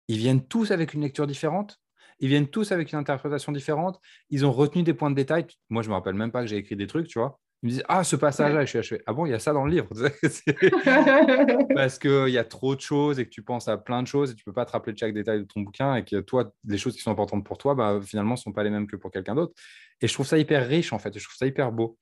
ils 0.09 0.19
viennent 0.19 0.47
tous 0.47 0.71
avec 0.71 0.95
une 0.95 1.03
lecture 1.03 1.27
différente. 1.27 1.79
Ils 2.21 2.29
viennent 2.29 2.49
tous 2.49 2.73
avec 2.73 2.93
une 2.93 2.99
interprétation 2.99 3.53
différente. 3.53 4.01
Ils 4.31 4.47
ont 4.47 4.53
retenu 4.53 4.83
des 4.83 4.95
points 4.95 5.11
de 5.11 5.17
détail. 5.17 5.47
Moi, 5.69 5.83
je 5.83 5.89
ne 5.89 5.91
me 5.91 5.97
rappelle 5.97 6.15
même 6.15 6.31
pas 6.31 6.43
que 6.43 6.47
j'ai 6.47 6.57
écrit 6.57 6.77
des 6.77 6.87
trucs, 6.87 7.09
tu 7.09 7.19
vois. 7.19 7.41
Ils 7.63 7.67
me 7.67 7.71
disent 7.71 7.85
Ah, 7.89 8.05
ce 8.05 8.17
passage-là, 8.17 8.65
je 8.65 8.81
suis 8.81 8.99
Ah 9.07 9.13
bon, 9.13 9.27
il 9.27 9.31
y 9.31 9.35
a 9.35 9.39
ça 9.39 9.53
dans 9.53 9.65
le 9.65 9.71
livre. 9.71 9.89
Parce 11.75 11.99
qu'il 11.99 12.29
y 12.29 12.39
a 12.39 12.45
trop 12.45 12.77
de 12.77 12.81
choses 12.81 13.19
et 13.19 13.25
que 13.25 13.31
tu 13.31 13.43
penses 13.43 13.69
à 13.69 13.79
plein 13.79 14.03
de 14.03 14.07
choses 14.07 14.31
et 14.31 14.35
tu 14.35 14.43
ne 14.47 14.53
peux 14.53 14.55
pas 14.55 14.65
te 14.65 14.73
rappeler 14.73 14.93
de 14.93 14.99
chaque 14.99 15.15
détail 15.15 15.41
de 15.41 15.45
ton 15.45 15.61
bouquin 15.61 15.97
et 15.97 16.05
que 16.05 16.21
toi, 16.21 16.53
les 16.67 16.79
choses 16.79 16.95
qui 16.95 17.01
sont 17.01 17.11
importantes 17.11 17.45
pour 17.45 17.59
toi, 17.59 17.75
bah, 17.75 18.01
finalement, 18.05 18.35
ne 18.35 18.39
sont 18.39 18.53
pas 18.53 18.63
les 18.63 18.71
mêmes 18.71 18.87
que 18.87 18.97
pour 18.97 19.11
quelqu'un 19.11 19.35
d'autre. 19.35 19.55
Et 20.01 20.09
je 20.09 20.13
trouve 20.13 20.27
ça 20.27 20.39
hyper 20.39 20.67
riche, 20.67 20.93
en 20.93 20.99
fait. 20.99 21.19
je 21.19 21.25
trouve 21.25 21.37
ça 21.37 21.47
hyper 21.47 21.73
beau. 21.73 21.99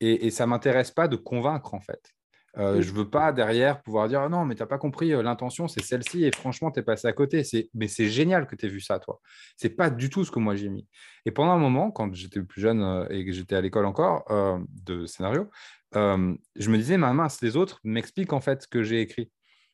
Et, 0.00 0.26
et 0.26 0.30
ça 0.30 0.44
ne 0.44 0.50
m'intéresse 0.50 0.90
pas 0.90 1.08
de 1.08 1.16
convaincre, 1.16 1.72
en 1.72 1.80
fait. 1.80 2.15
Euh, 2.58 2.80
je 2.80 2.90
veux 2.92 3.08
pas 3.08 3.32
derrière 3.32 3.82
pouvoir 3.82 4.08
dire 4.08 4.28
non, 4.30 4.44
mais 4.44 4.54
tu 4.54 4.62
n'as 4.62 4.66
pas 4.66 4.78
compris, 4.78 5.12
euh, 5.12 5.22
l'intention 5.22 5.68
c'est 5.68 5.82
celle-ci 5.82 6.24
et 6.24 6.32
franchement, 6.32 6.70
tu 6.70 6.80
es 6.80 6.82
passé 6.82 7.06
à 7.06 7.12
côté. 7.12 7.42
Mais 7.74 7.88
c'est 7.88 8.08
génial 8.08 8.46
que 8.46 8.56
tu 8.56 8.66
aies 8.66 8.68
vu 8.68 8.80
ça, 8.80 8.98
toi. 8.98 9.20
C'est 9.56 9.70
pas 9.70 9.90
du 9.90 10.08
tout 10.08 10.24
ce 10.24 10.30
que 10.30 10.38
moi 10.38 10.56
j'ai 10.56 10.68
mis. 10.68 10.86
Et 11.26 11.30
pendant 11.30 11.52
un 11.52 11.58
moment, 11.58 11.90
quand 11.90 12.14
j'étais 12.14 12.40
plus 12.42 12.62
jeune 12.62 12.82
euh, 12.82 13.06
et 13.10 13.24
que 13.26 13.32
j'étais 13.32 13.56
à 13.56 13.60
l'école 13.60 13.86
encore 13.86 14.24
de 14.84 15.06
scénario, 15.06 15.50
je 15.94 16.70
me 16.70 16.76
disais, 16.76 16.96
ma 16.96 17.12
mince, 17.12 17.40
les 17.42 17.56
autres 17.56 17.80
m'expliquent 17.84 18.32
en 18.32 18.40
fait 18.40 18.62
ce 18.62 18.68
que 18.68 18.82
j'ai 18.82 19.00
écrit. 19.00 19.30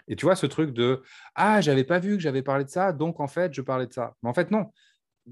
Et 0.08 0.16
tu 0.16 0.26
vois, 0.26 0.34
ce 0.34 0.46
truc 0.46 0.72
de 0.72 1.02
Ah, 1.34 1.60
j'avais 1.60 1.84
pas 1.84 1.98
vu 1.98 2.16
que 2.16 2.22
j'avais 2.22 2.42
parlé 2.42 2.64
de 2.64 2.70
ça, 2.70 2.92
donc 2.92 3.20
en 3.20 3.28
fait, 3.28 3.54
je 3.54 3.62
parlais 3.62 3.86
de 3.86 3.92
ça. 3.92 4.14
Mais 4.22 4.28
en 4.28 4.34
fait, 4.34 4.50
non. 4.50 4.70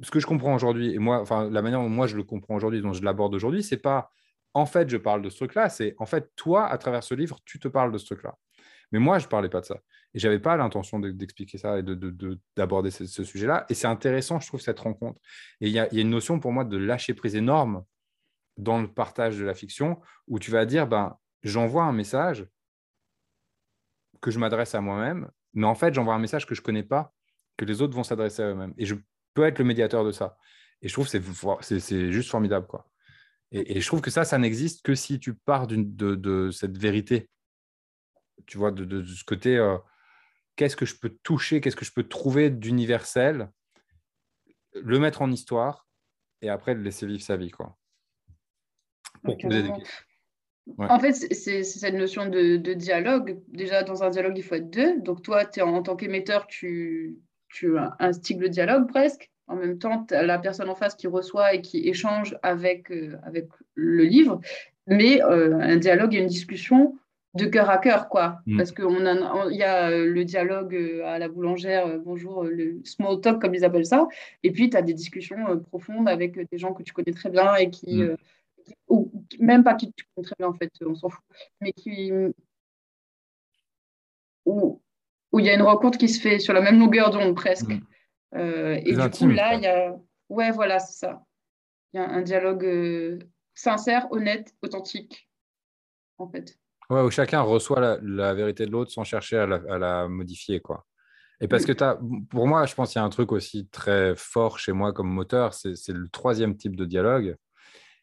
Ce 0.02 0.10
que 0.12 0.20
je 0.20 0.26
comprends 0.26 0.54
aujourd'hui, 0.54 0.94
et 0.94 0.98
moi, 0.98 1.20
enfin, 1.20 1.50
la 1.50 1.62
manière 1.62 1.80
dont 1.80 1.88
moi 1.88 2.06
je 2.06 2.16
le 2.16 2.22
comprends 2.22 2.54
aujourd'hui, 2.54 2.80
dont 2.80 2.92
je 2.92 3.02
l'aborde 3.02 3.34
aujourd'hui, 3.34 3.64
c'est 3.64 3.76
pas 3.76 4.12
en 4.54 4.66
fait, 4.66 4.88
je 4.88 4.96
parle 4.96 5.22
de 5.22 5.30
ce 5.30 5.36
truc-là. 5.36 5.68
C'est 5.68 5.94
en 5.98 6.06
fait, 6.06 6.30
toi, 6.36 6.66
à 6.66 6.78
travers 6.78 7.02
ce 7.02 7.14
livre, 7.14 7.38
tu 7.44 7.58
te 7.58 7.68
parles 7.68 7.92
de 7.92 7.98
ce 7.98 8.06
truc-là. 8.06 8.36
Mais 8.92 8.98
moi, 8.98 9.18
je 9.18 9.26
ne 9.26 9.30
parlais 9.30 9.48
pas 9.48 9.60
de 9.60 9.66
ça. 9.66 9.80
Et 10.14 10.18
je 10.18 10.26
n'avais 10.26 10.40
pas 10.40 10.56
l'intention 10.56 10.98
d'expliquer 10.98 11.58
ça 11.58 11.78
et 11.78 11.82
d'aborder 12.56 12.90
de, 12.90 13.06
ce, 13.06 13.24
sujet-là. 13.24 13.64
Et 13.68 13.74
c'est 13.74 13.86
intéressant, 13.86 14.40
je 14.40 14.48
trouve, 14.48 14.60
cette 14.60 14.80
rencontre. 14.80 15.20
Et 15.60 15.68
il 15.68 15.72
y, 15.72 15.78
a, 15.78 15.92
une 15.94 16.10
notion 16.10 16.40
pour 16.40 16.52
moi 16.52 16.64
de 16.64 16.76
lâcher 16.76 17.14
prise 17.14 17.36
énorme 17.36 17.84
dans 18.56 18.80
le 18.80 18.92
partage 18.92 19.38
de 19.38 19.44
la 19.44 19.54
fiction 19.54 20.00
où 20.26 20.40
tu 20.40 20.50
vas 20.50 20.66
dire, 20.66 20.88
ben, 20.88 21.16
j'envoie 21.44 21.84
un 21.84 21.92
message 21.92 22.46
que 24.20 24.30
je 24.30 24.38
m'adresse 24.38 24.74
à 24.74 24.80
moi-même, 24.80 25.30
mais 25.54 25.66
en 25.66 25.74
fait, 25.76 25.94
j'envoie 25.94 26.14
un 26.14 26.18
message 26.18 26.44
que 26.44 26.54
je 26.54 26.60
ne 26.60 26.64
connais 26.64 26.82
pas, 26.82 27.14
que 27.56 27.64
les 27.64 27.80
autres 27.80 27.94
vont 27.94 28.02
s'adresser 28.02 28.42
à 28.42 28.48
eux-mêmes. 28.48 28.74
Et 28.76 28.86
je 28.86 28.96
peux 29.34 29.44
être 29.44 29.58
le 29.60 29.64
médiateur 29.64 30.04
de 30.04 30.10
ça. 30.10 30.36
Et 30.82 30.88
je 30.88 30.92
trouve 30.92 31.08
que 31.08 31.18
c'est 31.60 32.10
juste 32.10 32.30
formidable. 32.30 32.66
quoi. 32.66 32.90
Et, 33.52 33.80
je 33.80 33.86
trouve 33.86 34.00
que 34.00 34.10
ça, 34.10 34.24
ça 34.24 34.38
n'existe 34.38 34.84
que 34.84 34.94
si 34.94 35.18
tu 35.18 35.34
pars 35.34 35.66
de, 35.66 35.76
de, 36.14 36.50
cette 36.50 36.78
vérité. 36.78 37.28
Tu 38.46 38.58
vois, 38.58 38.70
de, 38.70 39.04
ce 39.04 39.24
côté, 39.24 39.56
euh, 39.56 39.76
qu'est-ce 40.56 40.76
que 40.76 40.86
je 40.86 40.96
peux 40.96 41.16
toucher, 41.22 41.60
qu'est-ce 41.60 41.76
que 41.76 41.84
je 41.84 41.92
peux 41.92 42.08
trouver 42.08 42.50
d'universel, 42.50 43.50
le 44.74 44.98
mettre 44.98 45.22
en 45.22 45.30
histoire 45.30 45.88
et 46.42 46.48
après 46.48 46.74
le 46.74 46.82
laisser 46.82 47.06
vivre 47.06 47.22
sa 47.22 47.36
vie. 47.36 47.50
Quoi. 47.50 47.76
En 50.78 51.00
fait, 51.00 51.12
c'est 51.12 51.64
cette 51.64 51.94
notion 51.94 52.26
de, 52.26 52.56
dialogue. 52.74 53.42
Déjà, 53.48 53.82
dans 53.82 54.04
un 54.04 54.10
dialogue, 54.10 54.38
il 54.38 54.44
faut 54.44 54.54
être 54.54 54.70
deux. 54.70 55.00
Donc, 55.00 55.22
toi, 55.22 55.42
es 55.42 55.60
en, 55.60 55.82
tant 55.82 55.96
qu'émetteur, 55.96 56.46
tu, 56.46 57.18
tu 57.48 57.76
instigues 57.98 58.40
le 58.40 58.48
dialogue 58.48 58.88
presque 58.88 59.30
en 59.50 59.56
même 59.56 59.78
temps, 59.78 60.06
la 60.10 60.38
personne 60.38 60.68
en 60.68 60.76
face 60.76 60.94
qui 60.94 61.08
reçoit 61.08 61.54
et 61.54 61.60
qui 61.60 61.88
échange 61.88 62.38
avec, 62.42 62.90
euh, 62.92 63.18
avec 63.24 63.48
le 63.74 64.04
livre, 64.04 64.40
mais 64.86 65.20
euh, 65.22 65.58
un 65.58 65.76
dialogue 65.76 66.14
et 66.14 66.18
une 66.18 66.28
discussion 66.28 66.96
de 67.34 67.46
cœur 67.46 67.68
à 67.68 67.78
cœur, 67.78 68.08
quoi. 68.08 68.40
Mm. 68.46 68.56
Parce 68.56 68.70
qu'il 68.70 68.84
y 68.84 69.62
a 69.62 69.90
euh, 69.90 70.06
le 70.06 70.24
dialogue 70.24 70.76
à 71.04 71.18
la 71.18 71.28
boulangère, 71.28 71.98
bonjour, 71.98 72.44
le 72.44 72.80
small 72.84 73.20
talk, 73.20 73.40
comme 73.40 73.54
ils 73.54 73.64
appellent 73.64 73.86
ça, 73.86 74.06
et 74.44 74.52
puis 74.52 74.70
tu 74.70 74.76
as 74.76 74.82
des 74.82 74.94
discussions 74.94 75.58
profondes 75.68 76.08
avec 76.08 76.38
des 76.38 76.58
gens 76.58 76.72
que 76.72 76.84
tu 76.84 76.92
connais 76.92 77.12
très 77.12 77.30
bien 77.30 77.56
et 77.56 77.70
qui, 77.70 78.04
mm. 78.04 78.16
ou 78.88 79.10
même 79.40 79.64
pas 79.64 79.74
qui 79.74 79.92
tu 79.92 80.04
connais 80.14 80.26
très 80.26 80.36
bien, 80.38 80.48
en 80.48 80.54
fait, 80.54 80.70
on 80.86 80.94
s'en 80.94 81.08
fout, 81.08 81.24
mais 81.60 81.72
qui, 81.72 82.12
où, 84.46 84.80
il 85.36 85.44
y 85.44 85.50
a 85.50 85.54
une 85.54 85.62
rencontre 85.62 85.98
qui 85.98 86.08
se 86.08 86.20
fait 86.20 86.38
sur 86.38 86.54
la 86.54 86.60
même 86.60 86.78
longueur 86.78 87.10
d'onde 87.10 87.34
presque. 87.34 87.70
Mm. 87.70 87.80
Euh, 88.34 88.80
et 88.84 88.94
du 88.94 89.10
coup, 89.10 89.28
là, 89.28 89.54
il 89.54 89.62
y 89.62 89.66
a. 89.66 89.96
Ouais, 90.28 90.50
voilà, 90.50 90.78
c'est 90.78 91.06
ça. 91.06 91.22
Il 91.92 92.00
y 92.00 92.00
a 92.00 92.08
un 92.08 92.22
dialogue 92.22 92.64
euh, 92.64 93.18
sincère, 93.54 94.06
honnête, 94.12 94.54
authentique, 94.62 95.28
en 96.18 96.28
fait. 96.28 96.56
Ouais, 96.88 97.02
où 97.02 97.10
chacun 97.10 97.40
reçoit 97.40 97.98
la, 98.02 98.34
vérité 98.34 98.66
de 98.66 98.70
l'autre 98.70 98.90
sans 98.90 99.04
chercher 99.04 99.38
à 99.38 99.46
la, 99.46 100.08
modifier, 100.08 100.60
quoi. 100.60 100.86
Et 101.40 101.48
parce 101.48 101.64
que 101.64 101.72
as, 101.82 101.98
pour 102.28 102.46
moi, 102.46 102.66
je 102.66 102.74
pense 102.74 102.92
qu'il 102.92 103.00
y 103.00 103.02
a 103.02 103.04
un 103.04 103.10
truc 103.10 103.32
aussi 103.32 103.66
très 103.68 104.14
fort 104.14 104.58
chez 104.58 104.72
moi 104.72 104.92
comme 104.92 105.08
moteur, 105.08 105.54
c'est 105.54 105.88
le 105.88 106.08
troisième 106.08 106.56
type 106.56 106.76
de 106.76 106.84
dialogue, 106.84 107.36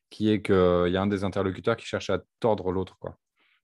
qui 0.09 0.31
est 0.31 0.41
qu'il 0.41 0.55
y 0.89 0.97
a 0.97 1.01
un 1.01 1.07
des 1.07 1.23
interlocuteurs 1.23 1.77
qui 1.77 1.85
cherche 1.85 2.09
à 2.09 2.19
tordre 2.39 2.71
l'autre, 2.71 2.97
quoi, 2.99 3.17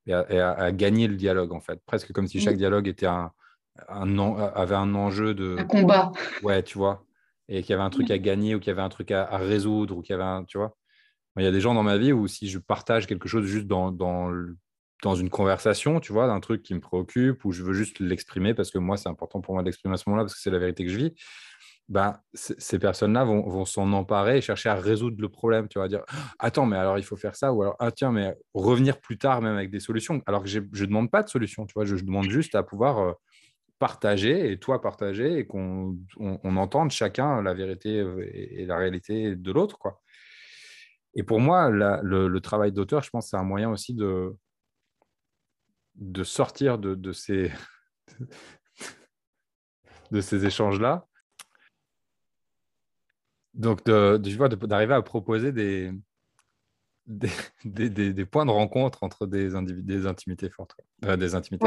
et, 0.05 0.13
à, 0.13 0.71
gagner 0.71 1.07
le 1.07 1.15
dialogue, 1.15 1.53
en 1.53 1.59
fait. 1.59 1.81
Presque 1.85 2.11
comme 2.11 2.27
si 2.27 2.39
chaque 2.39 2.57
dialogue 2.57 2.87
était 2.87 3.07
un, 3.07 3.31
un, 3.87 4.35
avait 4.55 4.75
un 4.75 4.95
enjeu 4.95 5.33
de. 5.33 5.57
Un 5.57 5.65
combat. 5.65 6.11
Ouais, 6.43 6.63
tu 6.63 6.77
vois. 6.77 7.05
Et 7.49 7.61
qu'il 7.61 7.71
y 7.71 7.73
avait 7.73 7.83
un 7.83 7.89
truc 7.89 8.09
à 8.11 8.17
gagner 8.17 8.55
ou 8.55 8.59
qu'il 8.59 8.69
y 8.69 8.71
avait 8.71 8.81
un 8.81 8.89
truc 8.89 9.11
à, 9.11 9.37
résoudre 9.37 9.97
ou 9.97 10.01
qu'il 10.01 10.13
y 10.13 10.15
avait 10.15 10.23
un. 10.23 10.43
Tu 10.45 10.57
vois. 10.57 10.75
Il 11.37 11.43
y 11.43 11.47
a 11.47 11.51
des 11.51 11.61
gens 11.61 11.73
dans 11.73 11.83
ma 11.83 11.97
vie 11.97 12.13
où 12.13 12.27
si 12.27 12.47
je 12.47 12.59
partage 12.59 13.07
quelque 13.07 13.27
chose 13.27 13.45
juste 13.45 13.65
dans, 13.65 13.91
dans, 13.91 14.31
dans 15.01 15.15
une 15.15 15.31
conversation, 15.31 15.99
tu 15.99 16.13
vois, 16.13 16.27
d'un 16.27 16.39
truc 16.39 16.61
qui 16.61 16.75
me 16.75 16.79
préoccupe 16.79 17.43
ou 17.43 17.51
je 17.51 17.63
veux 17.63 17.73
juste 17.73 17.99
l'exprimer 17.99 18.53
parce 18.53 18.69
que 18.69 18.77
moi, 18.77 18.97
c'est 18.97 19.09
important 19.09 19.41
pour 19.41 19.55
moi 19.55 19.63
d'exprimer 19.63 19.95
à 19.95 19.97
ce 19.97 20.03
moment-là 20.07 20.23
parce 20.23 20.35
que 20.35 20.41
c'est 20.41 20.51
la 20.51 20.59
vérité 20.59 20.85
que 20.85 20.91
je 20.91 20.97
vis. 20.97 21.13
Ben, 21.89 22.17
ces 22.33 22.79
personnes-là 22.79 23.25
vont, 23.25 23.41
vont 23.49 23.65
s'en 23.65 23.91
emparer 23.91 24.37
et 24.37 24.41
chercher 24.41 24.69
à 24.69 24.75
résoudre 24.75 25.17
le 25.19 25.27
problème. 25.27 25.67
Tu 25.67 25.79
vas 25.79 25.87
dire, 25.87 26.03
attends, 26.39 26.65
mais 26.65 26.77
alors 26.77 26.97
il 26.97 27.03
faut 27.03 27.17
faire 27.17 27.35
ça, 27.35 27.51
ou 27.51 27.61
alors, 27.61 27.75
ah 27.79 27.91
tiens, 27.91 28.11
mais 28.11 28.35
revenir 28.53 29.01
plus 29.01 29.17
tard 29.17 29.41
même 29.41 29.55
avec 29.55 29.69
des 29.69 29.81
solutions. 29.81 30.21
Alors 30.25 30.43
que 30.43 30.49
je 30.49 30.59
ne 30.59 30.85
demande 30.85 31.11
pas 31.11 31.23
de 31.23 31.29
solution, 31.29 31.65
tu 31.65 31.73
vois, 31.73 31.83
je, 31.83 31.95
demande 31.95 32.29
juste 32.29 32.55
à 32.55 32.63
pouvoir 32.63 33.15
partager 33.83 34.49
et 34.49 34.59
toi 34.59 34.79
partager 34.79 35.39
et 35.39 35.45
qu'on 35.45 35.97
on, 36.17 36.55
entende 36.55 36.91
chacun 36.91 37.41
la 37.41 37.53
vérité 37.53 37.97
et, 38.31 38.65
la 38.65 38.77
réalité 38.77 39.35
de 39.35 39.51
l'autre. 39.51 39.77
quoi. 39.77 40.01
Et 41.15 41.23
pour 41.23 41.41
moi, 41.41 41.69
le, 41.69 42.39
travail 42.39 42.71
d'auteur, 42.71 43.03
je 43.03 43.09
pense, 43.09 43.29
c'est 43.29 43.35
un 43.35 43.43
moyen 43.43 43.69
aussi 43.69 43.93
de, 43.93 44.33
de 45.95 46.23
sortir 46.23 46.77
de, 46.77 46.95
de 46.95 47.11
ces, 47.11 47.51
de 50.11 50.21
ces 50.21 50.45
échanges-là. 50.45 51.05
Donc, 53.53 53.83
de, 53.83 54.15
de 54.15 54.65
d'arriver 54.65 54.93
à 54.93 55.01
proposer 55.01 55.51
des, 55.51 55.91
des, 57.05 57.89
des, 57.89 58.13
des, 58.13 58.25
points 58.25 58.45
de 58.45 58.51
rencontre 58.51 59.03
entre 59.03 59.27
des, 59.27 59.49
des 59.81 60.07
intimités 60.07 60.49
fortes, 60.49 60.77
des 61.01 61.35
intimités. 61.35 61.65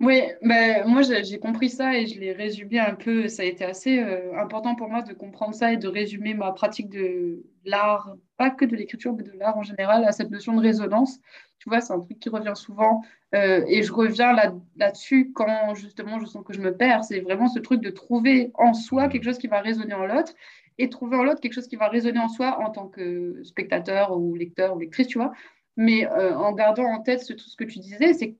Oui, 0.00 0.22
ben, 0.40 0.86
moi 0.86 1.02
j'ai 1.02 1.38
compris 1.38 1.68
ça 1.68 1.94
et 1.98 2.06
je 2.06 2.18
l'ai 2.18 2.32
résumé 2.32 2.78
un 2.78 2.94
peu. 2.94 3.28
Ça 3.28 3.42
a 3.42 3.44
été 3.44 3.62
assez 3.62 3.98
euh, 3.98 4.38
important 4.40 4.74
pour 4.74 4.88
moi 4.88 5.02
de 5.02 5.12
comprendre 5.12 5.54
ça 5.54 5.72
et 5.72 5.76
de 5.76 5.86
résumer 5.86 6.32
ma 6.32 6.52
pratique 6.52 6.88
de 6.88 7.44
l'art, 7.66 8.16
pas 8.38 8.48
que 8.48 8.64
de 8.64 8.74
l'écriture, 8.74 9.12
mais 9.12 9.22
de 9.22 9.32
l'art 9.32 9.58
en 9.58 9.62
général, 9.62 10.04
à 10.04 10.12
cette 10.12 10.30
notion 10.30 10.54
de 10.54 10.62
résonance. 10.62 11.18
Tu 11.58 11.68
vois, 11.68 11.82
c'est 11.82 11.92
un 11.92 12.00
truc 12.00 12.18
qui 12.18 12.30
revient 12.30 12.54
souvent 12.54 13.02
euh, 13.34 13.62
et 13.66 13.82
je 13.82 13.92
reviens 13.92 14.32
là, 14.32 14.54
là-dessus 14.76 15.32
quand 15.34 15.74
justement 15.74 16.18
je 16.20 16.26
sens 16.26 16.42
que 16.42 16.54
je 16.54 16.60
me 16.60 16.74
perds. 16.74 17.04
C'est 17.04 17.20
vraiment 17.20 17.48
ce 17.48 17.58
truc 17.58 17.82
de 17.82 17.90
trouver 17.90 18.50
en 18.54 18.72
soi 18.72 19.08
quelque 19.08 19.24
chose 19.24 19.38
qui 19.38 19.48
va 19.48 19.60
résonner 19.60 19.94
en 19.94 20.06
l'autre 20.06 20.32
et 20.78 20.88
trouver 20.88 21.16
en 21.16 21.22
l'autre 21.22 21.40
quelque 21.40 21.52
chose 21.52 21.68
qui 21.68 21.76
va 21.76 21.88
résonner 21.88 22.18
en 22.18 22.28
soi 22.28 22.58
en 22.60 22.70
tant 22.70 22.88
que 22.88 23.42
spectateur 23.44 24.16
ou 24.16 24.34
lecteur 24.34 24.74
ou 24.74 24.78
lectrice, 24.78 25.08
tu 25.08 25.18
vois. 25.18 25.32
Mais 25.76 26.06
euh, 26.06 26.34
en 26.36 26.52
gardant 26.52 26.84
en 26.84 27.00
tête 27.00 27.20
ce, 27.20 27.32
tout 27.34 27.48
ce 27.48 27.56
que 27.56 27.64
tu 27.64 27.78
disais, 27.78 28.14
c'est 28.14 28.36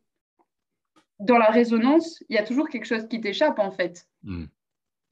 dans 1.20 1.38
la 1.38 1.46
résonance, 1.46 2.22
il 2.28 2.34
y 2.36 2.38
a 2.38 2.44
toujours 2.44 2.68
quelque 2.68 2.86
chose 2.86 3.06
qui 3.08 3.20
t'échappe, 3.20 3.58
en 3.58 3.70
fait. 3.70 4.08
Hmm. 4.22 4.46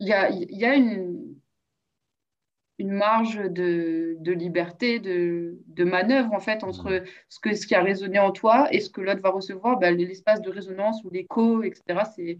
Il 0.00 0.09
y 0.09 0.12
a, 0.12 0.30
il 0.30 0.57
y 0.59 0.64
a 0.64 0.74
une, 0.74 1.36
une 2.78 2.90
marge 2.92 3.36
de, 3.36 4.16
de 4.18 4.32
liberté, 4.32 4.98
de, 4.98 5.59
de, 5.66 5.84
manœuvre, 5.84 6.32
en 6.32 6.40
fait, 6.40 6.64
entre 6.64 6.90
Hmm. 7.00 7.05
ce, 7.28 7.40
que, 7.40 7.55
ce 7.55 7.66
qui 7.66 7.74
a 7.74 7.82
résonné 7.82 8.18
en 8.18 8.32
toi 8.32 8.68
et 8.72 8.80
ce 8.80 8.90
que 8.90 9.00
l'autre 9.00 9.20
va 9.22 9.30
recevoir. 9.30 9.78
Ben, 9.78 9.96
l'espace 9.96 10.42
de 10.42 10.50
résonance 10.50 11.03
ou 11.05 11.11
l'écho, 11.11 11.62
etc., 11.62 12.03
c'est 12.14 12.38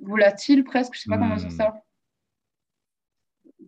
volatile 0.00 0.64
presque, 0.64 0.94
je 0.94 1.00
sais 1.00 1.10
pas 1.10 1.18
comment 1.18 1.36
dire 1.36 1.46
Hmm. 1.48 1.50
ça, 1.50 1.84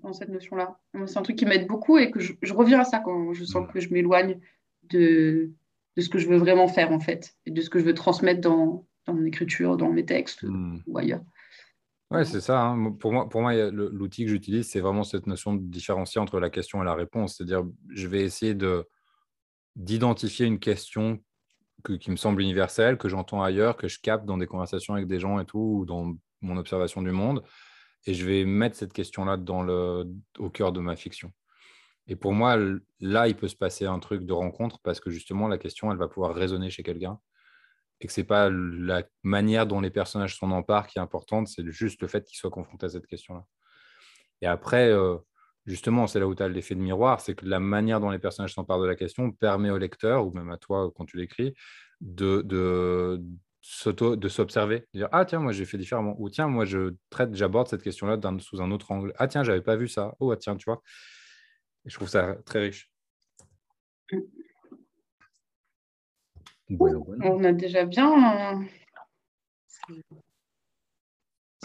dans 0.02 0.12
cette 0.12 0.28
notion-là. 0.28 0.78
C'est 1.06 1.18
un 1.18 1.22
truc 1.22 1.36
qui 1.36 1.46
m'aide 1.46 1.66
beaucoup 1.66 1.98
et 1.98 2.10
que 2.10 2.20
je, 2.20 2.32
je 2.42 2.52
reviens 2.52 2.80
à 2.80 2.84
ça 2.84 2.98
quand 2.98 3.32
je 3.32 3.44
sens 3.44 3.66
que 3.72 3.80
je 3.80 3.92
m'éloigne 3.92 4.40
de, 4.84 5.50
de 5.96 6.02
ce 6.02 6.08
que 6.08 6.18
je 6.18 6.28
veux 6.28 6.36
vraiment 6.36 6.68
faire, 6.68 6.92
en 6.92 7.00
fait, 7.00 7.34
et 7.46 7.50
de 7.50 7.60
ce 7.60 7.70
que 7.70 7.78
je 7.78 7.84
veux 7.84 7.94
transmettre 7.94 8.40
dans, 8.40 8.86
dans 9.06 9.14
mon 9.14 9.24
écriture, 9.24 9.76
dans 9.76 9.90
mes 9.90 10.04
textes 10.04 10.42
Hmm. 10.42 10.78
ou 10.86 10.98
ailleurs. 10.98 11.22
Ouais, 12.10 12.24
c'est 12.24 12.40
ça. 12.40 12.62
hein. 12.62 12.92
Pour 12.92 13.12
moi, 13.12 13.28
pour 13.28 13.40
moi, 13.40 13.52
l'outil 13.70 14.24
que 14.24 14.30
j'utilise, 14.30 14.68
c'est 14.68 14.78
vraiment 14.80 15.02
cette 15.02 15.26
notion 15.26 15.54
de 15.54 15.60
différencier 15.62 16.20
entre 16.20 16.38
la 16.38 16.50
question 16.50 16.80
et 16.80 16.84
la 16.84 16.94
réponse. 16.94 17.36
C'est-à-dire, 17.36 17.64
je 17.90 18.06
vais 18.06 18.22
essayer 18.22 18.54
de 18.54 18.86
d'identifier 19.74 20.46
une 20.46 20.58
question 20.58 21.18
que- 21.82 21.92
qui 21.94 22.10
me 22.10 22.16
semble 22.16 22.40
universelle, 22.42 22.96
que 22.96 23.08
j'entends 23.08 23.42
ailleurs, 23.42 23.76
que 23.76 23.88
je 23.88 23.98
capte 24.00 24.24
dans 24.24 24.38
des 24.38 24.46
conversations 24.46 24.94
avec 24.94 25.06
des 25.06 25.20
gens 25.20 25.38
et 25.40 25.44
tout, 25.44 25.58
ou 25.80 25.84
dans 25.84 26.16
mon 26.40 26.56
observation 26.56 27.02
du 27.02 27.10
monde, 27.10 27.42
et 28.06 28.14
je 28.14 28.24
vais 28.24 28.44
mettre 28.44 28.76
cette 28.76 28.92
question-là 28.92 29.36
dans 29.36 29.62
le, 29.62 30.04
au 30.38 30.48
cœur 30.48 30.72
de 30.72 30.80
ma 30.80 30.96
fiction. 30.96 31.32
Et 32.08 32.16
pour 32.16 32.32
moi, 32.32 32.56
là, 33.00 33.28
il 33.28 33.36
peut 33.36 33.48
se 33.48 33.56
passer 33.56 33.86
un 33.86 33.98
truc 33.98 34.24
de 34.26 34.32
rencontre 34.32 34.80
parce 34.82 35.00
que 35.00 35.10
justement, 35.10 35.48
la 35.48 35.58
question, 35.58 35.90
elle 35.92 35.98
va 35.98 36.08
pouvoir 36.08 36.34
résonner 36.34 36.70
chez 36.70 36.82
quelqu'un 36.82 37.18
et 38.00 38.06
que 38.06 38.12
c'est 38.12 38.24
pas 38.24 38.50
la 38.50 39.04
manière 39.22 39.66
dont 39.66 39.80
les 39.80 39.90
personnages 39.90 40.38
s'en 40.38 40.50
emparent 40.50 40.86
qui 40.88 40.98
est 40.98 41.02
importante, 41.02 41.48
c'est 41.48 41.68
juste 41.70 42.02
le 42.02 42.08
fait 42.08 42.24
qu'ils 42.24 42.38
soient 42.38 42.50
confrontés 42.50 42.86
à 42.86 42.90
cette 42.90 43.06
question-là. 43.06 43.44
Et 44.42 44.46
après, 44.46 44.90
euh, 44.90 45.16
justement, 45.66 46.06
c'est 46.06 46.20
là 46.20 46.26
où 46.26 46.34
tu 46.34 46.42
as 46.42 46.48
l'effet 46.48 46.74
de 46.74 46.80
miroir, 46.80 47.20
c'est 47.20 47.34
que 47.34 47.46
la 47.46 47.60
manière 47.60 48.00
dont 48.00 48.10
les 48.10 48.18
personnages 48.18 48.54
s'emparent 48.54 48.80
de 48.80 48.86
la 48.86 48.96
question 48.96 49.30
permet 49.32 49.70
au 49.70 49.78
lecteur, 49.78 50.26
ou 50.26 50.32
même 50.32 50.50
à 50.50 50.58
toi 50.58 50.90
quand 50.96 51.06
tu 51.06 51.16
l'écris, 51.16 51.54
de, 52.00 52.42
de, 52.42 53.22
s'observer, 54.28 54.80
de 54.94 54.98
dire 55.00 55.08
Ah, 55.12 55.24
tiens, 55.24 55.40
moi 55.40 55.52
j'ai 55.52 55.64
fait 55.64 55.78
différemment, 55.78 56.14
ou 56.18 56.28
tiens, 56.30 56.48
moi 56.48 56.64
je 56.64 56.94
traite, 57.10 57.34
j'aborde 57.34 57.68
cette 57.68 57.82
question-là 57.82 58.16
d'un- 58.16 58.38
sous 58.38 58.60
un 58.62 58.70
autre 58.70 58.90
angle. 58.92 59.12
Ah, 59.18 59.26
tiens, 59.28 59.42
j'avais 59.44 59.62
pas 59.62 59.76
vu 59.76 59.88
ça. 59.88 60.14
Oh, 60.20 60.30
ah, 60.32 60.36
tiens, 60.36 60.56
tu 60.56 60.64
vois. 60.66 60.82
Et 61.86 61.90
je 61.90 61.94
trouve 61.94 62.08
ça 62.08 62.34
très 62.44 62.58
riche. 62.60 62.90
Bueno, 66.68 67.04
bueno. 67.04 67.24
On 67.32 67.44
a 67.44 67.52
déjà 67.52 67.84
bien. 67.84 68.66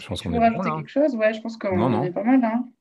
Je 0.00 0.06
pense 0.06 0.22
qu'on 0.22 0.32
est 0.32 0.38
bon 0.38 0.40
rajouter 0.40 0.68
là. 0.70 0.76
quelque 0.76 0.88
chose? 0.88 1.16
Ouais, 1.16 1.34
je 1.34 1.40
pense 1.40 1.56
qu'on 1.56 2.02
est 2.04 2.12
pas 2.12 2.22
mal. 2.22 2.44
Hein. 2.44 2.72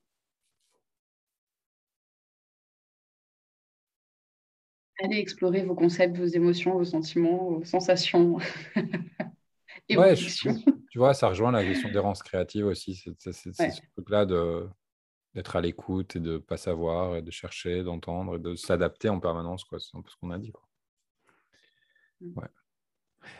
Allez 5.03 5.17
explorer 5.17 5.63
vos 5.63 5.73
concepts, 5.73 6.15
vos 6.15 6.25
émotions, 6.25 6.73
vos 6.73 6.83
sentiments, 6.85 7.53
vos 7.53 7.63
sensations 7.63 8.37
et 9.89 9.97
Ouais, 9.97 10.11
vos 10.11 10.15
je-. 10.15 10.49
Tu 10.91 10.99
vois, 10.99 11.15
ça 11.15 11.29
rejoint 11.29 11.51
la 11.51 11.63
question 11.63 11.89
d'errance 11.89 12.21
créative 12.21 12.67
aussi. 12.67 12.93
C'est 13.17 13.59
Ouais. 13.59 13.71
ce 13.71 13.81
truc-là 13.95 14.25
de- 14.27 14.69
d'être 15.33 15.55
à 15.55 15.61
l'écoute 15.61 16.15
et 16.15 16.19
de 16.19 16.33
ne 16.33 16.37
pas 16.37 16.57
savoir, 16.57 17.15
et 17.15 17.21
de 17.21 17.31
chercher, 17.31 17.83
d'entendre, 17.83 18.35
et 18.35 18.39
de 18.39 18.55
s'adapter 18.55 19.09
en 19.09 19.19
permanence. 19.19 19.63
quoi. 19.63 19.79
C'est 19.79 19.95
un 19.97 20.01
peu 20.01 20.09
ce 20.09 20.15
qu'on 20.17 20.31
a 20.31 20.37
dit. 20.37 20.51
quoi. 20.51 20.67
Mm. 22.21 22.39
Ouais. 22.39 22.47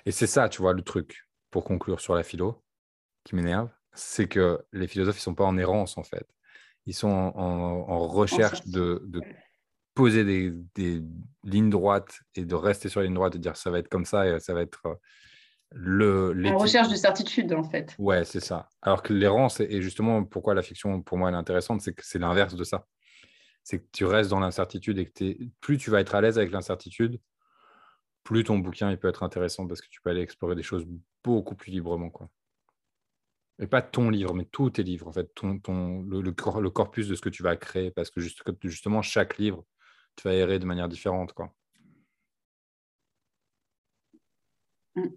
Et 0.05 0.11
c'est 0.11 0.27
ça, 0.27 0.47
tu 0.49 0.61
vois, 0.61 0.73
le 0.73 0.83
truc, 0.83 1.27
pour 1.49 1.63
conclure 1.63 1.99
sur 1.99 2.15
la 2.15 2.23
philo, 2.23 2.63
qui 3.23 3.35
m'énerve, 3.35 3.69
c'est 3.93 4.27
que 4.27 4.59
les 4.71 4.87
philosophes, 4.87 5.17
ils 5.17 5.19
ne 5.19 5.23
sont 5.23 5.35
pas 5.35 5.45
en 5.45 5.57
errance, 5.57 5.97
en 5.97 6.03
fait. 6.03 6.27
Ils 6.85 6.95
sont 6.95 7.09
en, 7.09 7.35
en- 7.35 7.89
en 7.89 8.07
recherche 8.07 8.65
de, 8.67 9.01
de 9.05 9.21
poser 9.93 10.23
des, 10.23 10.51
des 10.75 11.03
lignes 11.43 11.69
droites 11.69 12.19
et 12.35 12.45
de 12.45 12.55
rester 12.55 12.89
sur 12.89 13.01
la 13.01 13.05
ligne 13.05 13.15
droite 13.15 13.35
et 13.35 13.39
dire 13.39 13.57
ça 13.57 13.69
va 13.69 13.79
être 13.79 13.89
comme 13.89 14.05
ça 14.05 14.27
et 14.27 14.39
ça 14.39 14.53
va 14.53 14.61
être 14.61 14.85
euh, 14.85 14.95
le 15.74 16.34
En 16.47 16.57
recherche 16.57 16.89
de 16.89 16.95
certitude, 16.95 17.53
en 17.53 17.63
fait. 17.63 17.95
Ouais, 17.97 18.26
c'est 18.26 18.39
ça. 18.41 18.67
Alors 18.82 19.01
que 19.03 19.13
l'errance, 19.13 19.59
et 19.61 19.82
justement, 19.82 20.24
pourquoi 20.24 20.53
la 20.53 20.61
fiction, 20.61 21.01
pour 21.01 21.17
moi, 21.17 21.30
elle 21.30 21.36
est 21.36 21.38
intéressante, 21.39 21.82
c'est 21.82 21.93
que 21.93 22.05
c'est 22.05 22.19
l'inverse 22.19 22.55
de 22.55 22.63
ça. 22.63 22.88
C'est 23.63 23.80
que 23.80 23.88
tu 23.91 24.05
restes 24.05 24.30
dans 24.32 24.39
l'incertitude 24.39 24.97
et 24.99 25.05
que 25.05 25.11
t'es- 25.11 25.38
plus 25.61 25.78
tu 25.78 25.89
vas 25.91 26.01
être 26.01 26.15
à 26.15 26.22
l'aise 26.22 26.38
avec 26.38 26.51
l'incertitude, 26.51 27.19
plus 28.24 28.43
ton 28.43 28.57
bouquin 28.59 28.91
il 28.91 28.97
peut 28.97 29.07
être 29.07 29.24
intéressant 29.24 29.67
parce 29.67 29.82
que 29.82 29.88
tu 29.89 30.01
peux 30.01 30.09
aller 30.09 30.22
explorer 30.22 30.55
des 30.55 30.63
choses 30.63 30.86
beaucoup 31.24 31.55
plus 31.55 31.72
librement. 31.72 32.09
Quoi. 32.09 32.30
Et 33.59 33.67
pas 33.67 33.82
ton 33.84 34.09
livre, 34.09 34.34
mais 34.34 34.45
tous 34.45 34.72
tes 34.72 34.84
livres, 34.84 35.07
en 35.07 35.11
fait, 35.13 35.34
ton, 35.36 35.59
ton, 35.59 36.01
le, 36.03 36.22
le 36.22 36.32
cor- 36.32 36.61
le 36.61 36.69
corpus 36.72 37.07
de 37.07 37.15
ce 37.15 37.22
que 37.22 37.30
tu 37.30 37.43
vas 37.43 37.55
créer, 37.55 37.91
parce 37.91 38.09
que 38.09 38.19
juste- 38.19 38.41
justement, 38.63 39.01
chaque 39.03 39.38
livre, 39.38 39.63
tu 40.15 40.28
vas 40.28 40.34
errer 40.34 40.57
de 40.59 40.65
manière 40.65 40.89
différente. 40.89 41.34
Quoi. 41.34 41.53
Mm. 44.95 45.07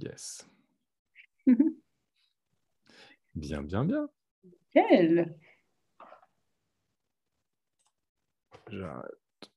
Yes. 0.00 0.42
Bien, 3.34 3.62
bien, 3.62 3.84
bien. 3.84 4.08
Quel 4.72 5.36
J'arrête. 8.70 9.19